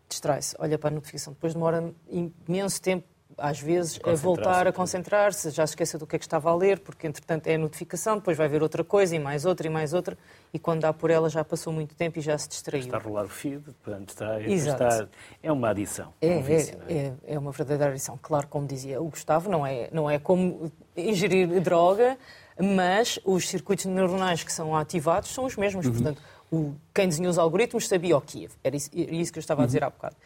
Distrai-se, 0.08 0.54
olha 0.60 0.78
para 0.78 0.90
a 0.90 0.92
notificação. 0.92 1.32
Depois 1.32 1.54
demora 1.54 1.92
imenso 2.08 2.80
tempo 2.80 3.04
às 3.36 3.60
vezes, 3.60 3.98
a 4.04 4.14
voltar 4.14 4.66
a 4.66 4.72
concentrar-se, 4.72 5.50
já 5.50 5.66
se 5.66 5.72
esqueceu 5.72 5.98
do 5.98 6.06
que 6.06 6.16
é 6.16 6.18
que 6.18 6.24
estava 6.24 6.50
a 6.50 6.54
ler, 6.54 6.78
porque 6.80 7.06
entretanto 7.06 7.46
é 7.46 7.54
a 7.54 7.58
notificação, 7.58 8.16
depois 8.16 8.36
vai 8.36 8.48
ver 8.48 8.62
outra 8.62 8.84
coisa 8.84 9.14
e 9.14 9.18
mais 9.18 9.44
outra 9.44 9.66
e 9.66 9.70
mais 9.70 9.92
outra, 9.92 10.16
e 10.52 10.58
quando 10.58 10.82
dá 10.82 10.92
por 10.92 11.10
ela 11.10 11.28
já 11.28 11.44
passou 11.44 11.72
muito 11.72 11.94
tempo 11.94 12.18
e 12.18 12.22
já 12.22 12.36
se 12.38 12.48
distraiu. 12.48 12.84
Está 12.84 12.96
a 12.96 13.00
rolar 13.00 13.24
o 13.24 13.28
feed, 13.28 13.62
portanto 13.82 14.10
está, 14.10 14.40
está 14.40 15.08
é 15.42 15.52
uma 15.52 15.70
adição. 15.70 16.12
É, 16.20 16.28
é, 16.28 16.36
um 16.36 16.42
vício, 16.42 16.78
é? 16.88 16.94
é, 16.94 17.12
é, 17.26 17.38
uma 17.38 17.50
verdadeira 17.50 17.90
adição. 17.90 18.18
Claro, 18.22 18.46
como 18.48 18.66
dizia 18.66 19.00
o 19.00 19.08
Gustavo, 19.08 19.50
não 19.50 19.66
é, 19.66 19.88
não 19.92 20.08
é 20.08 20.18
como 20.18 20.72
ingerir 20.96 21.60
droga, 21.60 22.16
mas 22.58 23.18
os 23.24 23.48
circuitos 23.48 23.84
neuronais 23.86 24.44
que 24.44 24.52
são 24.52 24.76
ativados 24.76 25.30
são 25.30 25.44
os 25.44 25.56
mesmos. 25.56 25.86
Uhum. 25.86 25.92
Portanto, 25.92 26.22
o, 26.52 26.74
quem 26.94 27.08
desenhou 27.08 27.30
os 27.30 27.38
algoritmos 27.38 27.88
sabia 27.88 28.16
o 28.16 28.20
que 28.20 28.48
era 28.62 28.76
isso, 28.76 28.90
era 28.96 29.14
isso 29.14 29.32
que 29.32 29.38
eu 29.38 29.40
estava 29.40 29.64
a 29.64 29.66
dizer 29.66 29.82
uhum. 29.82 29.88
há 29.88 29.90
bocado. 29.90 30.16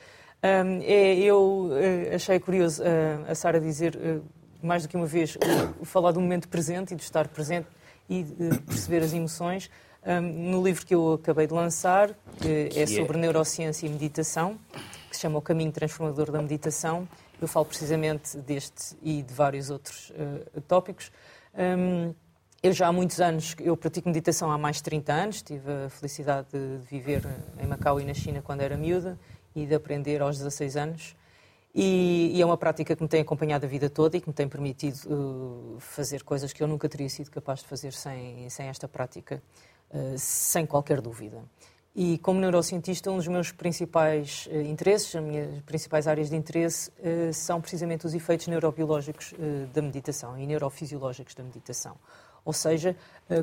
É, 0.41 1.19
eu 1.19 1.69
uh, 1.71 2.15
achei 2.15 2.39
curioso 2.39 2.83
uh, 2.83 3.31
a 3.31 3.35
Sara 3.35 3.61
dizer 3.61 3.97
uh, 3.97 4.25
mais 4.63 4.85
do 4.85 4.89
que 4.89 4.97
uma 4.97 5.07
vez 5.07 5.37
falar 5.83 6.13
do 6.13 6.21
momento 6.21 6.49
presente 6.49 6.95
e 6.95 6.97
de 6.97 7.03
estar 7.03 7.27
presente 7.29 7.67
e 8.09 8.23
de 8.23 8.61
perceber 8.61 9.03
as 9.03 9.13
emoções. 9.13 9.71
No 10.23 10.65
livro 10.65 10.87
que 10.87 10.95
eu 10.95 11.15
acabei 11.15 11.47
de 11.47 11.53
lançar, 11.53 12.17
que 12.41 12.71
é 12.75 12.87
sobre 12.87 13.19
neurociência 13.19 13.87
e 13.87 13.91
meditação, 13.91 14.59
que 15.11 15.15
se 15.15 15.21
chama 15.21 15.39
O 15.39 15.43
Caminho 15.43 15.71
Transformador 15.71 16.31
da 16.31 16.41
Meditação, 16.41 17.07
eu 17.41 17.47
falo 17.47 17.67
precisamente 17.67 18.39
deste 18.39 18.97
e 19.03 19.23
de 19.23 19.35
vários 19.35 19.69
outros 19.69 20.11
tópicos. 20.67 21.13
Um, 21.55 22.15
eu 22.63 22.73
já 22.73 22.89
há 22.89 22.93
muitos 22.93 23.21
anos, 23.21 23.55
eu 23.61 23.77
pratico 23.77 24.09
meditação 24.09 24.51
há 24.51 24.57
mais 24.57 24.77
de 24.77 24.85
30 24.85 25.13
anos, 25.13 25.43
tive 25.43 25.71
a 25.71 25.91
felicidade 25.91 26.49
de 26.51 26.79
viver 26.89 27.23
em 27.61 27.67
Macau 27.67 28.01
e 28.01 28.05
na 28.05 28.15
China 28.15 28.41
quando 28.41 28.63
era 28.63 28.79
miúda 28.79 29.19
e 29.55 29.67
de 29.67 29.75
aprender 29.75 30.21
aos 30.23 30.39
16 30.39 30.77
anos. 30.77 31.17
E, 31.75 32.33
e, 32.35 32.43
é 32.43 32.47
uma 32.47 32.57
prática 32.57 32.97
que 32.97 33.03
me 33.03 33.09
tem 33.09 33.21
acompanhado 33.21 33.67
a 33.67 33.69
vida 33.69 33.91
toda 33.91 34.17
e 34.17 34.21
que 34.21 34.29
me 34.29 34.35
tem 34.35 34.49
permitido 34.49 34.99
uh, 35.07 35.77
fazer 35.79 36.25
coisas 36.25 36.53
que 36.53 36.63
eu 36.63 36.67
nunca 36.67 36.89
teria 36.89 37.09
sido 37.09 37.31
capaz 37.31 37.61
de 37.61 37.67
fazer 37.67 37.93
sem, 37.93 38.49
sem 38.49 38.67
esta 38.67 38.89
prática, 38.89 39.43
uh, 39.91 40.15
sem 40.17 40.65
qualquer 40.65 41.01
dúvida. 41.01 41.41
E 41.95 42.19
como 42.19 42.41
neurocientista, 42.41 43.11
um 43.11 43.17
dos 43.17 43.29
meus 43.29 43.53
principais 43.53 44.49
uh, 44.51 44.61
interesses, 44.63 45.15
as 45.15 45.23
minhas 45.23 45.63
principais 45.63 46.09
áreas 46.09 46.31
de 46.31 46.37
interesse, 46.37 46.91
são 47.33 47.61
precisamente 47.61 48.07
os 48.07 48.15
efeitos 48.15 48.47
neurobiológicos 48.49 49.35
da 49.73 49.83
meditação 49.83 50.39
e 50.39 50.47
neurofisiológicos 50.47 51.35
da 51.35 51.43
meditação. 51.43 51.97
Ou 52.45 52.53
seja, 52.53 52.97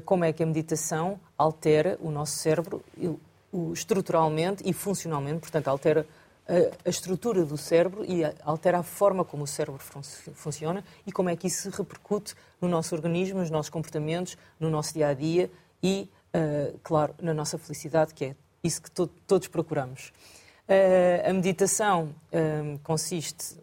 como 0.03 0.25
é 0.25 0.33
que 0.33 0.41
a 0.41 0.45
meditação 0.45 1.19
altera 1.37 1.97
o 2.01 2.09
nosso 2.09 2.37
cérebro, 2.37 2.83
estruturalmente 3.73 4.63
e 4.65 4.73
funcionalmente, 4.73 5.39
portanto, 5.39 5.67
altera 5.67 6.05
a, 6.47 6.87
a, 6.87 6.89
estrutura 6.89 7.43
do 7.43 7.57
cérebro 7.57 8.05
e 8.05 8.23
altera 8.43 8.79
a 8.79 8.83
forma 8.83 9.25
como 9.25 9.43
o 9.43 9.47
cérebro 9.47 9.79
fun 9.79 10.01
funciona 10.33 10.83
e 11.05 11.11
como 11.11 11.29
é 11.29 11.35
que 11.35 11.47
isso 11.47 11.69
repercute 11.69 12.35
no 12.61 12.67
nosso 12.67 12.93
organismo, 12.95 13.39
nos 13.39 13.49
nossos 13.49 13.69
comportamentos, 13.69 14.37
no 14.59 14.69
nosso 14.69 14.93
dia 14.93 15.07
a 15.07 15.13
dia 15.13 15.49
e, 15.81 16.09
uh, 16.33 16.79
claro, 16.83 17.15
na 17.21 17.33
nossa 17.33 17.57
felicidade, 17.57 18.13
que 18.13 18.25
é 18.25 18.35
isso 18.63 18.81
que 18.81 18.91
to 18.91 19.07
todos 19.27 19.47
procuramos. 19.47 20.11
Uh, 20.67 21.29
a 21.29 21.33
meditação 21.33 22.15
uh, 22.31 22.79
consiste, 22.79 23.57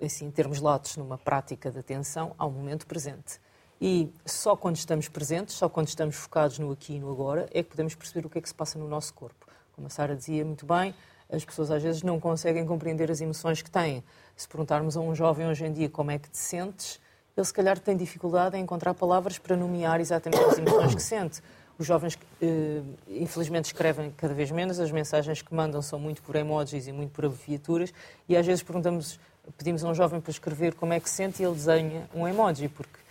assim, 0.00 0.26
em 0.26 0.30
termos 0.30 0.60
latos, 0.60 0.96
numa 0.96 1.18
prática 1.18 1.70
de 1.70 1.78
atenção 1.78 2.34
ao 2.38 2.50
momento 2.50 2.86
presente. 2.86 3.40
E 3.80 4.08
só 4.24 4.56
quando 4.56 4.76
estamos 4.76 5.08
presentes, 5.08 5.54
só 5.54 5.68
quando 5.68 5.88
estamos 5.88 6.16
focados 6.16 6.58
no 6.58 6.70
aqui 6.70 6.94
e 6.94 7.00
no 7.00 7.10
agora, 7.10 7.48
é 7.52 7.62
que 7.62 7.70
podemos 7.70 7.94
perceber 7.94 8.26
o 8.26 8.30
que 8.30 8.38
é 8.38 8.40
que 8.40 8.48
se 8.48 8.54
passa 8.54 8.78
no 8.78 8.88
nosso 8.88 9.12
corpo. 9.14 9.46
Como 9.72 9.86
a 9.86 9.90
Sara 9.90 10.14
dizia 10.14 10.44
muito 10.44 10.64
bem, 10.64 10.94
as 11.30 11.44
pessoas 11.44 11.70
às 11.70 11.82
vezes 11.82 12.02
não 12.02 12.20
conseguem 12.20 12.64
compreender 12.64 13.10
as 13.10 13.20
emoções 13.20 13.60
que 13.60 13.70
têm. 13.70 14.04
Se 14.36 14.48
perguntarmos 14.48 14.96
a 14.96 15.00
um 15.00 15.14
jovem 15.14 15.46
hoje 15.46 15.64
em 15.64 15.72
dia 15.72 15.88
como 15.88 16.10
é 16.10 16.18
que 16.18 16.30
te 16.30 16.38
sentes, 16.38 17.00
ele 17.36 17.44
se 17.44 17.52
calhar 17.52 17.78
tem 17.78 17.96
dificuldade 17.96 18.56
em 18.56 18.60
encontrar 18.60 18.94
palavras 18.94 19.38
para 19.38 19.56
nomear 19.56 20.00
exatamente 20.00 20.44
as 20.44 20.58
emoções 20.58 20.94
que 20.94 21.02
sente. 21.02 21.42
Os 21.76 21.86
jovens, 21.86 22.16
eh, 22.40 22.82
infelizmente, 23.08 23.66
escrevem 23.66 24.12
cada 24.16 24.32
vez 24.32 24.50
menos, 24.52 24.78
as 24.78 24.92
mensagens 24.92 25.42
que 25.42 25.52
mandam 25.52 25.82
são 25.82 25.98
muito 25.98 26.22
por 26.22 26.36
emojis 26.36 26.86
e 26.86 26.92
muito 26.92 27.10
por 27.10 27.24
abreviaturas, 27.24 27.92
e 28.28 28.36
às 28.36 28.46
vezes 28.46 28.62
perguntamos, 28.62 29.18
pedimos 29.58 29.82
a 29.82 29.88
um 29.88 29.94
jovem 29.94 30.20
para 30.20 30.30
escrever 30.30 30.74
como 30.74 30.92
é 30.92 31.00
que 31.00 31.10
se 31.10 31.16
sente 31.16 31.42
e 31.42 31.44
ele 31.44 31.54
desenha 31.54 32.08
um 32.14 32.28
emoji, 32.28 32.68
porque 32.68 33.03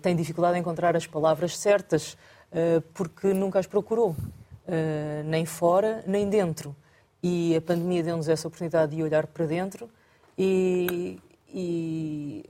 tem 0.00 0.16
dificuldade 0.16 0.56
em 0.56 0.60
encontrar 0.60 0.96
as 0.96 1.06
palavras 1.06 1.58
certas 1.58 2.16
uh, 2.54 2.80
porque 2.94 3.32
nunca 3.34 3.58
as 3.58 3.66
procurou, 3.66 4.10
uh, 4.10 5.24
nem 5.24 5.44
fora 5.44 6.02
nem 6.06 6.28
dentro. 6.28 6.74
E 7.22 7.56
a 7.56 7.60
pandemia 7.60 8.02
deu-nos 8.02 8.28
essa 8.28 8.46
oportunidade 8.46 8.94
de 8.94 9.02
olhar 9.02 9.26
para 9.26 9.46
dentro 9.46 9.88
e, 10.36 11.18
e 11.48 12.44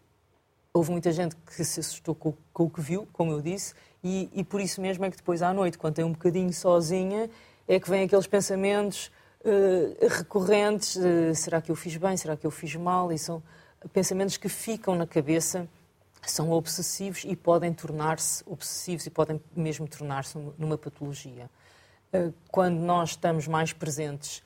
houve 0.72 0.90
muita 0.90 1.12
gente 1.12 1.36
que 1.36 1.64
se 1.64 1.80
assustou 1.80 2.14
com, 2.14 2.34
com, 2.52 2.64
o 2.64 2.70
que 2.70 2.80
viu, 2.80 3.06
como 3.12 3.30
eu 3.30 3.40
disse, 3.40 3.74
e, 4.02 4.28
e, 4.34 4.42
por 4.42 4.60
isso 4.60 4.80
mesmo 4.80 5.04
é 5.04 5.10
que 5.10 5.16
depois 5.16 5.42
à 5.42 5.52
noite, 5.52 5.78
quando 5.78 5.94
tem 5.94 6.04
um 6.04 6.12
bocadinho 6.12 6.52
sozinha, 6.52 7.30
é 7.66 7.78
que 7.78 7.88
vêm 7.88 8.04
aqueles 8.04 8.26
pensamentos 8.26 9.10
uh, 9.40 10.06
recorrentes: 10.08 10.96
uh, 10.96 11.34
será 11.34 11.62
que 11.62 11.70
eu 11.70 11.76
fiz 11.76 11.96
bem? 11.96 12.16
Será 12.16 12.36
que 12.36 12.46
eu 12.46 12.50
fiz 12.50 12.74
mal? 12.74 13.12
E 13.12 13.18
são 13.18 13.42
pensamentos 13.92 14.36
que 14.36 14.48
ficam 14.48 14.94
na 14.94 15.06
cabeça 15.06 15.68
são 16.26 16.50
obsessivos 16.50 17.24
e 17.24 17.36
podem 17.36 17.72
tornar-se 17.72 18.42
obsessivos 18.46 19.06
e 19.06 19.10
podem 19.10 19.40
mesmo 19.54 19.86
tornar-se 19.88 20.38
numa 20.58 20.78
patologia. 20.78 21.50
Eh, 22.12 22.30
quando 22.50 22.78
nós 22.78 23.10
estamos 23.10 23.48
mais 23.48 23.72
presentes 23.72 24.42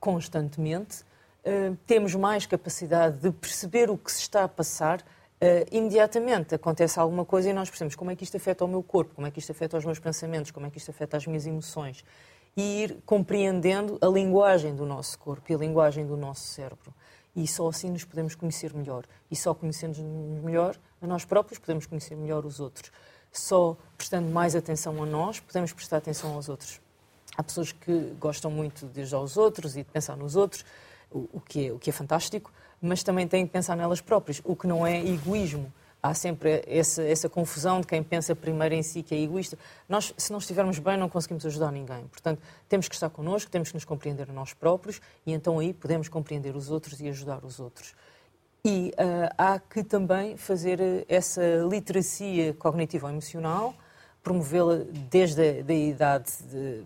constantemente, 0.00 1.02
uh, 1.44 1.76
temos 1.86 2.14
mais 2.14 2.44
capacidade 2.44 3.18
de 3.20 3.30
perceber 3.30 3.88
o 3.88 3.96
que 3.96 4.12
se 4.12 4.20
está 4.20 4.44
a 4.44 4.48
passar 4.48 5.02
Uh, 5.44 5.66
imediatamente 5.72 6.54
acontece 6.54 6.98
alguma 6.98 7.22
coisa 7.22 7.50
e 7.50 7.52
nós 7.52 7.68
percebemos 7.68 7.94
como 7.94 8.10
é 8.10 8.16
que 8.16 8.24
isto 8.24 8.36
afeta 8.36 8.64
o 8.64 8.68
meu 8.68 8.82
corpo, 8.82 9.14
como 9.14 9.26
é 9.26 9.30
que 9.30 9.40
isto 9.40 9.52
afeta 9.52 9.76
os 9.76 9.84
meus 9.84 9.98
pensamentos, 9.98 10.50
como 10.50 10.64
é 10.64 10.70
que 10.70 10.78
isto 10.78 10.90
afeta 10.90 11.18
as 11.18 11.26
minhas 11.26 11.44
emoções. 11.44 12.02
E 12.56 12.84
ir 12.84 13.02
compreendendo 13.04 13.98
a 14.00 14.06
linguagem 14.06 14.74
do 14.74 14.86
nosso 14.86 15.18
corpo 15.18 15.50
e 15.50 15.54
a 15.54 15.58
linguagem 15.58 16.06
do 16.06 16.16
nosso 16.16 16.46
cérebro. 16.46 16.94
E 17.34 17.46
só 17.46 17.68
assim 17.68 17.90
nos 17.90 18.04
podemos 18.04 18.34
conhecer 18.34 18.72
melhor. 18.72 19.04
E 19.30 19.36
só 19.36 19.52
conhecendo-nos 19.54 20.42
melhor 20.42 20.76
a 21.02 21.06
nós 21.06 21.24
próprios, 21.24 21.58
podemos 21.58 21.86
conhecer 21.86 22.16
melhor 22.16 22.46
os 22.46 22.60
outros. 22.60 22.92
Só 23.32 23.76
prestando 23.98 24.30
mais 24.30 24.54
atenção 24.54 25.02
a 25.02 25.06
nós, 25.06 25.40
podemos 25.40 25.72
prestar 25.72 25.96
atenção 25.96 26.32
aos 26.34 26.48
outros. 26.48 26.80
Há 27.36 27.42
pessoas 27.42 27.72
que 27.72 28.14
gostam 28.20 28.50
muito 28.50 28.86
de 28.86 29.00
ir 29.00 29.14
aos 29.14 29.36
outros 29.36 29.74
e 29.74 29.82
de 29.82 29.90
pensar 29.90 30.16
nos 30.16 30.36
outros, 30.36 30.64
o 31.10 31.40
que 31.40 31.68
é, 31.68 31.72
o 31.72 31.78
que 31.78 31.90
é 31.90 31.92
fantástico, 31.92 32.52
mas 32.80 33.02
também 33.02 33.26
têm 33.26 33.46
que 33.46 33.52
pensar 33.52 33.76
nelas 33.76 34.00
próprias, 34.00 34.40
o 34.44 34.54
que 34.54 34.66
não 34.66 34.86
é 34.86 35.04
egoísmo. 35.04 35.72
Há 36.04 36.12
sempre 36.12 36.62
essa, 36.66 37.02
essa 37.02 37.30
confusão 37.30 37.80
de 37.80 37.86
quem 37.86 38.02
pensa 38.02 38.36
primeiro 38.36 38.74
em 38.74 38.82
si, 38.82 39.02
que 39.02 39.14
é 39.14 39.18
egoísta. 39.18 39.56
Nós, 39.88 40.12
se 40.18 40.30
não 40.30 40.38
estivermos 40.38 40.78
bem, 40.78 40.98
não 40.98 41.08
conseguimos 41.08 41.46
ajudar 41.46 41.72
ninguém. 41.72 42.06
Portanto, 42.08 42.42
temos 42.68 42.88
que 42.88 42.94
estar 42.94 43.08
connosco, 43.08 43.50
temos 43.50 43.70
que 43.70 43.74
nos 43.74 43.86
compreender 43.86 44.28
a 44.28 44.32
nós 44.34 44.52
próprios 44.52 45.00
e 45.24 45.32
então 45.32 45.58
aí 45.58 45.72
podemos 45.72 46.06
compreender 46.06 46.54
os 46.56 46.70
outros 46.70 47.00
e 47.00 47.08
ajudar 47.08 47.42
os 47.42 47.58
outros. 47.58 47.94
E 48.62 48.92
uh, 48.98 49.32
há 49.38 49.58
que 49.58 49.82
também 49.82 50.36
fazer 50.36 51.06
essa 51.08 51.40
literacia 51.70 52.52
cognitivo-emocional, 52.52 53.74
promovê-la 54.22 54.80
desde 55.10 55.60
a 55.60 55.62
da 55.62 55.72
idade 55.72 56.30
de, 56.50 56.84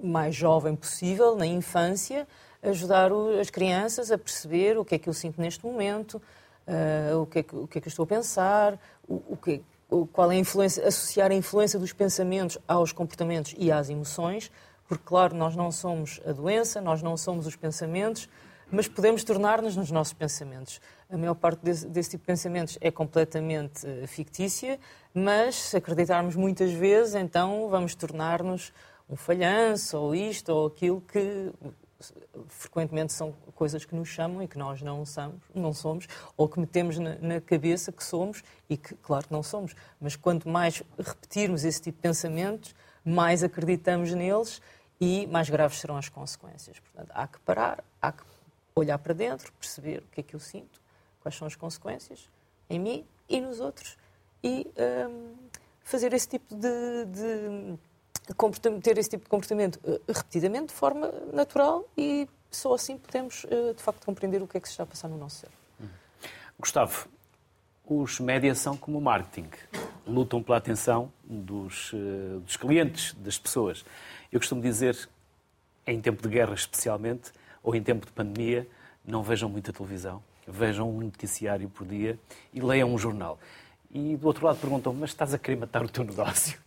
mais 0.00 0.32
jovem 0.32 0.76
possível, 0.76 1.34
na 1.34 1.44
infância, 1.44 2.24
ajudar 2.62 3.10
as 3.40 3.50
crianças 3.50 4.12
a 4.12 4.16
perceber 4.16 4.78
o 4.78 4.84
que 4.84 4.94
é 4.94 4.98
que 5.00 5.08
eu 5.08 5.12
sinto 5.12 5.40
neste 5.40 5.66
momento, 5.66 6.22
uh, 6.66 7.20
o, 7.20 7.26
que 7.26 7.38
é 7.40 7.42
que, 7.42 7.56
o 7.56 7.66
que 7.66 7.78
é 7.78 7.80
que 7.80 7.88
eu 7.88 7.90
estou 7.90 8.04
a 8.04 8.06
pensar, 8.06 8.78
o, 9.08 9.22
o 9.30 9.36
que, 9.36 9.62
o, 9.90 10.06
qual 10.06 10.30
é 10.30 10.36
a 10.36 10.38
influência, 10.38 10.86
associar 10.86 11.30
a 11.30 11.34
influência 11.34 11.78
dos 11.78 11.92
pensamentos 11.92 12.58
aos 12.66 12.92
comportamentos 12.92 13.54
e 13.58 13.70
às 13.70 13.88
emoções, 13.88 14.50
porque, 14.86 15.04
claro, 15.04 15.34
nós 15.34 15.56
não 15.56 15.70
somos 15.70 16.20
a 16.26 16.32
doença, 16.32 16.80
nós 16.80 17.02
não 17.02 17.16
somos 17.16 17.46
os 17.46 17.56
pensamentos, 17.56 18.28
mas 18.70 18.88
podemos 18.88 19.22
tornar-nos 19.24 19.76
nos 19.76 19.90
nossos 19.90 20.12
pensamentos. 20.12 20.80
A 21.08 21.16
maior 21.16 21.34
parte 21.34 21.60
desse, 21.62 21.86
desse, 21.86 22.10
tipo 22.10 22.22
de 22.22 22.26
pensamentos 22.26 22.78
é 22.80 22.90
completamente 22.90 23.86
uh, 23.86 24.06
fictícia, 24.06 24.78
mas 25.12 25.54
se 25.54 25.76
acreditarmos 25.76 26.34
muitas 26.34 26.72
vezes, 26.72 27.14
então 27.14 27.68
vamos 27.68 27.94
tornar-nos 27.94 28.72
um 29.08 29.16
falhanço, 29.16 29.98
ou 29.98 30.14
isto, 30.14 30.50
ou 30.50 30.66
aquilo 30.66 31.00
que 31.00 31.52
frequentemente 32.48 33.12
são 33.12 33.32
coisas 33.54 33.84
que 33.84 33.94
nos 33.94 34.08
chamam 34.08 34.42
e 34.42 34.48
que 34.48 34.58
nós 34.58 34.82
não 34.82 35.04
somos, 35.04 35.40
não 35.54 35.72
somos 35.72 36.06
ou 36.36 36.48
que 36.48 36.58
metemos 36.58 36.98
na, 36.98 37.16
na, 37.16 37.40
cabeça 37.40 37.92
que 37.92 38.02
somos 38.02 38.42
e 38.68 38.76
que, 38.76 38.94
claro, 38.96 39.26
que 39.26 39.32
não 39.32 39.42
somos. 39.42 39.74
Mas 40.00 40.16
quanto 40.16 40.48
mais 40.48 40.82
repetirmos 40.98 41.64
esse 41.64 41.80
tipo 41.80 41.96
de 41.96 42.02
pensamentos, 42.02 42.74
mais 43.04 43.42
acreditamos 43.42 44.12
neles 44.12 44.60
e 45.00 45.26
mais 45.26 45.48
graves 45.48 45.78
serão 45.78 45.96
as 45.96 46.08
consequências. 46.08 46.78
Portanto, 46.80 47.10
há 47.14 47.26
que 47.26 47.38
parar, 47.40 47.84
há 48.00 48.12
que 48.12 48.22
olhar 48.74 48.98
para 48.98 49.14
dentro, 49.14 49.52
perceber 49.52 49.98
o 49.98 50.06
que 50.12 50.20
é 50.20 50.22
que 50.22 50.34
eu 50.34 50.40
sinto, 50.40 50.80
quais 51.20 51.36
são 51.36 51.46
as 51.46 51.54
consequências 51.54 52.28
em 52.68 52.78
mim 52.78 53.06
e 53.28 53.40
nos 53.40 53.60
outros 53.60 53.96
e 54.42 54.66
hum, 55.08 55.34
fazer 55.82 56.12
esse 56.12 56.28
tipo 56.28 56.54
de, 56.54 57.04
de 57.06 57.78
ter 58.82 58.98
esse 58.98 59.10
tipo 59.10 59.24
de 59.24 59.28
comportamento 59.28 59.76
uh, 59.84 60.00
repetidamente, 60.08 60.68
de 60.68 60.74
forma 60.74 61.12
natural 61.32 61.84
e 61.96 62.28
só 62.50 62.74
assim 62.74 62.96
podemos, 62.96 63.44
uh, 63.44 63.74
de 63.74 63.82
facto, 63.82 64.04
compreender 64.04 64.42
o 64.42 64.46
que 64.46 64.56
é 64.56 64.60
que 64.60 64.68
se 64.68 64.72
está 64.72 64.84
a 64.84 64.86
passar 64.86 65.08
no 65.08 65.18
nosso 65.18 65.40
cérebro. 65.40 65.58
Gustavo, 66.58 67.08
os 67.86 68.18
médias 68.20 68.58
são 68.58 68.76
como 68.76 68.96
o 68.96 69.00
marketing, 69.00 69.50
lutam 70.06 70.42
pela 70.42 70.56
atenção 70.56 71.12
dos, 71.22 71.92
uh, 71.92 72.40
dos 72.40 72.56
clientes, 72.56 73.14
das 73.14 73.38
pessoas. 73.38 73.84
Eu 74.32 74.40
costumo 74.40 74.62
dizer, 74.62 75.08
em 75.86 76.00
tempo 76.00 76.22
de 76.22 76.28
guerra 76.28 76.54
especialmente, 76.54 77.32
ou 77.62 77.74
em 77.74 77.82
tempo 77.82 78.06
de 78.06 78.12
pandemia, 78.12 78.66
não 79.04 79.22
vejam 79.22 79.48
muita 79.48 79.72
televisão, 79.72 80.22
vejam 80.46 80.90
um 80.90 81.00
noticiário 81.00 81.68
por 81.68 81.86
dia 81.86 82.18
e 82.52 82.60
leiam 82.60 82.92
um 82.92 82.98
jornal. 82.98 83.38
E 83.90 84.16
do 84.16 84.26
outro 84.26 84.46
lado 84.46 84.58
perguntam 84.58 84.92
mas 84.92 85.10
estás 85.10 85.34
a 85.34 85.38
querer 85.38 85.56
matar 85.56 85.84
o 85.84 85.88
teu 85.88 86.04
negócio? 86.04 86.63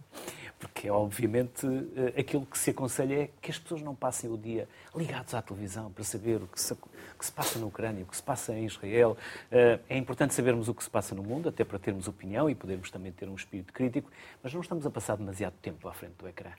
Porque, 0.60 0.90
obviamente, 0.90 1.68
eh, 1.96 2.20
aquilo 2.20 2.46
que 2.46 2.58
se 2.58 2.72
aconselha 2.72 3.24
é 3.24 3.30
que 3.40 3.52
as 3.52 3.60
pessoas 3.60 3.82
não 3.82 3.94
passem 3.94 4.30
o 4.30 4.38
dia 4.38 4.68
ligados 4.96 5.34
à 5.36 5.42
televisão 5.42 5.92
para 5.92 6.04
saber 6.04 6.42
o 6.42 6.48
que 6.48 6.60
se, 6.60 6.76
que 6.76 7.26
se 7.26 7.32
passa 7.32 7.60
na 7.60 7.66
Ucrânia, 7.68 8.04
o 8.04 8.08
que 8.08 8.16
se 8.16 8.24
passa 8.24 8.54
em 8.54 8.66
Israel. 8.66 9.16
Eh, 9.52 9.80
é 9.88 9.98
importante 9.98 10.34
sabermos 10.34 10.68
o 10.68 10.74
que 10.74 10.84
se 10.84 10.90
passa 10.90 11.14
no 11.14 11.22
mundo, 11.22 11.50
até 11.50 11.64
para 11.64 11.78
termos 11.78 12.08
opinião 12.08 12.50
e 12.50 12.56
podermos 12.56 12.90
também 12.90 13.12
ter 13.12 13.30
um 13.30 13.36
espírito 13.36 13.72
crítico, 13.72 14.10
mas 14.42 14.54
não 14.54 14.62
estamos 14.62 14.86
a 14.86 14.90
passar 14.90 15.16
demasiado 15.16 15.54
tempo 15.62 15.88
à 15.88 15.94
frente 15.94 16.16
do 16.18 16.28
ecrã. 16.28 16.52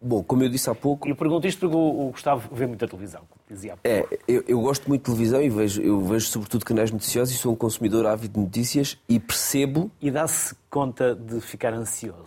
Bom, 0.00 0.22
como 0.22 0.42
eu 0.42 0.48
disse 0.48 0.68
há 0.68 0.74
pouco. 0.74 1.08
Eu 1.08 1.16
pergunto 1.16 1.46
isto 1.46 1.58
porque 1.58 1.74
o 1.74 2.10
Gustavo 2.10 2.54
vê 2.54 2.66
muita 2.66 2.86
televisão, 2.86 3.22
dizia 3.50 3.72
há 3.72 3.76
pouco. 3.76 3.88
É, 3.88 4.18
eu, 4.28 4.44
eu, 4.46 4.60
gosto 4.60 4.86
muito 4.88 5.00
de 5.00 5.06
televisão 5.06 5.42
e 5.42 5.48
vejo, 5.48 5.80
eu 5.80 6.00
vejo 6.02 6.26
sobretudo 6.26 6.64
canais 6.64 6.90
noticiosos 6.90 7.34
e 7.34 7.38
sou 7.38 7.52
um 7.52 7.56
consumidor 7.56 8.06
ávido 8.06 8.34
de 8.34 8.40
notícias 8.40 8.98
e 9.08 9.18
percebo. 9.18 9.90
E 10.00 10.10
dá-se 10.10 10.54
conta 10.68 11.14
de 11.14 11.40
ficar 11.40 11.72
ansioso? 11.72 12.26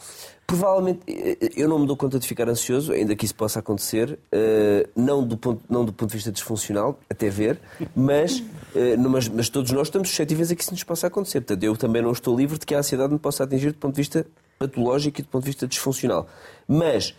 Provavelmente, 0.49 1.01
eu 1.55 1.69
não 1.69 1.77
me 1.77 1.85
dou 1.85 1.95
conta 1.95 2.17
de 2.17 2.27
ficar 2.27 2.49
ansioso, 2.49 2.91
ainda 2.91 3.15
que 3.15 3.23
isso 3.23 3.35
possa 3.35 3.59
acontecer, 3.59 4.17
eh, 4.31 4.89
não 4.95 5.23
do 5.23 5.37
ponto, 5.37 5.61
não 5.69 5.85
do 5.85 5.93
ponto 5.93 6.09
de 6.09 6.15
vista 6.15 6.31
disfuncional, 6.31 6.99
até 7.07 7.29
ver, 7.29 7.59
mas, 7.95 8.43
eh, 8.75 8.97
mas, 8.97 9.27
mas 9.27 9.47
todos 9.47 9.71
nós 9.71 9.89
estamos 9.89 10.09
suscetíveis 10.09 10.49
a 10.49 10.55
que 10.55 10.63
isso 10.63 10.71
nos 10.71 10.83
possa 10.83 11.05
acontecer. 11.05 11.41
Portanto, 11.41 11.63
eu 11.63 11.77
também 11.77 12.01
não 12.01 12.11
estou 12.11 12.35
livre 12.35 12.57
de 12.57 12.65
que 12.65 12.73
a 12.73 12.79
ansiedade 12.79 13.13
me 13.13 13.19
possa 13.19 13.43
atingir 13.43 13.73
do 13.73 13.77
ponto 13.77 13.93
de 13.93 14.01
vista 14.01 14.25
patológico 14.57 15.19
e 15.19 15.23
do 15.23 15.29
ponto 15.29 15.43
de 15.43 15.51
vista 15.51 15.67
disfuncional. 15.67 16.27
Mas, 16.67 17.15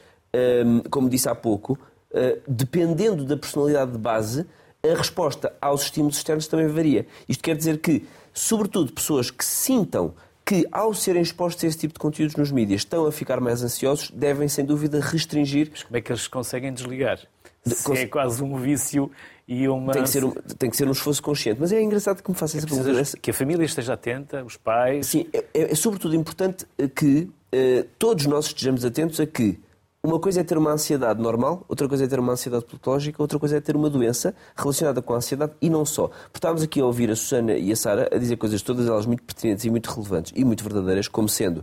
como 0.90 1.08
disse 1.08 1.28
há 1.28 1.34
pouco, 1.34 1.78
eh, 2.12 2.38
dependendo 2.46 3.24
da 3.24 3.36
personalidade 3.36 3.92
de 3.92 3.98
base, 3.98 4.46
a 4.82 4.96
resposta 4.96 5.52
aos 5.60 5.82
estímulos 5.82 6.16
externos 6.16 6.46
também 6.46 6.66
varia. 6.66 7.06
Isto 7.28 7.42
quer 7.42 7.56
dizer 7.56 7.78
que, 7.78 8.06
sobretudo, 8.32 8.92
pessoas 8.92 9.30
que 9.30 9.44
sintam 9.44 10.14
que, 10.44 10.66
ao 10.72 10.92
serem 10.92 11.22
expostos 11.22 11.62
a 11.62 11.68
esse 11.68 11.78
tipo 11.78 11.94
de 11.94 12.00
conteúdos 12.00 12.34
nos 12.34 12.50
mídias, 12.50 12.80
estão 12.80 13.06
a 13.06 13.12
ficar 13.12 13.40
mais 13.40 13.62
ansiosos, 13.62 14.10
devem, 14.10 14.48
sem 14.48 14.64
dúvida, 14.64 14.98
restringir. 15.00 15.68
Mas 15.70 15.82
como 15.84 15.96
é 15.96 16.00
que 16.00 16.10
eles 16.10 16.26
conseguem 16.26 16.72
desligar? 16.72 17.20
Se 17.64 17.92
é 17.92 18.06
quase 18.06 18.42
um 18.42 18.56
vício 18.56 19.10
e 19.46 19.68
uma. 19.68 19.92
Tem 19.92 20.02
que, 20.02 20.10
ser 20.10 20.24
um, 20.24 20.30
tem 20.30 20.70
que 20.70 20.76
ser 20.76 20.88
um 20.88 20.92
esforço 20.92 21.22
consciente. 21.22 21.60
Mas 21.60 21.70
é 21.70 21.80
engraçado 21.80 22.22
que 22.22 22.30
me 22.30 22.36
faça 22.36 22.56
é 22.56 22.58
essa 22.58 22.66
pergunta. 22.66 23.18
Que 23.20 23.30
a 23.30 23.34
família 23.34 23.64
esteja 23.64 23.92
atenta, 23.92 24.42
os 24.42 24.56
pais. 24.56 25.06
Sim, 25.06 25.28
é, 25.32 25.44
é, 25.52 25.72
é 25.72 25.74
sobretudo 25.74 26.16
importante 26.16 26.66
que 26.96 27.28
uh, 27.54 27.86
todos 27.98 28.26
nós 28.26 28.46
estejamos 28.46 28.84
atentos 28.84 29.20
a 29.20 29.26
que 29.26 29.60
uma 30.02 30.18
coisa 30.18 30.40
é 30.40 30.44
ter 30.44 30.56
uma 30.56 30.70
ansiedade 30.70 31.20
normal, 31.20 31.64
outra 31.68 31.86
coisa 31.86 32.04
é 32.04 32.08
ter 32.08 32.18
uma 32.18 32.32
ansiedade 32.32 32.64
patológica, 32.64 33.22
outra 33.22 33.38
coisa 33.38 33.58
é 33.58 33.60
ter 33.60 33.76
uma 33.76 33.90
doença 33.90 34.34
relacionada 34.56 35.02
com 35.02 35.12
a 35.12 35.16
ansiedade 35.16 35.52
e 35.60 35.68
não 35.68 35.84
só. 35.84 36.08
Porque 36.08 36.38
estávamos 36.38 36.62
aqui 36.62 36.80
a 36.80 36.86
ouvir 36.86 37.10
a 37.10 37.16
Susana 37.16 37.52
e 37.52 37.70
a 37.70 37.76
Sara 37.76 38.08
a 38.10 38.16
dizer 38.16 38.36
coisas 38.36 38.62
todas 38.62 38.86
elas 38.86 39.04
muito 39.04 39.22
pertinentes 39.22 39.64
e 39.64 39.70
muito 39.70 39.90
relevantes 39.90 40.32
e 40.34 40.42
muito 40.44 40.64
verdadeiras, 40.64 41.06
como 41.06 41.28
sendo 41.28 41.62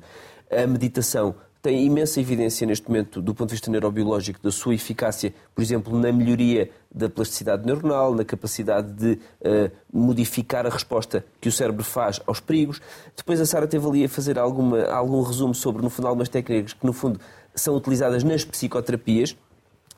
a 0.51 0.65
meditação 0.67 1.35
tem 1.61 1.85
imensa 1.85 2.21
evidência 2.21 2.65
neste 2.65 2.87
momento 2.87 3.21
do 3.21 3.33
ponto 3.33 3.49
de 3.49 3.55
vista 3.55 3.69
neurobiológico 3.69 4.39
da 4.41 4.51
sua 4.51 4.75
eficácia, 4.75 5.33
por 5.53 5.61
exemplo, 5.61 5.99
na 5.99 6.11
melhoria 6.11 6.69
da 6.89 7.09
plasticidade 7.09 7.65
neuronal, 7.65 8.15
na 8.15 8.23
capacidade 8.23 8.93
de 8.93 9.13
uh, 9.41 9.71
modificar 9.91 10.65
a 10.65 10.69
resposta 10.69 11.25
que 11.41 11.49
o 11.49 11.51
cérebro 11.51 11.83
faz 11.83 12.21
aos 12.25 12.39
perigos. 12.39 12.79
Depois 13.15 13.41
a 13.41 13.45
Sara 13.45 13.67
teve 13.67 13.85
ali 13.85 14.05
a 14.05 14.09
fazer 14.09 14.39
alguma, 14.39 14.85
algum 14.85 15.21
resumo 15.21 15.53
sobre, 15.53 15.81
no 15.81 15.89
fundo, 15.89 16.07
algumas 16.07 16.29
técnicas 16.29 16.73
que, 16.73 16.85
no 16.85 16.93
fundo, 16.93 17.19
são 17.59 17.75
utilizadas 17.75 18.23
nas 18.23 18.43
psicoterapias, 18.45 19.35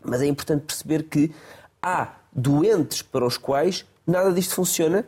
mas 0.04 0.22
é 0.22 0.28
importante 0.28 0.66
perceber 0.66 1.04
que 1.04 1.32
há 1.82 2.16
doentes 2.32 3.02
para 3.02 3.26
os 3.26 3.38
quais 3.38 3.86
nada 4.06 4.32
disto 4.32 4.56
funciona 4.56 5.06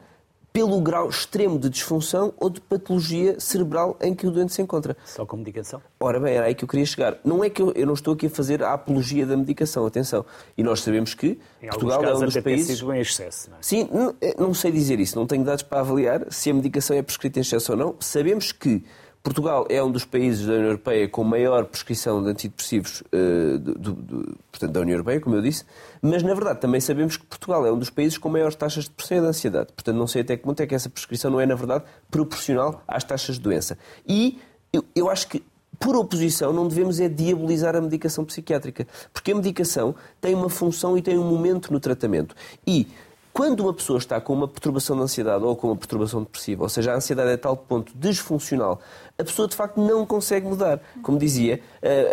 pelo 0.53 0.81
grau 0.81 1.09
extremo 1.09 1.57
de 1.57 1.69
disfunção 1.69 2.33
ou 2.37 2.49
de 2.49 2.59
patologia 2.59 3.39
cerebral 3.39 3.97
em 4.01 4.13
que 4.13 4.27
o 4.27 4.31
doente 4.31 4.53
se 4.53 4.61
encontra. 4.61 4.97
Só 5.05 5.25
com 5.25 5.37
medicação? 5.37 5.81
Ora 5.99 6.19
bem, 6.19 6.35
era 6.35 6.47
aí 6.47 6.55
que 6.55 6.63
eu 6.63 6.67
queria 6.67 6.85
chegar. 6.85 7.17
Não 7.23 7.43
é 7.43 7.49
que 7.49 7.61
eu, 7.61 7.71
eu 7.71 7.85
não 7.85 7.93
estou 7.93 8.13
aqui 8.13 8.25
a 8.25 8.29
fazer 8.29 8.61
a 8.61 8.73
apologia 8.73 9.25
da 9.25 9.37
medicação, 9.37 9.85
atenção. 9.85 10.25
E 10.57 10.63
nós 10.63 10.81
sabemos 10.81 11.13
que 11.13 11.39
em 11.61 11.69
Portugal 11.69 12.03
é 12.03 12.13
um 12.13 12.19
dos 12.19 12.37
países... 12.37 12.79
Sido 12.79 12.93
em 12.93 12.99
excesso, 12.99 13.49
não 13.49 13.57
é? 13.57 13.61
Sim, 13.61 13.89
não, 13.91 14.15
eh, 14.19 14.35
não 14.37 14.53
sei 14.53 14.71
dizer 14.71 14.99
isso, 14.99 15.17
não 15.17 15.25
tenho 15.25 15.43
dados 15.43 15.63
para 15.63 15.79
avaliar 15.79 16.25
se 16.29 16.49
a 16.49 16.53
medicação 16.53 16.97
é 16.97 17.01
prescrita 17.01 17.39
em 17.39 17.43
excesso 17.43 17.71
ou 17.71 17.77
não. 17.77 17.95
Sabemos 17.99 18.51
que 18.51 18.83
Portugal 19.23 19.67
é 19.69 19.81
um 19.83 19.91
dos 19.91 20.03
países 20.03 20.47
da 20.47 20.53
União 20.53 20.67
Europeia 20.67 21.07
com 21.07 21.23
maior 21.23 21.65
prescrição 21.65 22.23
de 22.23 22.29
antidepressivos 22.29 23.01
uh, 23.01 23.59
do, 23.59 23.93
do, 23.93 24.37
portanto, 24.51 24.71
da 24.71 24.79
União 24.79 24.95
Europeia, 24.95 25.21
como 25.21 25.35
eu 25.35 25.41
disse, 25.41 25.63
mas 26.01 26.23
na 26.23 26.33
verdade 26.33 26.59
também 26.59 26.81
sabemos 26.81 27.17
que 27.17 27.25
Portugal 27.25 27.65
é 27.65 27.71
um 27.71 27.77
dos 27.77 27.91
países 27.91 28.17
com 28.17 28.29
maiores 28.29 28.55
taxas 28.55 28.85
de 28.85 28.89
depressão 28.89 29.17
e 29.17 29.21
de 29.21 29.27
ansiedade. 29.27 29.67
Portanto, 29.73 29.95
não 29.95 30.07
sei 30.07 30.21
até 30.23 30.35
que 30.35 30.43
ponto 30.43 30.59
é 30.61 30.65
que 30.65 30.73
essa 30.73 30.89
prescrição 30.89 31.29
não 31.29 31.39
é, 31.39 31.45
na 31.45 31.55
verdade, 31.55 31.83
proporcional 32.09 32.83
às 32.87 33.03
taxas 33.03 33.35
de 33.35 33.41
doença. 33.41 33.77
E 34.07 34.39
eu, 34.73 34.83
eu 34.95 35.09
acho 35.09 35.27
que 35.27 35.43
por 35.79 35.95
oposição, 35.95 36.53
não 36.53 36.67
devemos 36.67 36.99
é 36.99 37.09
diabolizar 37.09 37.75
a 37.75 37.81
medicação 37.81 38.23
psiquiátrica, 38.23 38.87
porque 39.11 39.31
a 39.31 39.35
medicação 39.35 39.95
tem 40.21 40.35
uma 40.35 40.47
função 40.47 40.95
e 40.95 41.01
tem 41.01 41.17
um 41.17 41.27
momento 41.27 41.73
no 41.73 41.79
tratamento. 41.79 42.35
E 42.67 42.87
Quando 43.33 43.61
uma 43.61 43.73
pessoa 43.73 43.97
está 43.97 44.19
com 44.19 44.33
uma 44.33 44.47
perturbação 44.47 44.95
de 44.97 45.03
ansiedade 45.03 45.43
ou 45.43 45.55
com 45.55 45.67
uma 45.67 45.75
perturbação 45.75 46.21
depressiva, 46.21 46.63
ou 46.63 46.69
seja, 46.69 46.91
a 46.91 46.95
ansiedade 46.95 47.29
é 47.29 47.33
a 47.33 47.37
tal 47.37 47.55
ponto 47.55 47.91
disfuncional, 47.95 48.81
a 49.17 49.23
pessoa 49.23 49.47
de 49.47 49.55
facto 49.55 49.79
não 49.79 50.05
consegue 50.05 50.47
mudar. 50.47 50.81
Como 51.01 51.17
dizia, 51.17 51.61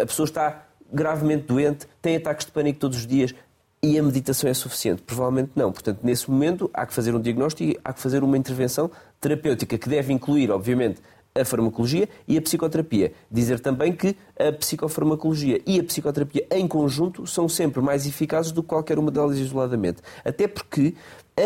a 0.01 0.07
pessoa 0.07 0.25
está 0.25 0.65
gravemente 0.93 1.45
doente, 1.47 1.87
tem 2.01 2.17
ataques 2.17 2.47
de 2.47 2.53
pânico 2.53 2.79
todos 2.79 2.99
os 2.99 3.07
dias, 3.07 3.35
e 3.83 3.99
a 3.99 4.03
meditação 4.03 4.51
é 4.51 4.55
suficiente? 4.55 5.03
Provavelmente 5.03 5.53
não. 5.55 5.71
Portanto, 5.71 6.01
nesse 6.03 6.29
momento, 6.31 6.69
há 6.75 6.85
que 6.85 6.93
fazer 6.93 7.15
um 7.15 7.21
diagnóstico 7.21 7.71
e 7.71 7.79
há 7.85 7.93
que 7.93 8.01
fazer 8.01 8.25
uma 8.25 8.37
intervenção 8.37 8.91
terapêutica 9.21 9.79
que 9.79 9.89
deve 9.89 10.13
incluir, 10.13 10.51
obviamente, 10.51 11.01
a 11.39 11.45
farmacologia 11.45 12.09
e 12.27 12.37
a 12.37 12.43
psicoterapia. 12.43 13.13
Dizer 13.31 13.61
também 13.61 13.93
que 13.93 14.17
a 14.39 14.53
psicofarmacologia 14.53 15.61
e 15.67 15.81
a 15.81 15.85
psicoterapia 15.85 16.47
em 16.51 16.67
conjunto 16.67 17.27
são 17.27 17.49
sempre 17.49 17.81
mais 17.81 18.07
eficazes 18.07 18.53
do 18.53 18.63
que 18.63 18.69
qualquer 18.69 18.99
uma 18.99 19.11
delas 19.11 19.39
isoladamente. 19.39 20.03
Até 20.25 20.47
porque 20.47 20.95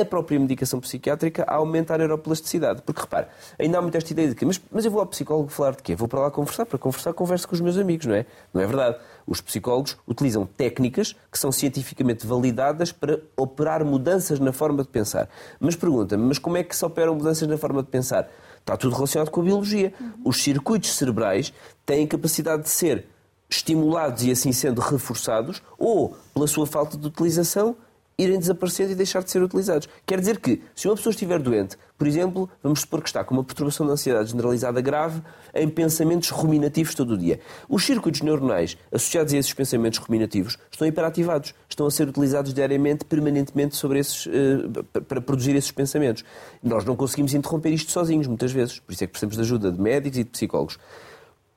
a 0.01 0.05
própria 0.05 0.41
medicação 0.41 0.81
psiquiátrica 0.81 1.45
aumenta 1.47 1.95
a 1.95 1.99
neuroplasticidade. 1.99 2.83
Porque 2.83 3.03
repare, 3.03 3.27
ainda 3.59 3.79
há 3.79 3.83
muita 3.83 3.99
esta 3.99 4.13
ideia 4.13 4.29
de 4.29 4.35
que, 4.35 4.45
mas, 4.47 4.61
mas 4.71 4.85
eu 4.85 4.91
vou 4.91 5.01
ao 5.01 5.07
psicólogo 5.07 5.49
falar 5.51 5.73
de 5.73 5.83
quê? 5.83 5.95
Vou 5.95 6.09
para 6.09 6.21
lá 6.21 6.31
conversar. 6.31 6.65
Para 6.65 6.79
conversar, 6.79 7.13
converso 7.13 7.47
com 7.47 7.55
os 7.55 7.61
meus 7.61 7.77
amigos, 7.77 8.07
não 8.07 8.15
é? 8.15 8.25
Não 8.55 8.63
é 8.63 8.67
verdade. 8.67 8.97
Os 9.27 9.41
psicólogos 9.41 9.97
utilizam 10.09 10.47
técnicas 10.47 11.15
que 11.31 11.39
são 11.39 11.53
cientificamente 11.53 12.27
validadas 12.27 12.91
para 12.91 13.21
operar 13.37 13.85
mudanças 13.85 14.41
na 14.41 14.53
forma 14.53 14.83
de 14.83 14.89
pensar. 14.89 15.29
Mas 15.61 15.77
pergunta-me, 15.77 16.25
mas 16.25 16.39
como 16.39 16.57
é 16.57 16.65
que 16.65 16.75
se 16.75 16.85
operam 16.85 17.15
mudanças 17.15 17.47
na 17.47 17.59
forma 17.59 17.83
de 17.83 17.89
pensar? 17.89 18.29
Está 18.63 18.77
tudo 18.77 18.95
relacionado 18.95 19.31
com 19.31 19.41
a 19.41 19.45
biologia. 19.45 19.93
Uhum. 20.01 20.13
Os 20.25 20.43
circuitos 20.43 20.95
cerebrais 20.95 21.53
têm 21.85 22.07
capacidade 22.07 22.63
de 22.63 22.71
ser 22.71 23.07
estimulados 23.51 24.23
e 24.23 24.31
assim 24.31 24.53
sendo 24.53 24.81
reforçados, 24.81 25.61
ou 25.77 26.17
pela 26.33 26.47
sua 26.47 26.67
falta 26.67 26.97
de 26.97 27.07
utilização, 27.07 27.77
irem 28.19 28.39
desaparecendo 28.39 28.93
e 28.93 28.95
deixar 28.95 29.23
de 29.23 29.31
ser 29.31 29.43
utilizados. 29.43 29.89
Quer 30.07 30.21
dizer 30.21 30.39
que, 30.39 30.63
se 30.75 30.89
uma 30.89 30.97
pessoa 30.97 31.11
estiver 31.11 31.39
doente, 31.39 31.77
por 31.97 32.07
exemplo, 32.07 32.51
vamos 32.63 32.81
supor 32.81 33.01
que 33.01 33.09
está 33.09 33.23
com 33.23 33.35
uma 33.35 33.45
perturbação 33.45 33.87
de 33.87 33.93
ansiedade 33.93 34.31
generalizada 34.31 34.81
grave, 34.81 35.23
em 35.55 35.69
pensamentos 35.69 36.31
ruminativos 36.31 36.95
todo 36.95 37.15
o 37.15 37.19
dia. 37.19 37.39
Os 37.69 37.85
circuitos 37.85 38.23
neuronais 38.23 38.77
associados 38.91 39.33
a 39.33 39.37
esses 39.37 39.53
pensamentos 39.53 39.99
ruminativos 39.99 40.59
estão 40.71 40.87
hiperativados, 40.87 41.55
estão 41.69 41.87
a 41.87 41.91
ser 41.91 42.09
utilizados 42.09 42.53
diariamente, 42.53 43.05
permanentemente, 43.05 43.77
sobre 43.77 44.01
esses, 44.01 44.27
uh, 44.27 44.85
para 45.07 45.21
produzir 45.21 45.55
esses 45.55 45.71
pensamentos. 45.71 46.25
Nós 46.63 46.85
não 46.85 46.97
conseguimos 46.97 47.35
interromper 47.35 47.71
isto 47.71 47.93
sozinhos, 47.93 48.27
muitas 48.27 48.51
vezes. 48.51 48.81
Por 48.81 48.93
isso 48.93 49.05
é 49.05 49.07
que 49.07 49.13
precisamos 49.13 49.37
de 49.37 49.43
ajuda 49.43 49.71
de 49.71 49.81
médicos 49.81 50.19
e 50.19 50.25
de 50.25 50.31
psicólogos. 50.31 50.79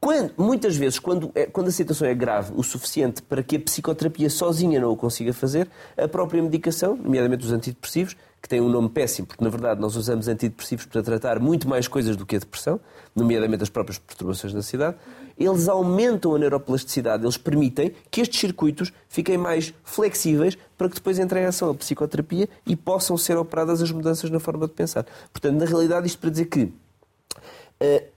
Quando, 0.06 0.34
muitas 0.38 0.78
vezes, 0.78 0.99
quando, 0.99 1.32
é, 1.34 1.47
quando 1.47 1.70
a 1.70 1.72
situação 1.72 2.08
é 2.08 2.14
grave 2.14 2.53
o 2.56 2.62
suficiente 2.62 3.24
para 3.24 3.41
que 3.41 3.56
a 3.56 3.60
psicoterapia 3.60 4.30
sozinha 4.30 4.80
não 4.80 4.91
o 4.91 4.95
consiga 4.95 5.34
fazer, 5.34 5.68
a 5.97 6.08
própria 6.08 6.43
medicação, 6.43 6.95
nomeadamente 6.95 7.43
os 7.43 7.51
antidepressivos, 7.51 8.16
que 8.39 8.47
têm 8.47 8.62
um 8.62 8.70
nome 8.70 8.88
péssimo, 8.88 9.26
porque 9.26 9.43
na 9.43 9.49
verdade 9.49 9.82
nós 9.82 9.95
usamos 9.95 10.28
antidepressivos 10.28 10.86
para 10.86 11.01
tratar 11.01 11.39
muito 11.39 11.68
mais 11.68 11.88
coisas 11.88 12.16
do 12.16 12.24
que 12.24 12.36
a 12.36 12.39
depressão, 12.39 12.80
nomeadamente 13.16 13.64
as 13.64 13.70
próprias 13.70 13.97
perturbações 13.97 14.53
da 14.53 14.60
ansiedade, 14.60 14.95
eles 15.39 15.68
aumentam 15.68 16.36
a 16.36 16.38
neuroplasticidade, 16.38 17.24
eles 17.24 17.38
permitem 17.38 17.91
que 18.12 18.22
estes 18.22 18.39
circuitos 18.39 18.93
fiquem 19.10 19.39
mais 19.39 19.74
flexíveis 19.84 20.56
para 20.78 20.88
que 20.88 20.93
depois 20.93 21.18
entrem 21.18 21.45
em 21.45 21.47
ação 21.47 21.72
a 21.72 21.74
psicoterapia 21.74 22.47
e 22.68 22.76
possam 22.76 23.18
ser 23.18 23.38
operadas 23.38 23.82
as 23.82 23.89
mudanças 23.89 24.30
na 24.30 24.39
forma 24.39 24.68
de 24.68 24.74
pensar. 24.74 25.03
Portanto, 25.34 25.58
na 25.58 25.66
realidade, 25.66 26.06
isto 26.06 26.20
para 26.20 26.30
dizer 26.30 26.45
que 26.45 26.66
uh, 26.66 28.14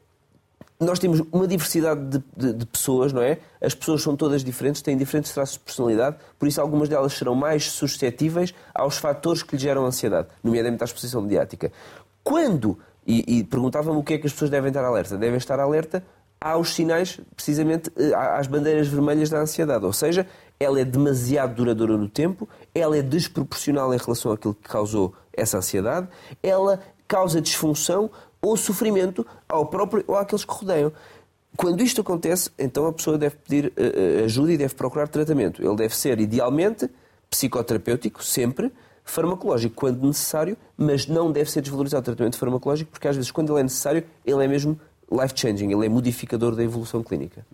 nós 0.81 0.99
temos 0.99 1.21
uma 1.33 1.47
diversidade 1.47 2.01
de, 2.01 2.25
de, 2.37 2.53
de, 2.53 2.67
pessoas, 2.67 3.13
não 3.13 3.21
é? 3.21 3.39
As 3.61 3.75
pessoas 3.75 4.01
são 4.01 4.17
todas 4.17 4.45
diferentes, 4.45 4.81
têm 4.81 4.97
diferentes 4.97 5.33
traços 5.33 5.55
de 5.55 5.61
personalidade, 5.61 6.17
por 6.39 6.47
isso 6.47 6.61
algumas 6.61 6.89
delas 6.89 7.15
serão 7.15 7.35
mais 7.35 7.65
suscetíveis 7.73 8.55
aos 8.73 8.97
fatores 8.97 9.43
que 9.43 9.57
lhe 9.57 9.63
geram 9.63 9.85
ansiedade, 9.85 10.29
nomeadamente 10.43 10.83
à 10.83 10.87
exposição 10.87 11.21
mediática. 11.21 11.73
Quando, 12.23 12.79
e, 13.05 13.39
e 13.39 13.45
perguntava-me 13.45 13.99
o 13.99 14.05
que 14.05 14.15
é 14.15 14.19
que 14.19 14.27
as 14.27 14.33
pessoas 14.33 14.51
devem 14.51 14.69
estar 14.69 14.85
alerta, 14.85 15.17
devem 15.17 15.37
estar 15.37 15.59
alerta 15.59 16.05
aos 16.41 16.73
sinais, 16.75 17.19
precisamente 17.35 17.91
eh, 17.97 18.15
às 18.15 18.47
bandeiras 18.47 18.87
vermelhas 18.87 19.29
da 19.29 19.41
ansiedade, 19.41 19.85
ou 19.85 19.93
seja, 19.93 20.25
ela 20.61 20.81
é 20.81 20.85
demasiado 20.85 21.57
duradoura 21.57 21.97
no 21.97 22.09
tempo, 22.09 22.49
ela 22.73 22.97
é 22.97 23.03
desproporcional 23.03 23.93
em 23.93 23.99
relação 23.99 24.31
àquilo 24.31 24.55
que 24.55 24.69
causou 24.69 25.13
essa 25.33 25.59
ansiedade, 25.59 26.07
ela 26.41 26.81
causa 27.09 27.41
disfunção 27.41 28.11
ou 28.41 28.57
sofrimento 28.57 29.27
ao 29.49 29.67
próprio 29.67 30.05
ou 30.07 30.17
àqueles 30.17 30.45
que 30.45 30.53
rodeiam. 30.53 30.93
Quando 31.57 31.83
isto 31.83 32.01
acontece, 32.01 32.51
então 32.59 32.87
a 32.87 32.93
pessoa 32.93 33.19
deve 33.19 33.37
pedir 33.37 33.73
uh, 33.77 34.25
ajuda 34.25 34.53
e 34.53 34.57
deve 34.57 34.75
procurar 34.75 35.09
tratamento. 35.09 35.63
Ele 35.63 35.75
deve 35.77 35.97
ser, 35.97 36.21
idealmente, 36.21 36.89
psicoterapêutico, 37.31 38.23
sempre, 38.23 38.73
farmacológico, 39.05 39.75
quando 39.75 40.07
necessário, 40.07 40.57
mas 40.77 41.07
não 41.07 41.33
deve 41.33 41.51
ser 41.51 41.63
desvalorizado 41.63 42.03
o 42.03 42.05
tratamento 42.05 42.39
farmacológico, 42.39 42.91
porque 42.91 43.09
às 43.09 43.17
vezes, 43.17 43.31
quando 43.31 43.53
ele 43.53 43.61
é 43.61 43.63
necessário, 43.65 44.05
ele 44.25 44.45
é 44.45 44.47
mesmo 44.47 44.79
life-changing, 45.11 45.73
ele 45.73 45.87
é 45.87 45.89
modificador 45.89 46.55
da 46.55 46.63
evolução 46.63 47.03
clínica. 47.03 47.45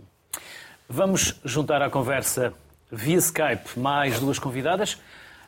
Vamos 0.88 1.40
juntar 1.44 1.80
à 1.80 1.88
conversa 1.88 2.52
via 2.90 3.16
Skype 3.16 3.78
mais 3.78 4.20
duas 4.20 4.38
convidadas. 4.38 4.98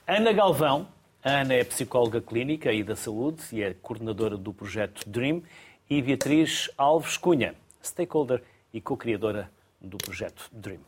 Ana 0.06 0.32
Galvão, 0.32 0.88
a 1.26 1.40
Ana 1.40 1.54
é 1.54 1.64
psicóloga 1.64 2.20
clínica 2.20 2.72
e 2.72 2.84
da 2.84 2.94
saúde 2.94 3.42
e 3.50 3.60
é 3.60 3.74
coordenadora 3.74 4.36
do 4.36 4.54
projeto 4.54 5.02
DREAM. 5.08 5.42
E 5.90 6.00
Beatriz 6.00 6.70
Alves 6.78 7.16
Cunha, 7.16 7.56
stakeholder 7.82 8.44
e 8.72 8.80
co-criadora 8.80 9.50
do 9.80 9.98
projeto 9.98 10.48
DREAM. 10.52 10.78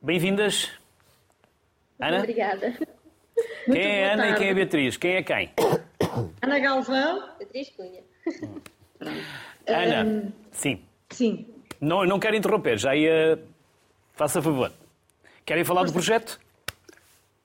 Bem-vindas. 0.00 0.70
Ana? 2.00 2.20
Obrigada. 2.20 2.74
Quem 3.66 3.76
é 3.76 4.10
Ana 4.10 4.22
tarde. 4.22 4.36
e 4.36 4.38
quem 4.38 4.48
é 4.48 4.54
Beatriz? 4.54 4.96
Quem 4.96 5.14
é 5.16 5.22
quem? 5.22 5.50
Ana 6.40 6.58
Galvão. 6.58 7.28
Beatriz 7.38 7.68
Cunha. 7.76 8.02
Ana, 9.66 10.04
um, 10.04 10.32
sim. 10.50 10.82
Sim. 11.10 11.46
Não, 11.78 12.06
não 12.06 12.18
quero 12.18 12.36
interromper, 12.36 12.78
já 12.78 12.96
ia. 12.96 13.38
Faça 14.14 14.40
favor. 14.40 14.72
Querem 15.44 15.62
falar 15.62 15.84
do 15.84 15.92
projeto? 15.92 16.40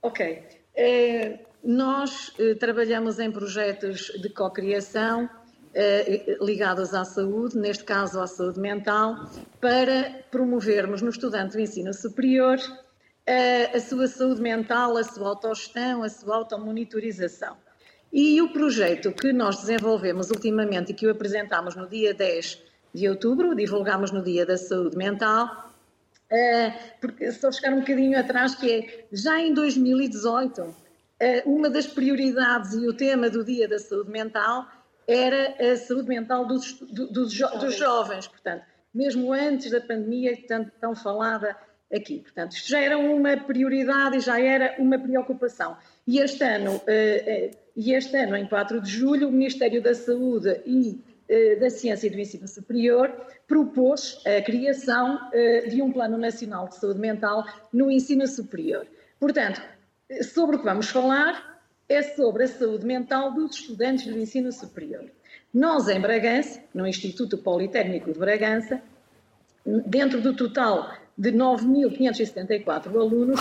Ok. 0.01 0.57
Eh, 0.78 1.39
nós 1.63 2.32
eh, 2.38 2.53
trabalhamos 2.53 3.19
em 3.19 3.32
projetos 3.32 4.11
de 4.21 4.30
cocriação 4.30 5.28
eh, 5.73 6.38
ligados 6.39 6.93
à 6.93 7.03
saúde, 7.03 7.57
neste 7.57 7.84
caso 7.84 8.19
à 8.19 8.28
saúde 8.28 8.59
mental, 8.59 9.28
para 9.59 10.21
promovermos 10.30 11.01
no 11.01 11.09
estudante 11.09 11.53
do 11.53 11.59
ensino 11.59 11.93
superior 11.93 12.59
a 13.73 13.80
sua 13.82 14.07
saúde 14.07 14.41
mental, 14.41 14.95
a 14.95 15.03
sua 15.03 15.28
autogestão, 15.28 16.01
a 16.01 16.07
sua 16.07 16.38
automonitorização. 16.38 17.57
E 18.13 18.41
o 18.41 18.53
projeto 18.53 19.11
que 19.11 19.34
nós 19.34 19.57
desenvolvemos 19.57 20.30
ultimamente 20.30 20.93
e 20.93 20.95
que 20.95 21.05
o 21.05 21.11
apresentámos 21.11 21.75
no 21.75 21.89
dia 21.89 22.13
10 22.13 22.63
de 22.93 23.09
outubro, 23.09 23.53
divulgámos 23.53 24.11
no 24.11 24.23
Dia 24.23 24.45
da 24.45 24.57
Saúde 24.57 24.95
Mental, 24.95 25.66
porque 26.99 27.32
só 27.32 27.51
chegar 27.51 27.73
um 27.73 27.80
bocadinho 27.80 28.19
atrás, 28.19 28.55
que 28.55 28.71
é 28.71 29.07
já 29.11 29.39
em 29.39 29.53
2018, 29.53 30.61
uh, 30.61 30.75
eh, 31.19 31.43
uma 31.45 31.69
das 31.69 31.88
prioridades 31.88 32.73
e 32.73 32.88
o 32.88 32.93
tema 32.93 33.30
do 33.30 33.43
Dia 33.43 33.67
da 33.67 33.80
Saúde 33.80 34.11
Mental 34.11 34.67
era 35.07 35.55
a 35.71 35.78
saúde 35.78 36.09
mental 36.09 36.45
dos, 36.45 36.73
dos, 36.82 37.32
jo 37.32 37.47
dos 37.59 37.78
jovens, 37.78 38.28
portanto, 38.28 38.65
mesmo 38.93 39.32
antes 39.32 39.71
da 39.71 39.80
pandemia 39.80 40.38
tanto 40.47 40.71
tão 40.82 40.93
falada 40.93 41.55
aqui. 41.93 42.19
Portanto, 42.19 42.51
isto 42.51 42.69
já 42.69 42.82
era 42.82 42.97
uma 42.97 43.38
prioridade 43.38 44.17
e 44.17 44.19
já 44.19 44.39
era 44.39 44.75
uma 44.78 44.99
preocupação. 44.99 45.78
E 46.05 46.19
este 46.19 46.43
ano, 46.43 46.75
uh, 46.75 47.57
e 47.75 47.93
este 47.93 48.17
ano, 48.17 48.36
em 48.36 48.45
4 48.45 48.82
de 48.82 48.89
julho, 48.89 49.30
o 49.30 49.32
Ministério 49.32 49.82
da 49.82 49.93
Saúde 49.93 50.61
e 50.65 50.99
eh, 50.99 51.16
da 51.59 51.69
Ciência 51.69 52.07
e 52.07 52.09
do 52.09 52.19
Ensino 52.19 52.47
Superior 52.47 53.11
propôs 53.47 54.21
a 54.25 54.41
criação 54.41 55.30
eh, 55.34 55.67
de 55.67 55.82
um 55.82 55.91
Plano 55.91 56.17
Nacional 56.17 56.69
de 56.69 56.75
Saúde 56.75 56.99
Mental 56.99 57.45
no 57.71 57.91
ensino 57.91 58.25
superior. 58.28 58.88
Portanto, 59.19 59.61
sobre 60.34 60.55
o 60.55 60.59
que 60.59 60.65
vamos 60.65 60.89
falar 60.89 61.61
é 61.89 62.01
sobre 62.01 62.43
a 62.43 62.47
saúde 62.47 62.86
mental 62.86 63.34
dos 63.34 63.55
estudantes 63.55 64.05
do 64.05 64.17
ensino 64.17 64.51
superior. 64.51 65.05
Nós, 65.53 65.88
em 65.88 65.99
Bragança, 65.99 66.61
no 66.73 66.86
Instituto 66.86 67.38
Politécnico 67.38 68.11
de 68.11 68.19
Bragança, 68.19 68.82
dentro 69.65 70.21
do 70.21 70.36
total 70.36 70.93
de 71.17 71.32
9.574 71.32 72.88
alunos, 72.95 73.39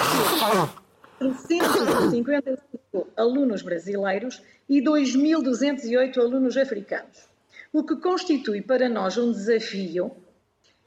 355 1.18 3.09
alunos 3.16 3.62
brasileiros 3.62 4.43
e 4.68 4.80
2.208 4.80 6.18
alunos 6.18 6.57
africanos 6.57 7.36
o 7.73 7.85
que 7.85 7.97
constitui 7.97 8.62
para 8.62 8.89
nós 8.89 9.17
um 9.17 9.31
desafio 9.31 10.11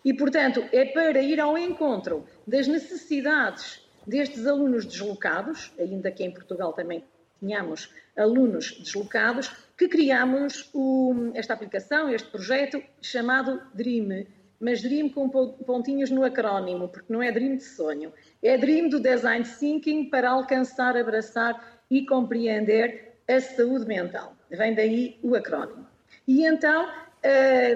e, 0.04 0.14
portanto, 0.14 0.64
é 0.72 0.86
para 0.86 1.22
ir 1.22 1.40
ao 1.40 1.58
encontro 1.58 2.26
das 2.48 2.68
necessidades 2.68 3.82
destes 4.08 4.48
alunos 4.48 4.86
deslocados, 4.86 5.72
ainda 5.78 6.12
que 6.12 6.24
em 6.24 6.32
Portugal 6.32 6.74
também 6.74 7.04
tenhamos 7.40 7.94
alunos 8.18 8.78
deslocados, 8.80 9.52
que 9.78 9.88
criamos 9.88 10.70
o, 10.74 11.32
esta 11.34 11.54
aplicação, 11.54 12.10
este 12.10 12.30
projeto 12.30 12.82
chamado 13.02 13.62
DREAM, 13.74 14.26
mas 14.60 14.82
Dream 14.82 15.10
com 15.10 15.30
pontinhos 15.30 16.10
no 16.10 16.24
acrónimo, 16.24 16.90
porque 16.90 17.12
não 17.12 17.24
é 17.24 17.32
Dream 17.32 17.56
de 17.56 17.64
sonho, 17.64 18.12
é 18.44 18.58
Dream 18.58 18.90
do 18.90 19.00
Design 19.00 19.46
Thinking 19.46 20.10
para 20.10 20.32
alcançar, 20.32 20.98
abraçar 20.98 21.82
e 21.90 22.06
compreender 22.06 23.14
a 23.28 23.40
saúde 23.40 23.86
mental. 23.86 24.36
Vem 24.50 24.76
daí 24.76 25.18
o 25.24 25.34
acrónimo. 25.36 25.88
E 26.30 26.46
então, 26.46 26.88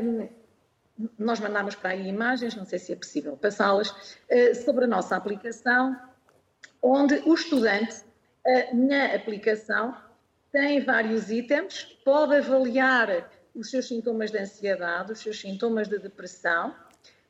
hum, 0.04 0.30
nós 1.18 1.39
mandámos 1.39 1.74
para 1.74 1.89
aí 1.89 2.08
imagens, 2.08 2.56
não 2.56 2.66
sei 2.66 2.78
se 2.78 2.93
é 2.93 2.95
possível 2.95 3.36
passá-las, 3.36 3.89
uh, 3.89 4.54
sobre 4.64 4.86
a 4.86 4.88
nossa 4.88 5.16
aplicação, 5.16 5.99
onde 6.80 7.16
o 7.26 7.34
estudante, 7.34 8.04
uh, 8.45 8.76
na 8.76 9.16
aplicação, 9.16 9.97
tem 10.51 10.86
vários 10.86 11.32
itens, 11.32 11.97
pode 12.06 12.36
avaliar 12.36 13.28
os 13.56 13.72
seus 13.72 13.88
sintomas 13.88 14.30
de 14.30 14.38
ansiedade, 14.38 15.14
os 15.14 15.20
seus 15.20 15.41
sintomas 15.41 15.88
de 15.88 15.97
depressão, 15.97 16.76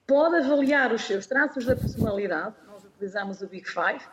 pode 0.05 0.35
avaliar 0.35 0.91
os 0.91 1.03
seus 1.03 1.25
traços 1.25 1.65
da 1.65 1.73
personalidade, 1.73 2.55
nós 2.67 2.83
utilizamos 2.83 3.41
o 3.41 3.47
Big 3.47 3.65
Five, 3.65 4.03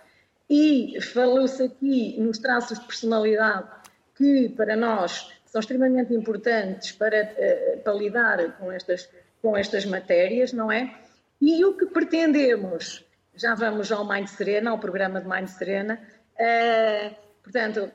e 0.49 0.97
falou-se 1.01 1.61
aqui 1.61 2.21
nos 2.21 2.39
traços 2.39 2.79
de 2.79 2.87
personalidade 2.87 3.69
que 4.15 4.49
para 4.51 4.77
nós 4.77 5.39
são 5.51 5.61
extremamente 5.61 6.14
importantes 6.14 6.92
para, 6.92 7.16
eh, 7.16 7.80
para 7.82 7.92
lidar 7.92 8.57
com 8.57 8.70
estas, 8.70 9.11
com 9.42 9.57
estas 9.57 9.84
matérias, 9.84 10.53
não 10.53 10.70
é? 10.70 10.94
E 11.40 11.64
o 11.64 11.76
que 11.76 11.86
pretendemos, 11.86 13.05
já 13.34 13.55
vamos 13.55 13.90
ao 13.90 14.09
Mind 14.09 14.28
Serena, 14.28 14.70
ao 14.70 14.78
programa 14.78 15.20
de 15.20 15.28
Mind 15.28 15.48
Serena, 15.48 16.01
uh, 16.34 17.16
portanto, 17.42 17.90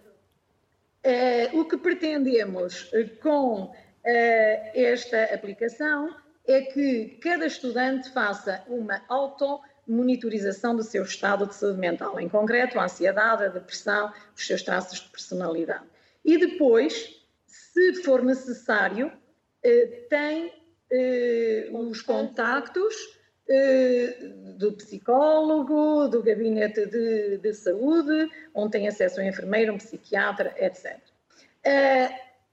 uh, 1.06 1.60
o 1.60 1.66
que 1.66 1.78
pretendemos 1.78 2.92
com 3.22 3.66
uh, 3.66 3.74
esta 4.04 5.26
aplicação 5.26 6.14
é 6.46 6.62
que 6.62 7.18
cada 7.22 7.46
estudante 7.46 8.12
faça 8.12 8.64
uma 8.68 9.02
auto-monitorização 9.08 10.76
do 10.76 10.84
seu 10.84 11.04
estado 11.04 11.48
de 11.48 11.56
saúde 11.56 11.80
mental, 11.80 12.20
em 12.20 12.28
concreto, 12.28 12.80
a 12.80 12.84
ansiedade, 12.84 13.46
a 13.46 13.48
depressão, 13.48 14.12
os 14.36 14.46
seus 14.46 14.62
traços 14.62 15.00
de 15.00 15.10
personalidade. 15.10 15.86
E 16.24 16.38
depois, 16.38 17.16
se 17.76 17.94
for 17.96 18.24
necessário, 18.24 19.12
eh, 19.62 20.06
tem 20.10 20.54
eh, 20.90 21.70
os 21.74 22.02
contactos 22.02 22.96
eh, 23.50 24.18
do 24.58 24.72
psicólogo, 24.72 26.08
do 26.08 26.24
gabinete 26.24 26.86
de, 26.86 27.38
de, 27.38 27.54
saúde, 27.54 28.32
onde 28.54 28.72
tem 28.72 28.88
acesso 28.88 29.20
a 29.20 29.24
um 29.24 29.28
enfermeiro, 29.28 29.74
um 29.74 29.78
psiquiatra, 29.78 30.56
etc. 30.58 30.98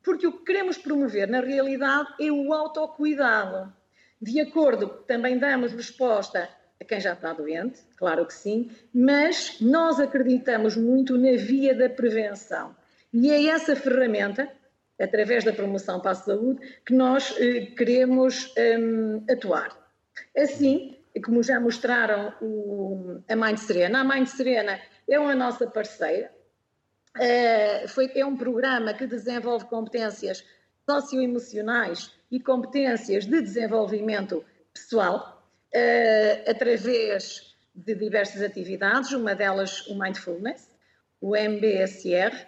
Porque 0.03 0.27
o 0.27 0.33
que 0.33 0.45
queremos 0.45 0.77
promover, 0.77 1.29
na 1.29 1.41
realidade, 1.41 2.09
é 2.21 2.33
o 2.33 2.53
autocuidado. 2.53 3.73
De 4.21 4.41
acordo, 4.41 4.89
também 5.07 5.39
damos 5.39 5.73
resposta 5.73 6.49
a 6.81 6.85
quem 6.85 6.99
já 6.99 7.13
está 7.13 7.33
doente, 7.33 7.81
claro 7.97 8.27
que 8.27 8.35
sim, 8.35 8.73
mas 8.93 9.61
nós 9.61 10.01
acreditamos 10.01 10.77
muito 10.77 11.17
na 11.17 11.37
via 11.37 11.73
da 11.73 11.89
prevenção. 11.89 12.75
E 13.13 13.31
é 13.31 13.47
essa 13.47 13.77
ferramenta, 13.77 14.51
através 15.01 15.45
da 15.45 15.53
promoção 15.53 16.01
para 16.01 16.13
a 16.13 16.15
saúde, 16.15 16.61
que 16.87 16.95
nós 16.95 17.35
eh, 17.39 17.67
queremos 17.77 18.53
um, 18.79 19.25
atuar. 19.31 19.77
Assim, 20.37 20.97
como 21.25 21.43
já 21.43 21.59
mostraram 21.61 22.33
o, 22.41 23.23
a 23.29 23.37
Mãe 23.37 23.57
Serena, 23.57 24.01
a 24.01 24.05
Mãe 24.05 24.25
Serena 24.27 24.79
é 25.09 25.19
uma 25.19 25.35
nossa 25.35 25.67
parceira, 25.67 26.31
é, 27.19 27.87
foi, 27.89 28.11
é 28.15 28.25
um 28.25 28.37
programa 28.37 28.95
que 28.95 29.07
desenvolve 29.07 29.67
competências 29.67 30.45
socioemocionais 30.89 32.11
e 32.31 32.41
competências 32.41 33.27
de 33.27 33.43
desenvolvimento 33.43 34.45
pessoal 34.73 35.47
uh, 35.75 36.51
através 36.51 37.55
de 37.75 37.95
diversas 37.95 38.43
atividades, 38.43 39.13
uma 39.13 39.35
delas 39.35 39.87
o 39.89 39.99
Mindfulness, 39.99 40.69
o 41.21 41.37
MBSR, 41.37 42.47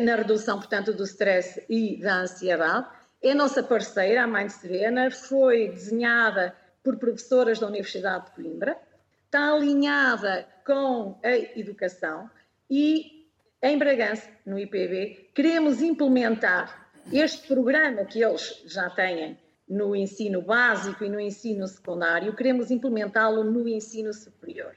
na 0.00 0.16
redução, 0.16 0.58
portanto, 0.58 0.92
do 0.92 1.04
stress 1.04 1.64
e 1.68 2.00
da 2.00 2.22
ansiedade. 2.22 2.86
É 3.22 3.32
a 3.32 3.34
nossa 3.34 3.62
parceira, 3.62 4.24
a 4.24 4.26
Mind 4.26 4.50
Serena, 4.50 5.10
foi 5.10 5.68
desenhada 5.68 6.54
por 6.82 6.96
professoras 6.96 7.58
da 7.58 7.66
Universidade 7.66 8.26
de 8.26 8.30
Coimbra, 8.32 8.78
está 9.24 9.52
alinhada 9.52 10.46
com 10.64 11.18
a 11.22 11.36
educação 11.58 12.30
e 12.70 13.18
em 13.60 13.76
Bragança, 13.76 14.28
no 14.46 14.56
IPB, 14.58 15.30
queremos 15.34 15.82
implementar 15.82 16.88
este 17.12 17.48
programa 17.48 18.04
que 18.04 18.22
eles 18.22 18.62
já 18.66 18.88
têm 18.88 19.36
no 19.68 19.96
ensino 19.96 20.40
básico 20.40 21.04
e 21.04 21.08
no 21.08 21.18
ensino 21.18 21.66
secundário, 21.66 22.36
queremos 22.36 22.70
implementá-lo 22.70 23.42
no 23.42 23.68
ensino 23.68 24.14
superior. 24.14 24.76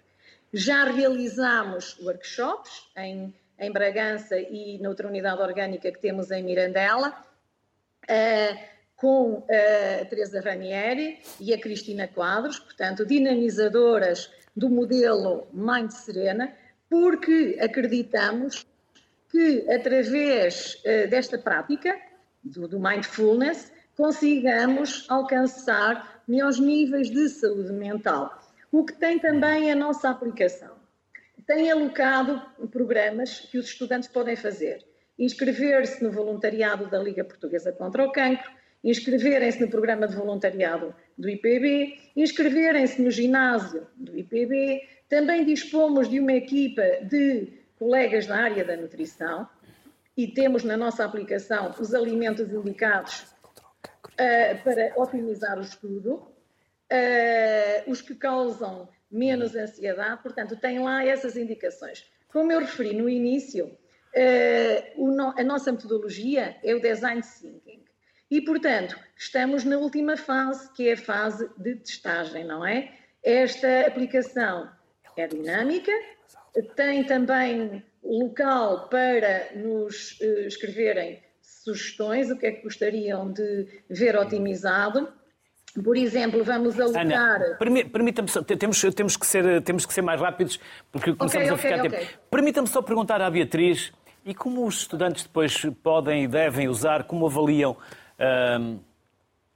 Já 0.52 0.86
realizamos 0.86 1.98
workshops 2.00 2.90
em, 2.98 3.34
em 3.62 3.72
Bragança 3.72 4.38
e 4.40 4.80
noutra 4.80 5.08
unidade 5.08 5.40
orgânica 5.40 5.92
que 5.92 6.00
temos 6.00 6.32
em 6.32 6.44
Mirandela, 6.44 7.10
uh, 8.04 8.60
com 8.96 9.46
a 9.46 10.06
Teresa 10.06 10.42
Ranieri 10.42 11.20
e 11.40 11.54
a 11.54 11.60
Cristina 11.60 12.08
Quadros, 12.08 12.60
portanto, 12.60 13.06
dinamizadoras 13.06 14.32
do 14.56 14.68
modelo 14.68 15.48
Mind 15.54 15.92
Serena, 15.92 16.52
porque 16.90 17.58
acreditamos 17.62 18.66
que, 19.30 19.70
através 19.70 20.76
uh, 20.84 21.08
desta 21.08 21.38
prática, 21.38 21.96
do, 22.44 22.68
do 22.68 22.80
mindfulness, 22.80 23.72
consigamos 23.96 25.06
alcançar 25.08 26.24
melhores 26.28 26.60
níveis 26.60 27.12
de 27.12 27.30
saúde 27.30 27.72
mental. 27.72 28.42
O 28.72 28.84
que 28.84 28.94
tem 28.94 29.20
também 29.20 29.72
a 29.72 29.76
nossa 29.76 30.10
aplicação. 30.10 30.81
Tem 31.54 31.70
alocado 31.70 32.42
programas 32.72 33.42
que 33.42 33.58
os 33.58 33.66
estudantes 33.66 34.08
podem 34.08 34.38
fazer. 34.38 34.86
Inscrever-se 35.20 36.02
no 36.02 36.10
voluntariado 36.10 36.90
da 36.90 36.98
Liga 36.98 37.26
Portuguesa 37.26 37.74
contra 37.74 38.06
o 38.06 38.12
Cancro, 38.14 38.50
inscreverem-se 38.82 39.60
no 39.60 39.70
programa 39.70 40.08
de 40.08 40.16
voluntariado 40.16 40.96
do 41.18 41.28
IPB, 41.28 42.00
inscreverem-se 42.16 43.02
no 43.02 43.12
ginásio 43.12 43.86
do 43.98 44.18
IPB. 44.18 44.82
Também 45.10 45.44
dispomos 45.44 46.10
de 46.10 46.22
uma 46.22 46.32
equipa 46.32 46.84
de 47.04 47.52
colegas 47.78 48.28
da 48.28 48.38
área 48.38 48.64
da 48.64 48.78
nutrição, 48.78 49.46
e 50.16 50.30
temos 50.30 50.64
na 50.64 50.78
nossa 50.78 51.04
aplicação 51.04 51.76
os 51.78 51.94
alimentos 51.94 52.50
indicados 52.50 53.24
uh, 54.14 54.64
para 54.64 54.94
otimizar 54.96 55.60
o 55.60 55.62
estudo, 55.62 56.14
uh, 56.14 57.92
os 57.92 58.02
que 58.02 58.16
causam 58.16 58.88
menos 59.12 59.56
ansiedade, 59.56 60.22
portanto, 60.24 60.56
tem 60.56 60.80
lá 60.80 61.06
essas 61.06 61.36
indicações. 61.36 62.06
Como 62.28 62.52
eu 62.52 62.60
referi 62.60 62.94
no 62.94 63.10
início, 63.10 63.78
no, 64.98 65.34
a 65.38 65.44
nossa 65.44 65.72
metodologia 65.72 66.56
é 66.64 66.74
o 66.74 66.82
design 66.82 67.22
thinking. 67.22 67.84
E, 68.30 68.40
portanto, 68.42 68.98
estamos 69.18 69.66
na 69.66 69.78
última 69.78 70.16
fase, 70.16 70.72
que 70.74 70.88
é 70.88 70.94
a 70.94 70.98
fase 70.98 71.50
de 71.58 71.76
testagem, 71.76 72.46
não 72.46 72.66
é? 72.66 72.94
Esta 73.22 73.82
aplicação 73.82 74.72
é 75.18 75.28
dinâmica, 75.28 75.92
tem 76.76 77.04
também 77.04 77.84
local 78.02 78.88
para 78.88 79.52
nos 79.56 80.20
uh, 80.22 80.48
escreverem 80.48 81.22
sugestões, 81.42 82.32
o 82.32 82.38
que 82.38 82.46
é 82.46 82.52
que 82.54 82.64
gostariam 82.64 83.32
de 83.32 83.68
ver 83.90 84.16
otimizado. 84.18 85.12
Por 85.84 85.96
exemplo, 85.96 86.44
vamos 86.44 86.80
alocar. 86.80 87.02
Ana, 87.02 87.86
permita-me 87.92 88.28
só, 88.28 88.44
temos, 88.44 88.82
temos, 88.94 89.16
que 89.16 89.26
ser, 89.26 89.62
temos 89.62 89.86
que 89.86 89.94
ser 89.94 90.02
mais 90.02 90.20
rápidos, 90.20 90.60
porque 90.92 91.14
começamos 91.14 91.50
okay, 91.52 91.56
a 91.56 91.58
ficar 91.58 91.86
okay, 91.86 92.00
tempo. 92.00 92.20
Permita-me 92.30 92.68
só 92.68 92.82
perguntar 92.82 93.22
à 93.22 93.30
Beatriz, 93.30 93.94
e 94.26 94.36
como 94.36 94.66
os 94.66 94.82
estudantes 94.82 95.24
depois 95.24 95.66
podem 95.82 96.24
e 96.24 96.28
devem 96.28 96.68
usar, 96.68 97.06
como 97.06 97.26
avaliam 97.26 97.76
um, 98.60 98.80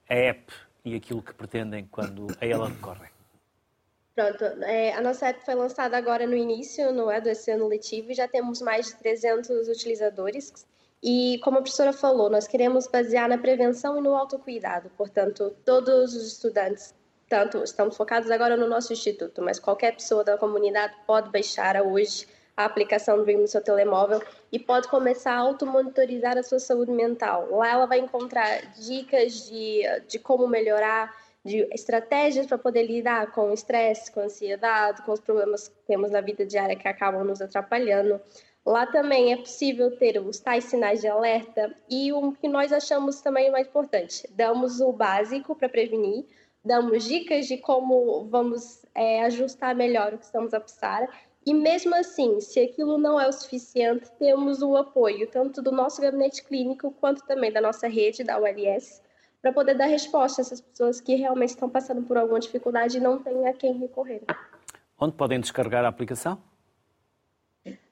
a 0.09 0.15
app 0.15 0.53
e 0.83 0.95
aquilo 0.95 1.21
que 1.21 1.33
pretendem 1.33 1.87
quando 1.89 2.27
a 2.39 2.45
ela 2.45 2.67
recorrem? 2.67 3.09
Pronto, 4.15 4.43
é, 4.63 4.93
a 4.93 5.01
nossa 5.01 5.27
app 5.27 5.43
foi 5.43 5.55
lançada 5.55 5.97
agora 5.97 6.25
no 6.25 6.35
início, 6.35 6.91
não 6.93 7.11
é, 7.11 7.19
desse 7.19 7.51
ano 7.51 7.67
letivo, 7.67 8.11
e 8.11 8.15
já 8.15 8.27
temos 8.27 8.61
mais 8.61 8.87
de 8.87 8.95
300 8.95 9.67
utilizadores. 9.67 10.65
E 11.07 11.37
como 11.43 11.59
a 11.59 11.61
professora 11.61 11.93
falou, 11.93 12.31
nós 12.31 12.47
queremos 12.47 12.87
basear 12.87 13.29
na 13.29 13.37
prevenção 13.37 13.95
e 13.95 14.01
no 14.01 14.15
autocuidado. 14.15 14.89
Portanto, 14.97 15.55
todos 15.63 16.15
os 16.15 16.25
estudantes, 16.25 16.95
tanto 17.29 17.63
estamos 17.63 17.95
focados 17.95 18.31
agora 18.31 18.57
no 18.57 18.67
nosso 18.67 18.91
instituto, 18.91 19.39
mas 19.39 19.59
qualquer 19.59 19.93
pessoa 19.93 20.23
da 20.23 20.35
comunidade 20.35 20.95
pode 21.05 21.31
baixar 21.31 21.79
hoje 21.79 22.25
a 22.57 22.65
aplicação 22.65 23.17
do 23.17 23.23
Dream 23.23 23.41
no 23.41 23.47
seu 23.47 23.61
telemóvel 23.61 24.19
e 24.51 24.57
pode 24.57 24.87
começar 24.87 25.33
a 25.33 25.41
automonitorizar 25.41 26.39
a 26.39 26.43
sua 26.43 26.57
saúde 26.57 26.91
mental. 26.91 27.49
Lá 27.51 27.69
ela 27.69 27.85
vai 27.85 27.99
encontrar 27.99 28.73
dicas 28.73 29.47
de, 29.47 29.83
de 30.07 30.17
como 30.17 30.47
melhorar, 30.47 31.15
de 31.43 31.67
estratégias 31.71 32.47
para 32.47 32.57
poder 32.57 32.81
lidar 32.81 33.31
com 33.31 33.51
o 33.51 33.53
estresse, 33.53 34.11
com 34.11 34.21
a 34.21 34.23
ansiedade, 34.23 35.03
com 35.03 35.11
os 35.11 35.19
problemas 35.19 35.67
que 35.67 35.75
temos 35.85 36.09
na 36.09 36.19
vida 36.19 36.43
diária 36.43 36.75
que 36.75 36.87
acabam 36.87 37.23
nos 37.23 37.43
atrapalhando. 37.43 38.19
Lá 38.65 38.87
também 38.87 39.31
é 39.31 39.37
possível 39.37 39.95
ter 39.95 40.19
os 40.19 40.39
tais 40.39 40.63
sinais 40.63 40.99
de 40.99 41.07
alerta 41.07 41.75
e 41.87 42.11
o 42.11 42.31
que 42.31 42.47
nós 42.47 42.73
achamos 42.73 43.21
também 43.21 43.51
mais 43.51 43.67
importante, 43.67 44.27
damos 44.31 44.81
o 44.81 44.91
básico 44.91 45.55
para 45.55 45.69
prevenir, 45.69 46.25
damos 46.63 47.03
dicas 47.03 47.45
de 47.45 47.57
como 47.57 48.25
vamos 48.25 48.83
é, 48.95 49.23
ajustar 49.23 49.75
melhor 49.75 50.15
o 50.15 50.17
que 50.17 50.25
estamos 50.25 50.51
a 50.51 50.59
passar 50.59 51.07
E 51.45 51.53
mesmo 51.53 51.93
assim, 51.93 52.41
se 52.41 52.59
aquilo 52.59 52.97
não 52.97 53.21
é 53.21 53.27
o 53.27 53.31
suficiente, 53.31 54.11
temos 54.17 54.63
o 54.63 54.75
apoio 54.75 55.29
tanto 55.29 55.61
do 55.61 55.71
nosso 55.71 56.01
gabinete 56.01 56.43
clínico 56.43 56.89
quanto 56.99 57.23
também 57.27 57.51
da 57.51 57.61
nossa 57.61 57.87
rede, 57.87 58.23
da 58.23 58.39
ULS, 58.39 58.99
para 59.43 59.53
poder 59.53 59.75
dar 59.75 59.85
resposta 59.85 60.41
a 60.41 60.43
essas 60.43 60.59
pessoas 60.59 60.99
que 60.99 61.13
realmente 61.13 61.49
estão 61.49 61.69
passando 61.69 62.01
por 62.01 62.17
alguma 62.17 62.39
dificuldade 62.39 62.97
e 62.97 62.99
não 62.99 63.19
têm 63.19 63.47
a 63.47 63.53
quem 63.53 63.77
recorrer. 63.77 64.23
Onde 64.99 65.13
podem 65.13 65.39
descarregar 65.39 65.85
a 65.85 65.87
aplicação? 65.87 66.41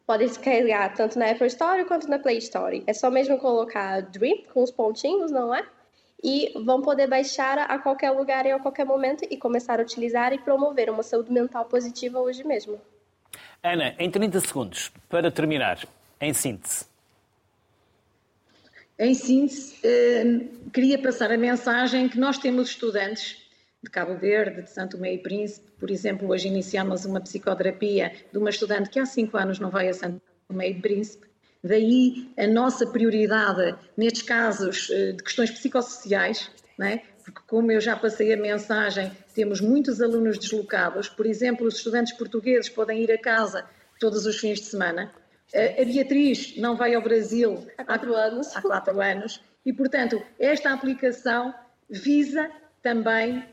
Podem 0.05 0.27
descarregar 0.27 0.93
tanto 0.95 1.17
na 1.17 1.31
Apple 1.31 1.47
Store 1.47 1.85
quanto 1.85 2.09
na 2.09 2.19
Play 2.19 2.37
Store. 2.37 2.83
É 2.85 2.93
só 2.93 3.09
mesmo 3.09 3.37
colocar 3.37 4.01
Dream 4.01 4.43
com 4.53 4.61
os 4.61 4.71
pontinhos, 4.71 5.31
não 5.31 5.55
é? 5.55 5.65
E 6.21 6.51
vão 6.65 6.81
poder 6.81 7.07
baixar 7.07 7.57
a 7.57 7.79
qualquer 7.79 8.11
lugar 8.11 8.45
e 8.45 8.51
a 8.51 8.59
qualquer 8.59 8.85
momento 8.85 9.25
e 9.29 9.37
começar 9.37 9.79
a 9.79 9.83
utilizar 9.83 10.33
e 10.33 10.37
promover 10.37 10.89
uma 10.89 11.03
saúde 11.03 11.31
mental 11.31 11.65
positiva 11.65 12.19
hoje 12.19 12.43
mesmo. 12.43 12.79
Ana, 13.61 13.95
em 13.97 14.09
30 14.11 14.39
segundos, 14.41 14.91
para 15.09 15.31
terminar, 15.31 15.85
em 16.19 16.33
síntese. 16.33 16.85
Em 18.99 19.13
síntese, 19.13 19.79
eh, 19.83 20.45
queria 20.71 21.01
passar 21.01 21.31
a 21.31 21.37
mensagem 21.37 22.07
que 22.07 22.19
nós 22.19 22.37
temos 22.37 22.69
estudantes 22.69 23.42
de 23.83 23.89
Cabo 23.89 24.15
Verde, 24.15 24.61
de 24.61 24.69
Santo 24.69 24.97
Meio 24.97 25.15
e 25.15 25.21
Príncipe. 25.21 25.69
Por 25.79 25.91
exemplo, 25.91 26.29
hoje 26.29 26.47
iniciamos 26.47 27.05
uma 27.05 27.19
psicoterapia 27.19 28.13
de 28.31 28.37
uma 28.37 28.49
estudante 28.49 28.89
que 28.89 28.99
há 28.99 29.05
cinco 29.05 29.37
anos 29.37 29.59
não 29.59 29.69
vai 29.69 29.89
a 29.89 29.93
Santo 29.93 30.21
Meio 30.49 30.77
e 30.77 30.81
Príncipe. 30.81 31.27
Daí 31.63 32.31
a 32.37 32.47
nossa 32.47 32.87
prioridade 32.87 33.75
nestes 33.95 34.21
casos 34.21 34.89
eh, 34.91 35.13
de 35.13 35.23
questões 35.23 35.51
psicossociais, 35.51 36.49
não 36.77 36.87
é? 36.87 37.03
porque 37.23 37.41
como 37.47 37.71
eu 37.71 37.79
já 37.79 37.95
passei 37.95 38.33
a 38.33 38.37
mensagem, 38.37 39.11
temos 39.33 39.61
muitos 39.61 40.01
alunos 40.01 40.37
deslocados. 40.37 41.07
Por 41.07 41.25
exemplo, 41.25 41.65
os 41.65 41.77
estudantes 41.77 42.13
portugueses 42.13 42.69
podem 42.69 43.01
ir 43.01 43.11
a 43.11 43.17
casa 43.17 43.65
todos 43.99 44.25
os 44.25 44.37
fins 44.37 44.59
de 44.59 44.65
semana. 44.65 45.11
A 45.55 45.85
Beatriz 45.85 46.57
não 46.57 46.75
vai 46.75 46.93
ao 46.93 47.01
Brasil 47.01 47.65
há 47.77 47.85
quatro 47.85 48.13
anos. 48.15 48.55
Há 48.55 48.61
quatro 48.61 49.01
anos. 49.01 49.41
E, 49.65 49.71
portanto, 49.71 50.21
esta 50.37 50.73
aplicação 50.73 51.53
visa 51.89 52.51
também 52.81 53.45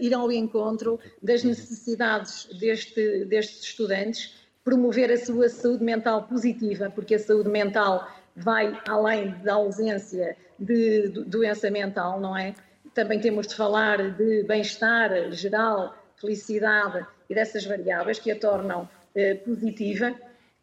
ir 0.00 0.14
ao 0.14 0.30
encontro 0.30 0.98
das 1.22 1.44
necessidades 1.44 2.46
deste, 2.58 3.24
destes 3.24 3.64
estudantes, 3.64 4.34
promover 4.64 5.10
a 5.10 5.16
sua 5.16 5.48
saúde 5.48 5.82
mental 5.84 6.24
positiva, 6.24 6.90
porque 6.90 7.14
a 7.14 7.18
saúde 7.18 7.48
mental 7.48 8.08
vai 8.36 8.78
além 8.88 9.34
da 9.42 9.54
ausência 9.54 10.36
de 10.58 11.08
doença 11.26 11.70
mental, 11.70 12.20
não 12.20 12.36
é? 12.36 12.54
também 12.94 13.20
temos 13.20 13.46
de 13.46 13.54
falar 13.54 14.12
de 14.12 14.42
bem-estar 14.44 15.30
geral, 15.32 15.94
felicidade 16.16 17.04
e 17.28 17.34
dessas 17.34 17.64
variáveis 17.64 18.18
que 18.18 18.30
a 18.30 18.38
tornam 18.38 18.88
eh, 19.14 19.34
positiva. 19.34 20.14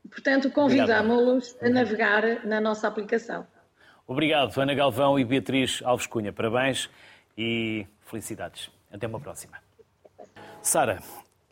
Portanto, 0.09 0.49
convidamos-los 0.51 1.55
a 1.61 1.69
navegar 1.69 2.45
na 2.45 2.61
nossa 2.61 2.87
aplicação. 2.87 3.45
Obrigado, 4.07 4.59
Ana 4.59 4.73
Galvão 4.73 5.19
e 5.19 5.25
Beatriz 5.25 5.81
Alves 5.83 6.07
Cunha. 6.07 6.33
Parabéns 6.33 6.89
e 7.39 7.87
felicidades. 8.05 8.69
Até 8.91 9.07
uma 9.07 9.19
próxima. 9.19 9.57
Sara, 10.61 11.01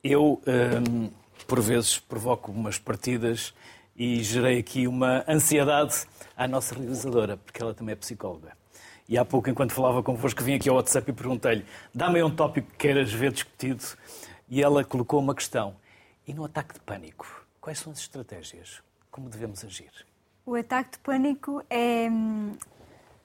eu 0.03 0.41
hum, 0.45 1.09
por 1.47 1.61
vezes 1.61 1.97
provoco 1.97 2.51
umas 2.51 2.77
partidas 2.77 3.53
e 3.95 4.21
gerei 4.21 4.59
aqui 4.59 4.85
uma 4.85 5.23
ansiedade 5.27 6.05
à 6.35 6.45
nossa 6.45 6.75
realizadora, 6.75 7.37
porque 7.37 7.61
ela 7.61 7.73
também 7.73 7.93
é 7.93 7.95
psicóloga. 7.95 8.51
E 9.07 9.17
há 9.17 9.23
pouco, 9.23 9.49
enquanto 9.49 9.71
falava 9.71 10.03
convosco, 10.03 10.43
vim 10.43 10.55
aqui 10.55 10.67
ao 10.67 10.75
WhatsApp 10.75 11.09
e 11.09 11.13
perguntei-lhe: 11.13 11.65
dá-me 11.95 12.21
um 12.21 12.35
tópico 12.35 12.69
que 12.71 12.77
queiras 12.77 13.11
ver 13.13 13.31
discutido. 13.31 13.83
E 14.49 14.61
ela 14.61 14.83
colocou 14.83 15.19
uma 15.21 15.33
questão. 15.33 15.75
E 16.27 16.33
no 16.33 16.43
ataque 16.43 16.73
de 16.73 16.81
pânico, 16.81 17.45
quais 17.61 17.79
são 17.79 17.93
as 17.93 17.99
estratégias? 17.99 18.81
Como 19.09 19.29
devemos 19.29 19.63
agir? 19.63 19.91
O 20.45 20.55
ataque 20.55 20.91
de 20.91 20.99
pânico 20.99 21.63
é, 21.69 22.07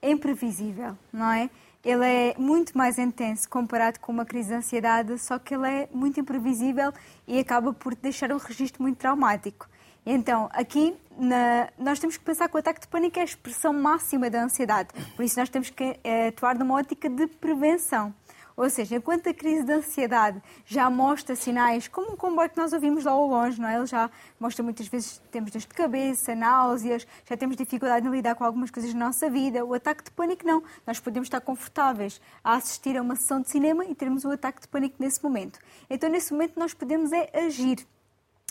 é 0.00 0.10
imprevisível, 0.10 0.96
não 1.12 1.32
é? 1.32 1.50
Ele 1.84 2.04
é 2.04 2.34
muito 2.38 2.76
mais 2.78 2.98
intenso 2.98 3.48
comparado 3.48 3.98
com 3.98 4.12
uma 4.12 4.24
crise 4.24 4.48
de 4.48 4.54
ansiedade, 4.54 5.18
só 5.18 5.38
que 5.38 5.54
ele 5.54 5.66
é 5.66 5.88
muito 5.92 6.20
imprevisível 6.20 6.92
e 7.26 7.38
acaba 7.38 7.72
por 7.72 7.94
deixar 7.94 8.32
um 8.32 8.36
registro 8.36 8.82
muito 8.82 8.98
traumático. 8.98 9.68
Então, 10.04 10.48
aqui 10.52 10.96
na, 11.16 11.68
nós 11.78 11.98
temos 11.98 12.16
que 12.16 12.24
pensar 12.24 12.48
que 12.48 12.56
o 12.56 12.58
ataque 12.58 12.80
de 12.80 12.88
pânico 12.88 13.18
é 13.18 13.22
a 13.22 13.24
expressão 13.24 13.72
máxima 13.72 14.28
da 14.28 14.42
ansiedade. 14.42 14.88
Por 15.14 15.24
isso, 15.24 15.38
nós 15.38 15.48
temos 15.48 15.70
que 15.70 15.98
é, 16.02 16.28
atuar 16.28 16.56
numa 16.56 16.74
ótica 16.74 17.08
de 17.08 17.26
prevenção. 17.26 18.12
Ou 18.56 18.68
seja, 18.68 18.96
enquanto 18.96 19.28
a 19.28 19.34
crise 19.34 19.64
de 19.64 19.72
ansiedade 19.72 20.42
já 20.64 20.88
mostra 20.90 21.34
sinais, 21.34 21.88
como 21.88 22.12
um 22.12 22.16
comboio 22.16 22.50
que 22.50 22.56
nós 22.56 22.72
ouvimos 22.72 23.04
lá 23.04 23.12
ao 23.12 23.26
longe, 23.26 23.60
não 23.60 23.68
é? 23.68 23.76
Ele 23.76 23.86
já 23.86 24.10
mostra 24.38 24.62
muitas 24.62 24.86
vezes 24.86 25.20
temos 25.30 25.50
dor 25.50 25.60
de 25.60 25.68
cabeça, 25.68 26.34
náuseas, 26.34 27.06
já 27.28 27.36
temos 27.36 27.56
dificuldade 27.56 28.06
em 28.06 28.10
lidar 28.10 28.34
com 28.34 28.44
algumas 28.44 28.70
coisas 28.70 28.92
na 28.92 29.06
nossa 29.06 29.30
vida. 29.30 29.64
O 29.64 29.74
ataque 29.74 30.04
de 30.04 30.10
pânico 30.10 30.46
não. 30.46 30.62
Nós 30.86 31.00
podemos 31.00 31.26
estar 31.26 31.40
confortáveis 31.40 32.20
a 32.44 32.54
assistir 32.56 32.96
a 32.96 33.02
uma 33.02 33.16
sessão 33.16 33.40
de 33.40 33.50
cinema 33.50 33.84
e 33.84 33.94
termos 33.94 34.24
o 34.24 34.30
ataque 34.30 34.60
de 34.60 34.68
pânico 34.68 34.96
nesse 34.98 35.22
momento. 35.22 35.58
Então, 35.88 36.10
nesse 36.10 36.32
momento, 36.32 36.58
nós 36.58 36.74
podemos 36.74 37.12
é 37.12 37.30
agir. 37.34 37.86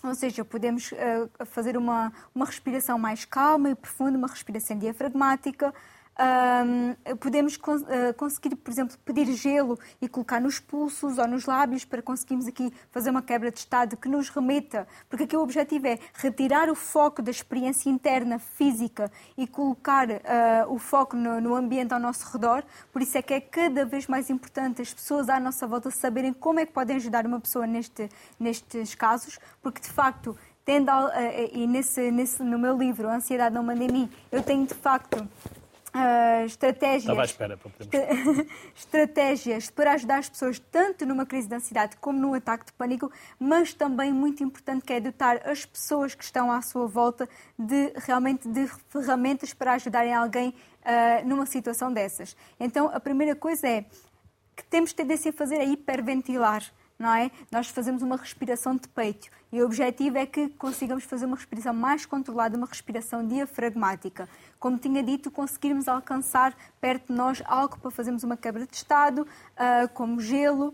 Ou 0.04 0.16
seja, 0.16 0.44
podemos 0.44 0.92
uh, 0.92 1.46
fazer 1.46 1.78
uma, 1.78 2.12
uma 2.34 2.46
respiração 2.46 2.98
mais 2.98 3.24
calma 3.24 3.70
e 3.70 3.76
profunda, 3.76 4.18
uma 4.18 4.28
respiração 4.28 4.78
diafragmática, 4.78 5.74
podemos 7.20 7.56
uh, 7.56 8.14
conseguir, 8.16 8.56
por 8.56 8.72
exemplo, 8.72 8.98
pedir 9.04 9.26
gelo 9.34 9.80
e 10.02 10.08
colocar 10.08 10.40
nos 10.40 10.60
pulsos 10.60 11.18
ou 11.18 11.28
nos 11.28 11.46
lábios 11.46 11.86
para 11.86 12.02
conseguirmos 12.02 12.48
aqui 12.48 12.72
fazer 12.92 13.10
uma 13.10 13.22
quebra 13.22 13.52
de 13.52 13.60
estado 13.60 13.98
que 13.98 14.08
nos 14.08 14.30
remeta, 14.30 14.88
porque 15.10 15.24
aqui 15.24 15.36
o 15.36 15.42
objetivo 15.42 15.88
é 15.88 16.00
retirar 16.14 16.70
o 16.70 16.76
foco 16.76 17.22
da 17.22 17.32
experiência 17.32 17.90
interna, 17.90 18.40
física 18.40 19.12
e 19.38 19.48
colocar 19.48 20.10
uh, 20.10 20.20
o 20.70 20.78
foco 20.78 21.16
no, 21.16 21.40
no, 21.42 21.56
ambiente 21.56 21.94
ao 21.94 22.00
nosso 22.00 22.32
redor. 22.32 22.64
Por 22.92 23.02
isso 23.02 23.18
é 23.18 23.22
que 23.22 23.34
é 23.34 23.42
cada 23.42 23.86
vez 23.86 24.08
mais 24.08 24.30
importante 24.30 24.82
as 24.82 24.94
pessoas 24.94 25.30
à 25.30 25.40
nossa 25.40 25.66
volta 25.66 25.90
saberem 25.92 26.34
como 26.34 26.60
é 26.60 26.66
que 26.66 26.74
podem 26.74 26.98
ajudar 26.98 27.26
uma 27.26 27.40
pessoa 27.40 27.66
neste, 27.66 28.10
nestes 28.40 28.96
casos, 28.96 29.40
porque 29.62 29.82
de 29.82 29.90
facto 29.90 30.38
tendo, 30.64 30.92
uh, 30.92 31.12
e 31.52 31.66
nesse, 31.66 32.12
nesse, 32.12 32.44
no 32.44 32.60
meu 32.60 32.78
livro, 32.78 33.10
Ansiedade 33.10 33.56
Não 33.56 33.64
Manda 33.64 33.84
em 33.84 33.92
Mim, 33.92 34.10
eu 34.32 34.44
tenho 34.44 34.66
de 34.66 34.76
facto 34.76 35.28
uh, 35.94 36.46
estratégias, 36.46 37.30
espera 37.30 37.58
para 37.58 37.70
podermos... 37.70 38.48
estratégias 38.76 39.70
para 39.70 39.94
ajudar 39.94 40.20
as 40.20 40.30
pessoas 40.30 40.60
tanto 40.60 41.06
numa 41.06 41.26
crise 41.26 41.48
de 41.48 41.56
ansiedade 41.56 41.98
como 41.98 42.20
num 42.20 42.34
ataque 42.34 42.66
de 42.66 42.74
pânico, 42.74 43.12
mas 43.40 43.74
também 43.74 44.12
muito 44.12 44.44
importante 44.44 44.84
que 44.86 44.94
é 44.94 45.00
dotar 45.00 45.42
as 45.48 45.66
pessoas 45.66 46.16
que 46.16 46.24
estão 46.24 46.52
à 46.52 46.62
sua 46.62 46.88
volta 46.88 47.28
de 47.58 47.94
realmente 47.98 48.48
de 48.48 48.68
ferramentas 48.90 49.54
para 49.54 49.74
ajudarem 49.74 50.14
alguém 50.14 50.50
uh, 50.50 51.28
numa 51.28 51.46
situação 51.46 51.92
dessas. 51.92 52.36
Então, 52.60 52.90
a 52.94 53.00
primeira 53.00 53.36
coisa 53.36 53.68
é 53.68 53.86
que 54.56 54.64
temos 54.66 54.94
tendência 54.94 55.30
a 55.30 55.34
fazer 55.34 55.56
é 55.56 55.66
hiperventilar 55.66 56.64
não 57.02 57.14
é? 57.14 57.32
Nós 57.52 57.68
fazemos 57.68 58.02
uma 58.02 58.16
respiração 58.16 58.76
de 58.76 58.88
peito 58.88 59.30
e 59.52 59.62
o 59.62 59.66
objetivo 59.66 60.18
é 60.18 60.26
que 60.26 60.48
consigamos 60.50 61.04
fazer 61.04 61.26
uma 61.26 61.36
respiração 61.36 61.74
mais 61.74 62.06
controlada, 62.06 62.56
uma 62.56 62.68
respiração 62.68 63.28
diafragmática. 63.28 64.30
Como 64.60 64.78
tinha 64.78 65.04
dito, 65.04 65.30
conseguirmos 65.30 65.88
alcançar 65.88 66.56
perto 66.80 67.08
de 67.08 67.14
nós 67.14 67.44
algo 67.46 67.78
para 67.80 67.92
fazermos 67.92 68.24
uma 68.24 68.38
quebra 68.38 68.66
de 68.66 68.76
estado, 68.76 69.24
uh, 69.24 69.90
como 69.94 70.22
gelo, 70.22 70.74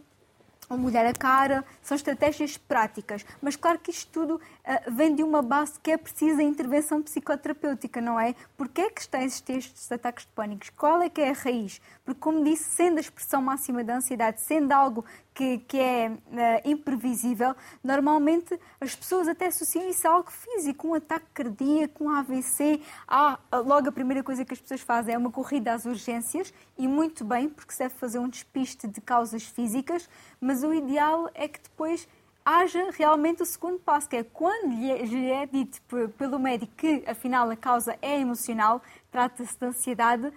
ou 0.70 0.78
molhar 0.78 1.06
a 1.06 1.14
cara, 1.14 1.64
são 1.82 1.96
estratégias 1.96 2.58
práticas. 2.58 3.26
Mas 3.42 3.56
claro 3.56 3.80
que 3.80 3.90
isto 3.90 4.12
tudo 4.12 4.36
uh, 4.36 4.92
vem 4.92 5.16
de 5.16 5.24
uma 5.24 5.42
base 5.42 5.80
que 5.80 5.92
é 5.92 5.98
precisa 5.98 6.44
intervenção 6.44 7.02
psicoterapêutica, 7.02 8.02
não 8.02 8.20
é? 8.20 8.36
Porquê 8.58 8.82
é 8.82 8.90
que 8.90 9.02
estão 9.02 9.20
a 9.20 9.24
existir 9.24 9.58
estes 9.58 9.92
ataques 9.92 10.26
de 10.26 10.32
pânico? 10.32 10.66
Qual 10.76 11.02
é 11.02 11.10
que 11.10 11.22
é 11.22 11.30
a 11.30 11.34
raiz? 11.34 11.82
Porque, 12.04 12.20
como 12.20 12.44
disse, 12.44 12.66
sendo 12.66 12.98
a 12.98 13.02
expressão 13.02 13.42
máxima 13.42 13.84
da 13.84 13.96
ansiedade, 13.96 14.42
sendo 14.42 14.72
algo 14.72 15.06
que, 15.38 15.60
que 15.68 15.78
é 15.80 16.10
uh, 16.10 16.68
imprevisível, 16.68 17.56
normalmente 17.84 18.60
as 18.82 18.96
pessoas 18.96 19.28
até 19.28 19.46
associam 19.46 19.88
isso 19.88 20.08
a 20.08 20.12
algo 20.12 20.32
físico, 20.32 20.88
um 20.88 20.96
ataque 20.96 21.28
cardíaco, 21.32 22.06
um 22.06 22.10
AVC. 22.10 22.82
Ah, 23.08 23.38
logo 23.54 23.88
a 23.88 23.92
primeira 23.92 24.24
coisa 24.24 24.44
que 24.44 24.56
as 24.56 24.60
pessoas 24.60 24.82
fazem 24.82 25.14
é 25.14 25.18
uma 25.18 25.30
corrida 25.30 25.74
às 25.74 25.86
urgências, 25.86 26.52
e 26.76 26.88
muito 26.88 27.24
bem, 27.24 27.50
porque 27.50 27.72
se 27.72 27.80
deve 27.80 27.94
fazer 27.94 28.18
um 28.18 28.28
despiste 28.28 28.88
de 28.88 29.00
causas 29.00 29.44
físicas, 29.44 30.10
mas 30.42 30.64
o 30.64 30.74
ideal 30.74 31.30
é 31.36 31.48
que 31.48 31.62
depois 31.62 32.08
haja 32.44 32.90
realmente 32.92 33.44
o 33.44 33.46
segundo 33.46 33.78
passo, 33.78 34.10
que 34.10 34.16
é 34.16 34.24
quando 34.24 34.74
lhe 34.74 35.32
é 35.32 35.46
dito 35.46 35.80
pelo 36.18 36.40
médico 36.40 36.74
que 36.76 37.04
afinal 37.06 37.48
a 37.52 37.56
causa 37.56 37.96
é 38.02 38.20
emocional, 38.20 38.82
trata-se 39.12 39.56
de 39.60 39.66
ansiedade, 39.68 40.34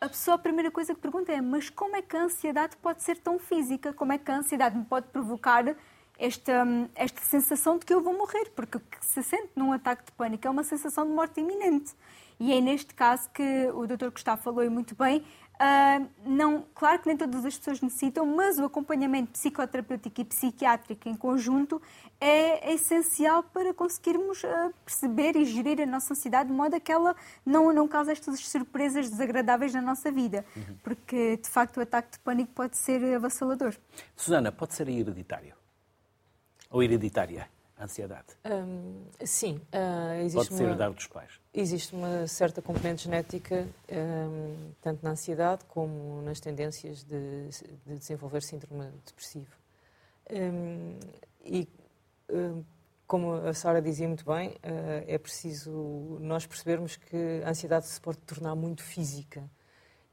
a 0.00 0.08
pessoa 0.08 0.36
a 0.36 0.38
primeira 0.38 0.70
coisa 0.70 0.94
que 0.94 1.00
pergunta 1.00 1.32
é: 1.32 1.40
mas 1.40 1.70
como 1.70 1.96
é 1.96 2.02
que 2.02 2.16
a 2.16 2.22
ansiedade 2.22 2.76
pode 2.76 3.02
ser 3.02 3.18
tão 3.18 3.38
física? 3.38 3.92
Como 3.92 4.12
é 4.12 4.18
que 4.18 4.30
a 4.30 4.36
ansiedade 4.36 4.76
me 4.76 4.84
pode 4.84 5.06
provocar 5.08 5.64
esta, 6.18 6.64
esta 6.94 7.20
sensação 7.22 7.78
de 7.78 7.86
que 7.86 7.92
eu 7.92 8.00
vou 8.00 8.16
morrer? 8.16 8.50
Porque 8.54 8.76
o 8.76 8.80
que 8.80 9.04
se 9.04 9.22
sente 9.22 9.50
num 9.56 9.72
ataque 9.72 10.04
de 10.04 10.12
pânico 10.12 10.46
é 10.46 10.50
uma 10.50 10.64
sensação 10.64 11.06
de 11.06 11.12
morte 11.12 11.40
iminente. 11.40 11.94
E 12.40 12.52
é 12.52 12.60
neste 12.60 12.94
caso 12.94 13.28
que 13.30 13.68
o 13.74 13.86
Dr. 13.86 14.10
Gustavo 14.10 14.40
falou 14.42 14.70
muito 14.70 14.94
bem, 14.94 15.24
Uh, 15.58 16.08
não, 16.24 16.64
claro 16.72 17.00
que 17.00 17.08
nem 17.08 17.16
todas 17.16 17.44
as 17.44 17.58
pessoas 17.58 17.80
necessitam, 17.80 18.24
mas 18.24 18.60
o 18.60 18.64
acompanhamento 18.64 19.32
psicoterapêutico 19.32 20.20
e 20.20 20.24
psiquiátrico 20.24 21.08
em 21.08 21.16
conjunto 21.16 21.82
é, 22.20 22.72
essencial 22.72 23.42
para 23.42 23.74
conseguirmos 23.74 24.44
uh, 24.44 24.72
perceber 24.84 25.34
e 25.34 25.44
gerir 25.44 25.80
a 25.80 25.86
nossa 25.86 26.12
ansiedade 26.12 26.48
de 26.48 26.54
modo 26.54 26.76
a 26.76 26.80
que 26.80 26.92
ela 26.92 27.16
não, 27.44 27.72
não 27.72 27.88
cause 27.88 28.12
estas 28.12 28.38
surpresas 28.46 29.10
desagradáveis 29.10 29.74
na 29.74 29.82
nossa 29.82 30.12
vida, 30.12 30.44
uhum. 30.56 30.76
porque 30.84 31.36
de 31.38 31.48
facto 31.48 31.78
o 31.78 31.80
ataque 31.80 32.12
de 32.12 32.18
pânico 32.20 32.52
pode 32.54 32.76
ser 32.76 33.16
avassalador. 33.16 33.74
Susana, 34.14 34.52
pode 34.52 34.74
ser 34.74 34.88
hereditário? 34.88 35.54
Ou 36.70 36.84
hereditária? 36.84 37.48
a 37.78 37.84
ansiedade? 37.84 38.26
Um, 38.44 39.04
sim. 39.24 39.60
Uh, 39.72 40.24
existe 40.24 40.48
Pode 40.48 40.54
ser 40.54 40.68
herdado 40.68 40.94
dos 40.94 41.06
pais? 41.06 41.40
Existe 41.60 41.92
uma 41.92 42.24
certa 42.28 42.62
componente 42.62 43.02
genética, 43.02 43.66
um, 43.90 44.70
tanto 44.80 45.02
na 45.02 45.10
ansiedade 45.10 45.64
como 45.66 46.22
nas 46.22 46.38
tendências 46.38 47.02
de, 47.02 47.48
de 47.84 47.98
desenvolver 47.98 48.44
síndrome 48.44 48.86
depressivo. 49.04 49.50
Um, 50.30 51.00
e, 51.44 51.68
como 53.08 53.32
a 53.32 53.52
Sara 53.52 53.82
dizia 53.82 54.06
muito 54.06 54.24
bem, 54.24 54.50
uh, 54.50 55.04
é 55.08 55.18
preciso 55.18 55.72
nós 56.20 56.46
percebermos 56.46 56.94
que 56.94 57.42
a 57.44 57.50
ansiedade 57.50 57.86
se 57.86 58.00
pode 58.00 58.18
tornar 58.18 58.54
muito 58.54 58.84
física. 58.84 59.40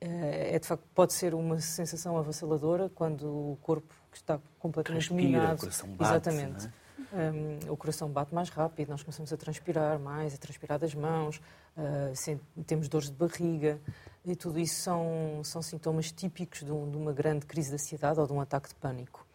Uh, 0.02 0.08
é 0.52 0.58
de 0.58 0.66
facto 0.66 0.84
pode 0.96 1.14
ser 1.14 1.36
uma 1.36 1.60
sensação 1.60 2.18
avassaladora 2.18 2.90
quando 2.90 3.28
o 3.28 3.58
corpo 3.62 3.94
está 4.12 4.40
completamente 4.58 5.10
Respira, 5.10 5.22
minado. 5.22 5.62
O 5.64 5.88
bate, 5.90 6.30
Exatamente. 6.30 6.70
Um, 7.16 7.72
o 7.72 7.78
coração 7.78 8.10
bate 8.10 8.36
mais 8.36 8.50
rápido, 8.50 8.90
nós 8.90 9.02
começamos 9.02 9.32
a 9.32 9.38
transpirar 9.38 9.98
mais, 9.98 10.34
a 10.34 10.38
transpirar 10.38 10.78
das 10.78 10.94
mãos, 10.94 11.38
uh, 11.78 12.64
temos 12.66 12.90
dores 12.90 13.10
de 13.10 13.16
barriga 13.16 13.80
e 14.26 14.36
tudo 14.36 14.60
isso 14.60 14.82
são, 14.82 15.42
são 15.42 15.62
sintomas 15.62 16.12
típicos 16.12 16.64
de, 16.64 16.72
um, 16.74 16.92
de, 16.92 16.98
uma 16.98 17.14
grande 17.14 17.46
crise 17.46 17.70
de 17.70 17.76
ansiedade 17.76 18.20
ou 18.20 18.28
de 18.28 18.34
um 18.34 18.42
ataque 18.42 18.68
de 18.68 18.76
pânico. 18.76 19.26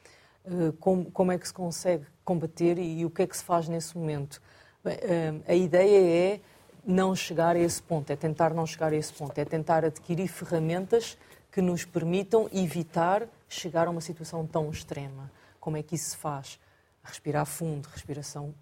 Uh, 0.45 0.75
como, 0.75 1.11
como, 1.11 1.33
é 1.33 1.39
que 1.39 1.49
se 1.49 1.55
consegue 1.55 2.05
combater 2.23 2.77
e, 2.77 3.01
e, 3.01 3.07
o 3.07 3.11
que 3.11 3.23
é 3.23 3.27
que 3.27 3.35
se 3.35 3.45
faz 3.45 3.67
nesse 3.67 3.97
momento? 3.97 4.43
Bem, 4.85 4.97
uh, 4.97 5.43
a 5.49 5.55
ideia 5.55 6.35
é 6.35 6.41
não 6.85 7.17
chegar 7.17 7.57
a 7.57 7.59
esse 7.59 7.81
ponto, 7.81 8.11
é 8.11 8.17
tentar 8.17 8.53
não 8.53 8.67
chegar 8.67 8.93
a 8.93 8.97
esse 8.97 9.13
ponto, 9.15 9.39
é 9.39 9.45
tentar 9.47 9.87
adquirir 9.87 10.29
ferramentas 10.29 11.17
que 11.51 11.63
nos 11.63 11.87
permitam 11.87 12.47
evitar 12.53 13.27
chegar 13.49 13.87
a 13.87 13.91
uma 13.91 14.03
situação 14.03 14.47
tão 14.47 14.71
extrema. 14.71 15.33
Como 15.59 15.79
é 15.79 15.83
que 15.83 15.95
isso 15.95 16.11
se 16.11 16.17
faz? 16.19 16.59
Respirar 17.03 17.47
fundo, 17.47 17.89
respiração 17.89 18.55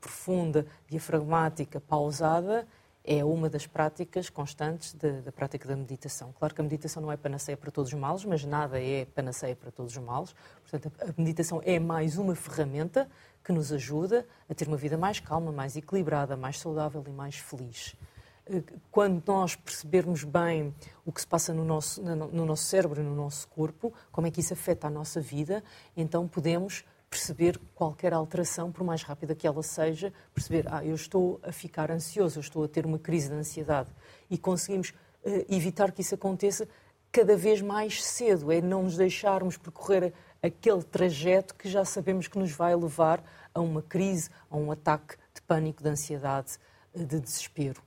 profunda, 0.00 0.66
diafragmática, 0.88 1.80
pausada, 1.80 2.66
é 3.02 3.24
uma 3.24 3.48
das 3.48 3.66
práticas 3.66 4.28
constantes 4.28 4.94
da 4.94 5.32
prática 5.32 5.66
da 5.66 5.74
meditação. 5.74 6.34
Claro 6.38 6.54
que 6.54 6.60
a 6.60 6.64
meditação 6.64 7.02
não 7.02 7.10
é 7.10 7.16
panaceia 7.16 7.56
para 7.56 7.70
todos 7.70 7.92
os 7.92 7.98
males, 7.98 8.24
mas 8.24 8.44
nada 8.44 8.80
é 8.80 9.04
panaceia 9.06 9.56
para 9.56 9.70
todos 9.70 9.96
os 9.96 10.02
males. 10.02 10.34
Portanto, 10.62 10.92
a 11.00 11.20
meditação 11.20 11.62
é 11.64 11.78
mais 11.78 12.18
uma 12.18 12.34
ferramenta 12.34 13.08
que 13.42 13.52
nos 13.52 13.72
ajuda 13.72 14.26
a 14.48 14.54
ter 14.54 14.68
uma 14.68 14.76
vida 14.76 14.98
mais 14.98 15.18
calma, 15.18 15.50
mais 15.50 15.76
equilibrada, 15.76 16.36
mais 16.36 16.58
saudável 16.58 17.02
e 17.06 17.10
mais 17.10 17.36
feliz. 17.36 17.96
Eh, 18.46 18.62
quando 18.90 19.22
nós 19.26 19.56
percebermos 19.56 20.22
bem 20.22 20.74
o 21.04 21.10
que 21.10 21.22
se 21.22 21.26
passa 21.26 21.54
no 21.54 21.64
nosso, 21.64 22.02
no 22.02 22.44
nosso 22.44 22.64
cérebro 22.64 23.02
no 23.02 23.14
nosso 23.14 23.48
corpo, 23.48 23.92
como 24.12 24.26
é 24.26 24.30
que 24.30 24.40
isso 24.40 24.52
afeta 24.52 24.88
a 24.88 24.90
nossa 24.90 25.20
vida, 25.20 25.64
então 25.96 26.28
podemos 26.28 26.84
perceber 27.10 27.60
qualquer 27.74 28.14
alteração, 28.14 28.70
por 28.70 28.84
mais 28.84 29.02
rápida 29.02 29.34
que 29.34 29.44
ela 29.44 29.64
seja, 29.64 30.12
perceber, 30.32 30.64
ah, 30.72 30.84
eu 30.84 30.94
estou 30.94 31.40
a 31.42 31.50
ficar 31.50 31.90
ansioso, 31.90 32.38
eu 32.38 32.40
estou 32.40 32.62
a 32.62 32.68
ter 32.68 32.86
uma 32.86 33.00
crise 33.00 33.28
de 33.28 33.34
ansiedade. 33.34 33.90
E 34.30 34.38
conseguimos 34.38 34.90
uh, 34.90 35.44
evitar 35.48 35.90
que 35.90 36.02
isso 36.02 36.14
aconteça 36.14 36.68
cada 37.10 37.36
vez 37.36 37.60
mais 37.60 38.04
cedo, 38.04 38.52
é 38.52 38.60
não 38.60 38.84
nos 38.84 38.96
deixarmos 38.96 39.56
percorrer 39.56 40.14
aquele 40.40 40.84
trajeto 40.84 41.56
que 41.56 41.68
já 41.68 41.84
sabemos 41.84 42.28
que 42.28 42.38
nos 42.38 42.52
vai 42.52 42.76
levar 42.76 43.20
a 43.52 43.60
uma 43.60 43.82
crise, 43.82 44.30
a 44.48 44.56
um 44.56 44.70
ataque 44.70 45.16
de 45.34 45.42
pânico, 45.42 45.82
de 45.82 45.88
ansiedade, 45.88 46.58
uh, 46.94 47.04
de 47.04 47.18
desespero. 47.18 47.82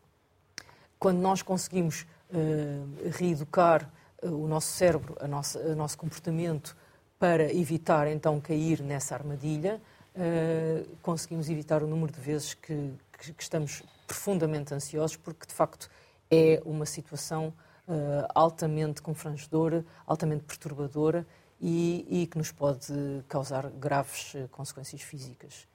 Quando 1.00 1.20
nós 1.20 1.42
conseguimos 1.42 2.06
uh, 2.30 3.10
reeducar 3.18 3.90
o 4.22 4.48
nosso 4.48 4.68
cérebro, 4.68 5.16
nossa, 5.28 5.60
o 5.60 5.76
nosso 5.76 5.98
comportamento, 5.98 6.76
para 7.24 7.54
evitar 7.54 8.06
então 8.10 8.42
cair 8.42 8.82
nessa 8.82 9.16
armadilha, 9.16 9.82
uh, 10.14 10.98
conseguimos 11.02 11.50
evitar 11.50 11.82
o 11.82 11.88
número 11.88 12.12
de 12.12 12.20
vezes 12.20 12.54
que, 12.54 12.92
que, 13.18 13.32
que, 13.32 13.42
estamos 13.42 13.82
profundamente 14.06 14.74
ansiosos, 14.74 15.16
porque 15.16 15.48
de 15.48 15.54
facto 15.54 15.90
é 16.30 16.62
uma 16.66 16.86
situação 16.86 17.54
uh, 17.88 18.28
altamente 18.36 19.02
confrangedora, 19.02 19.86
altamente 20.06 20.44
perturbadora 20.44 21.26
e, 21.62 22.06
e, 22.10 22.28
que 22.28 22.38
nos 22.38 22.52
pode 22.52 22.94
causar 23.30 23.70
graves 23.70 24.34
uh, 24.34 24.50
consequências 24.50 25.02
físicas. 25.02 25.66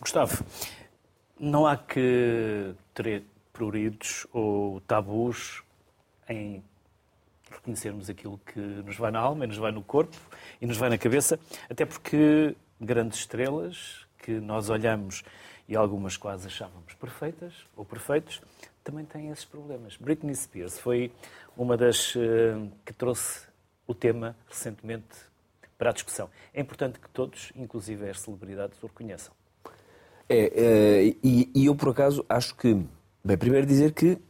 Gustavo, 0.00 0.44
não 1.36 1.66
há 1.66 1.76
que 1.76 2.76
ter 2.94 3.24
pruridos 3.52 4.24
ou 4.32 4.80
tabus 4.82 5.64
em 6.28 6.62
reconhecermos 7.50 8.08
aquilo 8.08 8.38
que 8.38 8.58
nos 8.58 8.96
vai 8.96 9.10
na 9.10 9.18
alma, 9.18 9.46
nos 9.46 9.56
vai 9.56 9.72
no 9.72 9.82
corpo 9.82 10.16
e 10.60 10.66
nos 10.66 10.76
vai 10.76 10.88
na 10.88 10.98
cabeça, 10.98 11.38
até 11.68 11.84
porque 11.84 12.54
grandes 12.80 13.20
estrelas 13.20 14.06
que 14.18 14.32
nós 14.32 14.70
olhamos 14.70 15.22
e 15.68 15.76
algumas 15.76 16.16
quase 16.16 16.46
achávamos 16.48 16.94
perfeitas 16.94 17.54
ou 17.76 17.84
perfeitos, 17.84 18.42
também 18.82 19.04
têm 19.04 19.30
esses 19.30 19.44
problemas. 19.44 19.96
Britney 19.96 20.34
Spears 20.34 20.78
foi 20.78 21.12
uma 21.56 21.76
das 21.76 22.14
uh, 22.16 22.70
que 22.84 22.92
trouxe 22.92 23.46
o 23.86 23.94
tema 23.94 24.36
recentemente 24.48 25.30
para 25.78 25.90
a 25.90 25.92
discussão. 25.92 26.28
É 26.52 26.60
importante 26.60 26.98
que 26.98 27.08
todos, 27.10 27.52
inclusive 27.54 28.08
as 28.08 28.20
celebridades, 28.20 28.82
o 28.82 28.86
reconheçam. 28.86 29.32
É, 30.28 30.52
é 30.54 31.04
e, 31.22 31.50
e, 31.54 31.66
eu 31.66 31.74
por 31.74 31.90
acaso 31.90 32.24
acho 32.28 32.54
que, 32.56 32.74
bem, 33.24 33.38
primeiro 33.38 33.66
dizer 33.66 33.92
que 33.92 34.12
uh, 34.12 34.20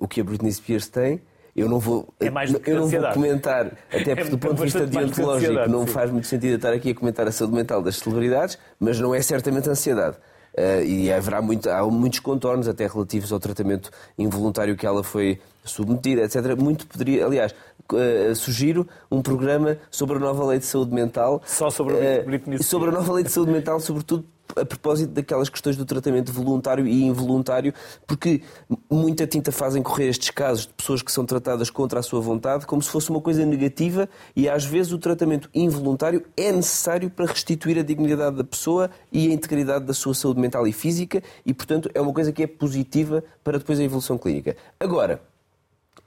o 0.00 0.08
que 0.08 0.20
a 0.20 0.24
Britney 0.24 0.52
Spears 0.52 0.88
tem 0.88 1.22
eu 1.60 1.68
não 1.68 1.78
vou, 1.78 2.08
é 2.20 2.30
mais 2.30 2.52
eu 2.52 2.76
não 2.76 2.88
vou 2.88 3.12
comentar, 3.12 3.66
até 3.88 4.14
porque 4.14 4.20
é 4.20 4.24
do 4.24 4.38
ponto 4.38 4.54
de 4.54 4.62
vista 4.62 4.86
deontológico 4.86 5.68
não 5.68 5.86
sim. 5.86 5.92
faz 5.92 6.10
muito 6.10 6.26
sentido 6.26 6.56
estar 6.56 6.72
aqui 6.72 6.90
a 6.90 6.94
comentar 6.94 7.26
a 7.26 7.32
saúde 7.32 7.54
mental 7.54 7.82
das 7.82 7.96
celebridades, 7.96 8.58
mas 8.78 8.98
não 9.00 9.14
é 9.14 9.20
certamente 9.22 9.68
ansiedade. 9.68 10.16
Uh, 10.58 10.82
e 10.82 11.12
haverá 11.12 11.40
muito, 11.40 11.70
há 11.70 11.84
muitos 11.84 12.18
contornos, 12.18 12.66
até 12.66 12.86
relativos 12.86 13.32
ao 13.32 13.38
tratamento 13.38 13.90
involuntário 14.18 14.76
que 14.76 14.84
ela 14.84 15.04
foi 15.04 15.38
submetida, 15.62 16.22
etc. 16.22 16.56
Muito 16.58 16.84
poderia, 16.86 17.24
aliás, 17.24 17.54
uh, 17.92 18.34
sugiro 18.34 18.88
um 19.08 19.22
programa 19.22 19.78
sobre 19.88 20.16
a 20.16 20.18
nova 20.18 20.44
lei 20.46 20.58
de 20.58 20.64
saúde 20.64 20.92
mental. 20.92 21.40
Só 21.46 21.70
sobre 21.70 21.94
a 21.94 22.58
uh, 22.58 22.62
Sobre 22.62 22.88
a 22.88 22.92
nova 22.92 23.12
lei 23.12 23.22
de 23.22 23.30
saúde 23.30 23.52
mental, 23.52 23.78
sobretudo 23.78 24.24
a 24.56 24.64
propósito 24.64 25.12
daquelas 25.12 25.48
questões 25.48 25.76
do 25.76 25.84
tratamento 25.84 26.32
voluntário 26.32 26.86
e 26.86 27.04
involuntário, 27.04 27.72
porque 28.06 28.42
muita 28.90 29.26
tinta 29.26 29.52
fazem 29.52 29.82
correr 29.82 30.08
estes 30.08 30.30
casos 30.30 30.66
de 30.66 30.72
pessoas 30.72 31.02
que 31.02 31.12
são 31.12 31.24
tratadas 31.24 31.70
contra 31.70 32.00
a 32.00 32.02
sua 32.02 32.20
vontade 32.20 32.66
como 32.66 32.82
se 32.82 32.90
fosse 32.90 33.10
uma 33.10 33.20
coisa 33.20 33.44
negativa 33.44 34.08
e 34.34 34.48
às 34.48 34.64
vezes 34.64 34.92
o 34.92 34.98
tratamento 34.98 35.48
involuntário 35.54 36.24
é 36.36 36.52
necessário 36.52 37.10
para 37.10 37.26
restituir 37.26 37.78
a 37.78 37.82
dignidade 37.82 38.36
da 38.36 38.44
pessoa 38.44 38.90
e 39.12 39.28
a 39.28 39.32
integridade 39.32 39.84
da 39.84 39.94
sua 39.94 40.14
saúde 40.14 40.40
mental 40.40 40.66
e 40.66 40.72
física 40.72 41.22
e, 41.44 41.52
portanto, 41.52 41.90
é 41.94 42.00
uma 42.00 42.12
coisa 42.12 42.32
que 42.32 42.42
é 42.42 42.46
positiva 42.46 43.22
para 43.42 43.58
depois 43.58 43.78
a 43.80 43.84
evolução 43.84 44.18
clínica. 44.18 44.56
Agora, 44.78 45.20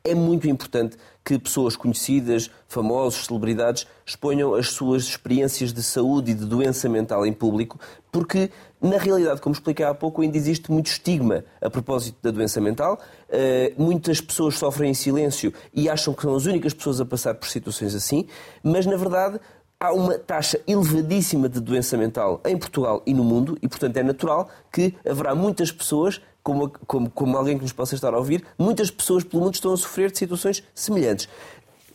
é 0.03 0.15
muito 0.15 0.47
importante 0.49 0.97
que 1.23 1.37
pessoas 1.37 1.75
conhecidas, 1.75 2.49
famosos, 2.67 3.25
celebridades, 3.25 3.85
exponham 4.05 4.55
as 4.55 4.69
suas 4.69 5.03
experiências 5.03 5.71
de 5.71 5.83
saúde 5.83 6.31
e 6.31 6.33
de 6.33 6.45
doença 6.45 6.89
mental 6.89 7.25
em 7.25 7.33
público, 7.33 7.79
porque, 8.11 8.49
na 8.81 8.97
realidade, 8.97 9.39
como 9.39 9.53
expliquei 9.53 9.85
há 9.85 9.93
pouco, 9.93 10.21
ainda 10.21 10.35
existe 10.35 10.71
muito 10.71 10.87
estigma 10.87 11.45
a 11.61 11.69
propósito 11.69 12.17
da 12.21 12.31
doença 12.31 12.59
mental. 12.59 12.99
Uh, 13.29 13.81
muitas 13.81 14.19
pessoas 14.19 14.57
sofrem 14.57 14.91
em 14.91 14.93
silêncio 14.95 15.53
e 15.73 15.87
acham 15.87 16.13
que 16.13 16.23
são 16.23 16.35
as 16.35 16.45
únicas 16.45 16.73
pessoas 16.73 16.99
a 16.99 17.05
passar 17.05 17.35
por 17.35 17.47
situações 17.47 17.93
assim, 17.93 18.25
mas, 18.63 18.85
na 18.87 18.97
verdade, 18.97 19.39
há 19.81 19.91
uma 19.91 20.15
taxa 20.19 20.61
elevadíssima 20.67 21.49
de 21.49 21.59
doença 21.59 21.97
mental 21.97 22.39
em 22.45 22.55
Portugal 22.55 23.01
e 23.03 23.15
no 23.15 23.23
mundo, 23.23 23.57
e, 23.63 23.67
portanto, 23.67 23.97
é 23.97 24.03
natural 24.03 24.47
que 24.71 24.93
haverá 25.03 25.33
muitas 25.33 25.71
pessoas 25.71 26.21
como, 26.43 26.69
como, 26.85 27.09
como 27.09 27.35
alguém 27.35 27.57
que 27.57 27.63
nos 27.63 27.73
possa 27.73 27.95
estar 27.95 28.13
a 28.13 28.17
ouvir, 28.17 28.45
muitas 28.59 28.91
pessoas 28.91 29.23
pelo 29.23 29.41
mundo 29.41 29.55
estão 29.55 29.73
a 29.73 29.77
sofrer 29.77 30.11
de 30.11 30.19
situações 30.19 30.63
semelhantes. 30.75 31.27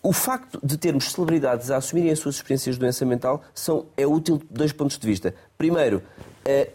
O 0.03 0.12
facto 0.12 0.61
de 0.62 0.76
termos 0.76 1.12
celebridades 1.12 1.70
a 1.70 1.76
assumirem 1.76 2.11
as 2.11 2.18
suas 2.18 2.37
experiências 2.37 2.74
de 2.74 2.80
doença 2.80 3.05
mental 3.05 3.43
são, 3.55 3.87
é 3.97 4.07
útil 4.07 4.39
de 4.39 4.47
dois 4.51 4.72
pontos 4.72 4.99
de 4.99 5.07
vista. 5.07 5.34
Primeiro, 5.57 6.03
eh, 6.45 6.70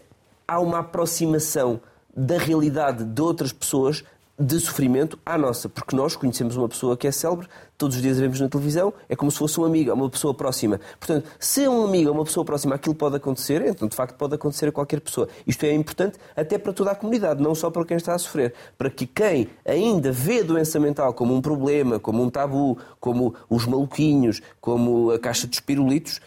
há 0.48 0.60
uma 0.60 0.80
aproximação 0.80 1.80
da 2.14 2.38
realidade 2.38 3.04
de 3.04 3.22
outras 3.22 3.52
pessoas 3.52 4.02
de 4.42 4.58
sofrimento 4.58 5.16
à 5.24 5.38
nossa, 5.38 5.68
porque 5.68 5.94
nós 5.94 6.16
conhecemos 6.16 6.56
uma 6.56 6.68
pessoa 6.68 6.96
que 6.96 7.06
é 7.06 7.12
célebre, 7.12 7.46
todos 7.78 7.96
os 7.96 8.02
dias 8.02 8.18
a 8.18 8.20
vemos 8.20 8.40
na 8.40 8.48
televisão, 8.48 8.92
é 9.08 9.14
como 9.14 9.30
se 9.30 9.38
fosse 9.38 9.60
um 9.60 9.64
amigo, 9.64 9.90
é 9.90 9.94
uma 9.94 10.10
pessoa 10.10 10.34
próxima. 10.34 10.80
Portanto, 10.98 11.28
se 11.38 11.64
é 11.64 11.70
um 11.70 11.84
amigo 11.84 12.08
ou 12.08 12.14
uma 12.14 12.24
pessoa 12.24 12.44
próxima 12.44 12.74
aquilo 12.74 12.94
pode 12.94 13.16
acontecer, 13.16 13.64
então 13.64 13.86
de 13.86 13.94
facto 13.94 14.16
pode 14.16 14.34
acontecer 14.34 14.68
a 14.68 14.72
qualquer 14.72 15.00
pessoa. 15.00 15.28
Isto 15.46 15.64
é 15.64 15.72
importante 15.72 16.18
até 16.34 16.58
para 16.58 16.72
toda 16.72 16.90
a 16.90 16.94
comunidade, 16.94 17.40
não 17.40 17.54
só 17.54 17.70
para 17.70 17.84
quem 17.84 17.96
está 17.96 18.14
a 18.14 18.18
sofrer. 18.18 18.52
Para 18.76 18.90
que 18.90 19.06
quem 19.06 19.48
ainda 19.64 20.10
vê 20.10 20.40
a 20.40 20.42
doença 20.42 20.80
mental 20.80 21.14
como 21.14 21.34
um 21.34 21.40
problema, 21.40 22.00
como 22.00 22.22
um 22.22 22.28
tabu, 22.28 22.78
como 22.98 23.34
os 23.48 23.64
maluquinhos, 23.64 24.40
como 24.60 25.12
a 25.12 25.18
caixa 25.18 25.46
de 25.46 25.54
espirulitos, 25.54 26.20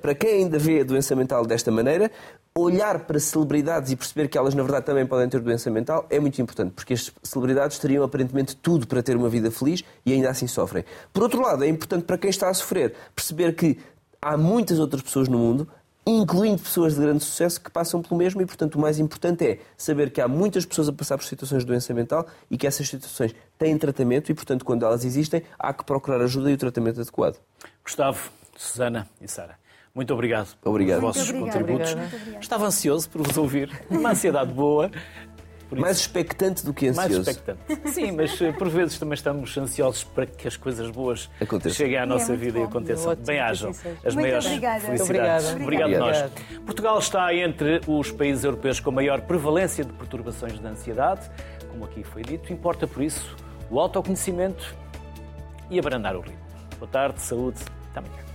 para 0.00 0.14
quem 0.14 0.42
ainda 0.42 0.58
vê 0.58 0.80
a 0.80 0.84
doença 0.84 1.16
mental 1.16 1.46
desta 1.46 1.70
maneira, 1.70 2.10
olhar 2.54 3.00
para 3.00 3.18
celebridades 3.18 3.90
e 3.90 3.96
perceber 3.96 4.28
que 4.28 4.36
elas, 4.36 4.54
na 4.54 4.62
verdade, 4.62 4.84
também 4.84 5.06
podem 5.06 5.28
ter 5.28 5.40
doença 5.40 5.70
mental 5.70 6.06
é 6.10 6.20
muito 6.20 6.40
importante, 6.40 6.72
porque 6.72 6.92
as 6.94 7.10
celebridades 7.22 7.78
teriam 7.78 8.04
aparentemente 8.04 8.54
tudo 8.56 8.86
para 8.86 9.02
ter 9.02 9.16
uma 9.16 9.28
vida 9.28 9.50
feliz 9.50 9.82
e 10.04 10.12
ainda 10.12 10.30
assim 10.30 10.46
sofrem. 10.46 10.84
Por 11.12 11.22
outro 11.22 11.40
lado, 11.40 11.64
é 11.64 11.68
importante 11.68 12.04
para 12.04 12.18
quem 12.18 12.30
está 12.30 12.50
a 12.50 12.54
sofrer 12.54 12.94
perceber 13.14 13.54
que 13.54 13.78
há 14.20 14.36
muitas 14.36 14.78
outras 14.78 15.02
pessoas 15.02 15.28
no 15.28 15.38
mundo, 15.38 15.66
incluindo 16.06 16.60
pessoas 16.60 16.94
de 16.94 17.00
grande 17.00 17.24
sucesso, 17.24 17.60
que 17.60 17.70
passam 17.70 18.02
pelo 18.02 18.16
mesmo 18.16 18.42
e, 18.42 18.46
portanto, 18.46 18.74
o 18.74 18.78
mais 18.78 18.98
importante 18.98 19.46
é 19.46 19.60
saber 19.76 20.10
que 20.10 20.20
há 20.20 20.28
muitas 20.28 20.66
pessoas 20.66 20.88
a 20.88 20.92
passar 20.92 21.16
por 21.16 21.24
situações 21.24 21.60
de 21.60 21.66
doença 21.66 21.94
mental 21.94 22.26
e 22.50 22.58
que 22.58 22.66
essas 22.66 22.88
situações 22.88 23.34
têm 23.58 23.78
tratamento 23.78 24.30
e, 24.30 24.34
portanto, 24.34 24.64
quando 24.64 24.84
elas 24.84 25.04
existem, 25.04 25.42
há 25.58 25.72
que 25.72 25.84
procurar 25.84 26.20
ajuda 26.20 26.50
e 26.50 26.54
o 26.54 26.58
tratamento 26.58 27.00
adequado. 27.00 27.38
Gustavo, 27.82 28.30
Susana 28.56 29.08
e 29.20 29.28
Sara. 29.28 29.61
Muito 29.94 30.12
obrigado 30.14 30.48
Obrigado. 30.64 31.00
pelos 31.00 31.16
vossos 31.16 31.32
Muito 31.32 31.44
contributos. 31.52 31.92
obrigada. 31.92 32.38
Estava 32.40 32.66
ansioso 32.66 33.10
por 33.10 33.22
vos 33.26 33.36
ouvir. 33.36 33.70
Uma 33.90 34.10
ansiedade 34.12 34.52
boa. 34.52 34.90
Mais 35.70 35.96
expectante 35.98 36.66
do 36.66 36.74
que 36.74 36.92
mais 36.92 37.10
ansioso. 37.10 37.30
expectante. 37.30 37.88
Sim, 37.94 38.12
mas 38.12 38.38
eh, 38.42 38.52
por 38.52 38.68
vezes 38.68 38.98
também 38.98 39.14
estamos 39.14 39.56
ansiosos 39.56 40.04
para 40.04 40.26
que 40.26 40.46
as 40.46 40.54
coisas 40.54 40.90
boas 40.90 41.30
Aconteçam. 41.40 41.72
cheguem 41.76 41.96
à 41.96 42.04
nossa 42.04 42.28
muito 42.28 42.40
vida 42.40 42.58
e 42.58 42.62
bom. 42.62 42.68
aconteçam. 42.68 43.12
Ótimo, 43.12 43.26
Bem 43.26 43.36
que 43.36 43.40
hajam 43.42 43.70
assim 43.70 43.88
as 44.04 44.14
Muito 44.14 44.16
maiores 44.16 44.46
obrigada. 44.46 44.80
felicidades. 44.80 45.50
Muito 45.52 45.62
Obrigado 45.62 45.88
obrigada. 45.94 46.30
nós. 46.50 46.58
Portugal 46.66 46.98
está 46.98 47.34
entre 47.34 47.80
os 47.86 48.10
países 48.10 48.44
europeus 48.44 48.80
com 48.80 48.90
maior 48.90 49.22
prevalência 49.22 49.82
de 49.82 49.92
perturbações 49.94 50.58
de 50.60 50.66
ansiedade, 50.66 51.30
como 51.70 51.86
aqui 51.86 52.04
foi 52.04 52.20
dito. 52.22 52.52
Importa, 52.52 52.86
por 52.86 53.02
isso, 53.02 53.34
o 53.70 53.80
autoconhecimento 53.80 54.74
e 55.70 55.78
abrandar 55.78 56.16
o 56.16 56.20
ritmo. 56.20 56.36
Boa 56.78 56.90
tarde, 56.90 57.18
saúde, 57.22 57.60
até 57.90 58.00
amanhã. 58.00 58.31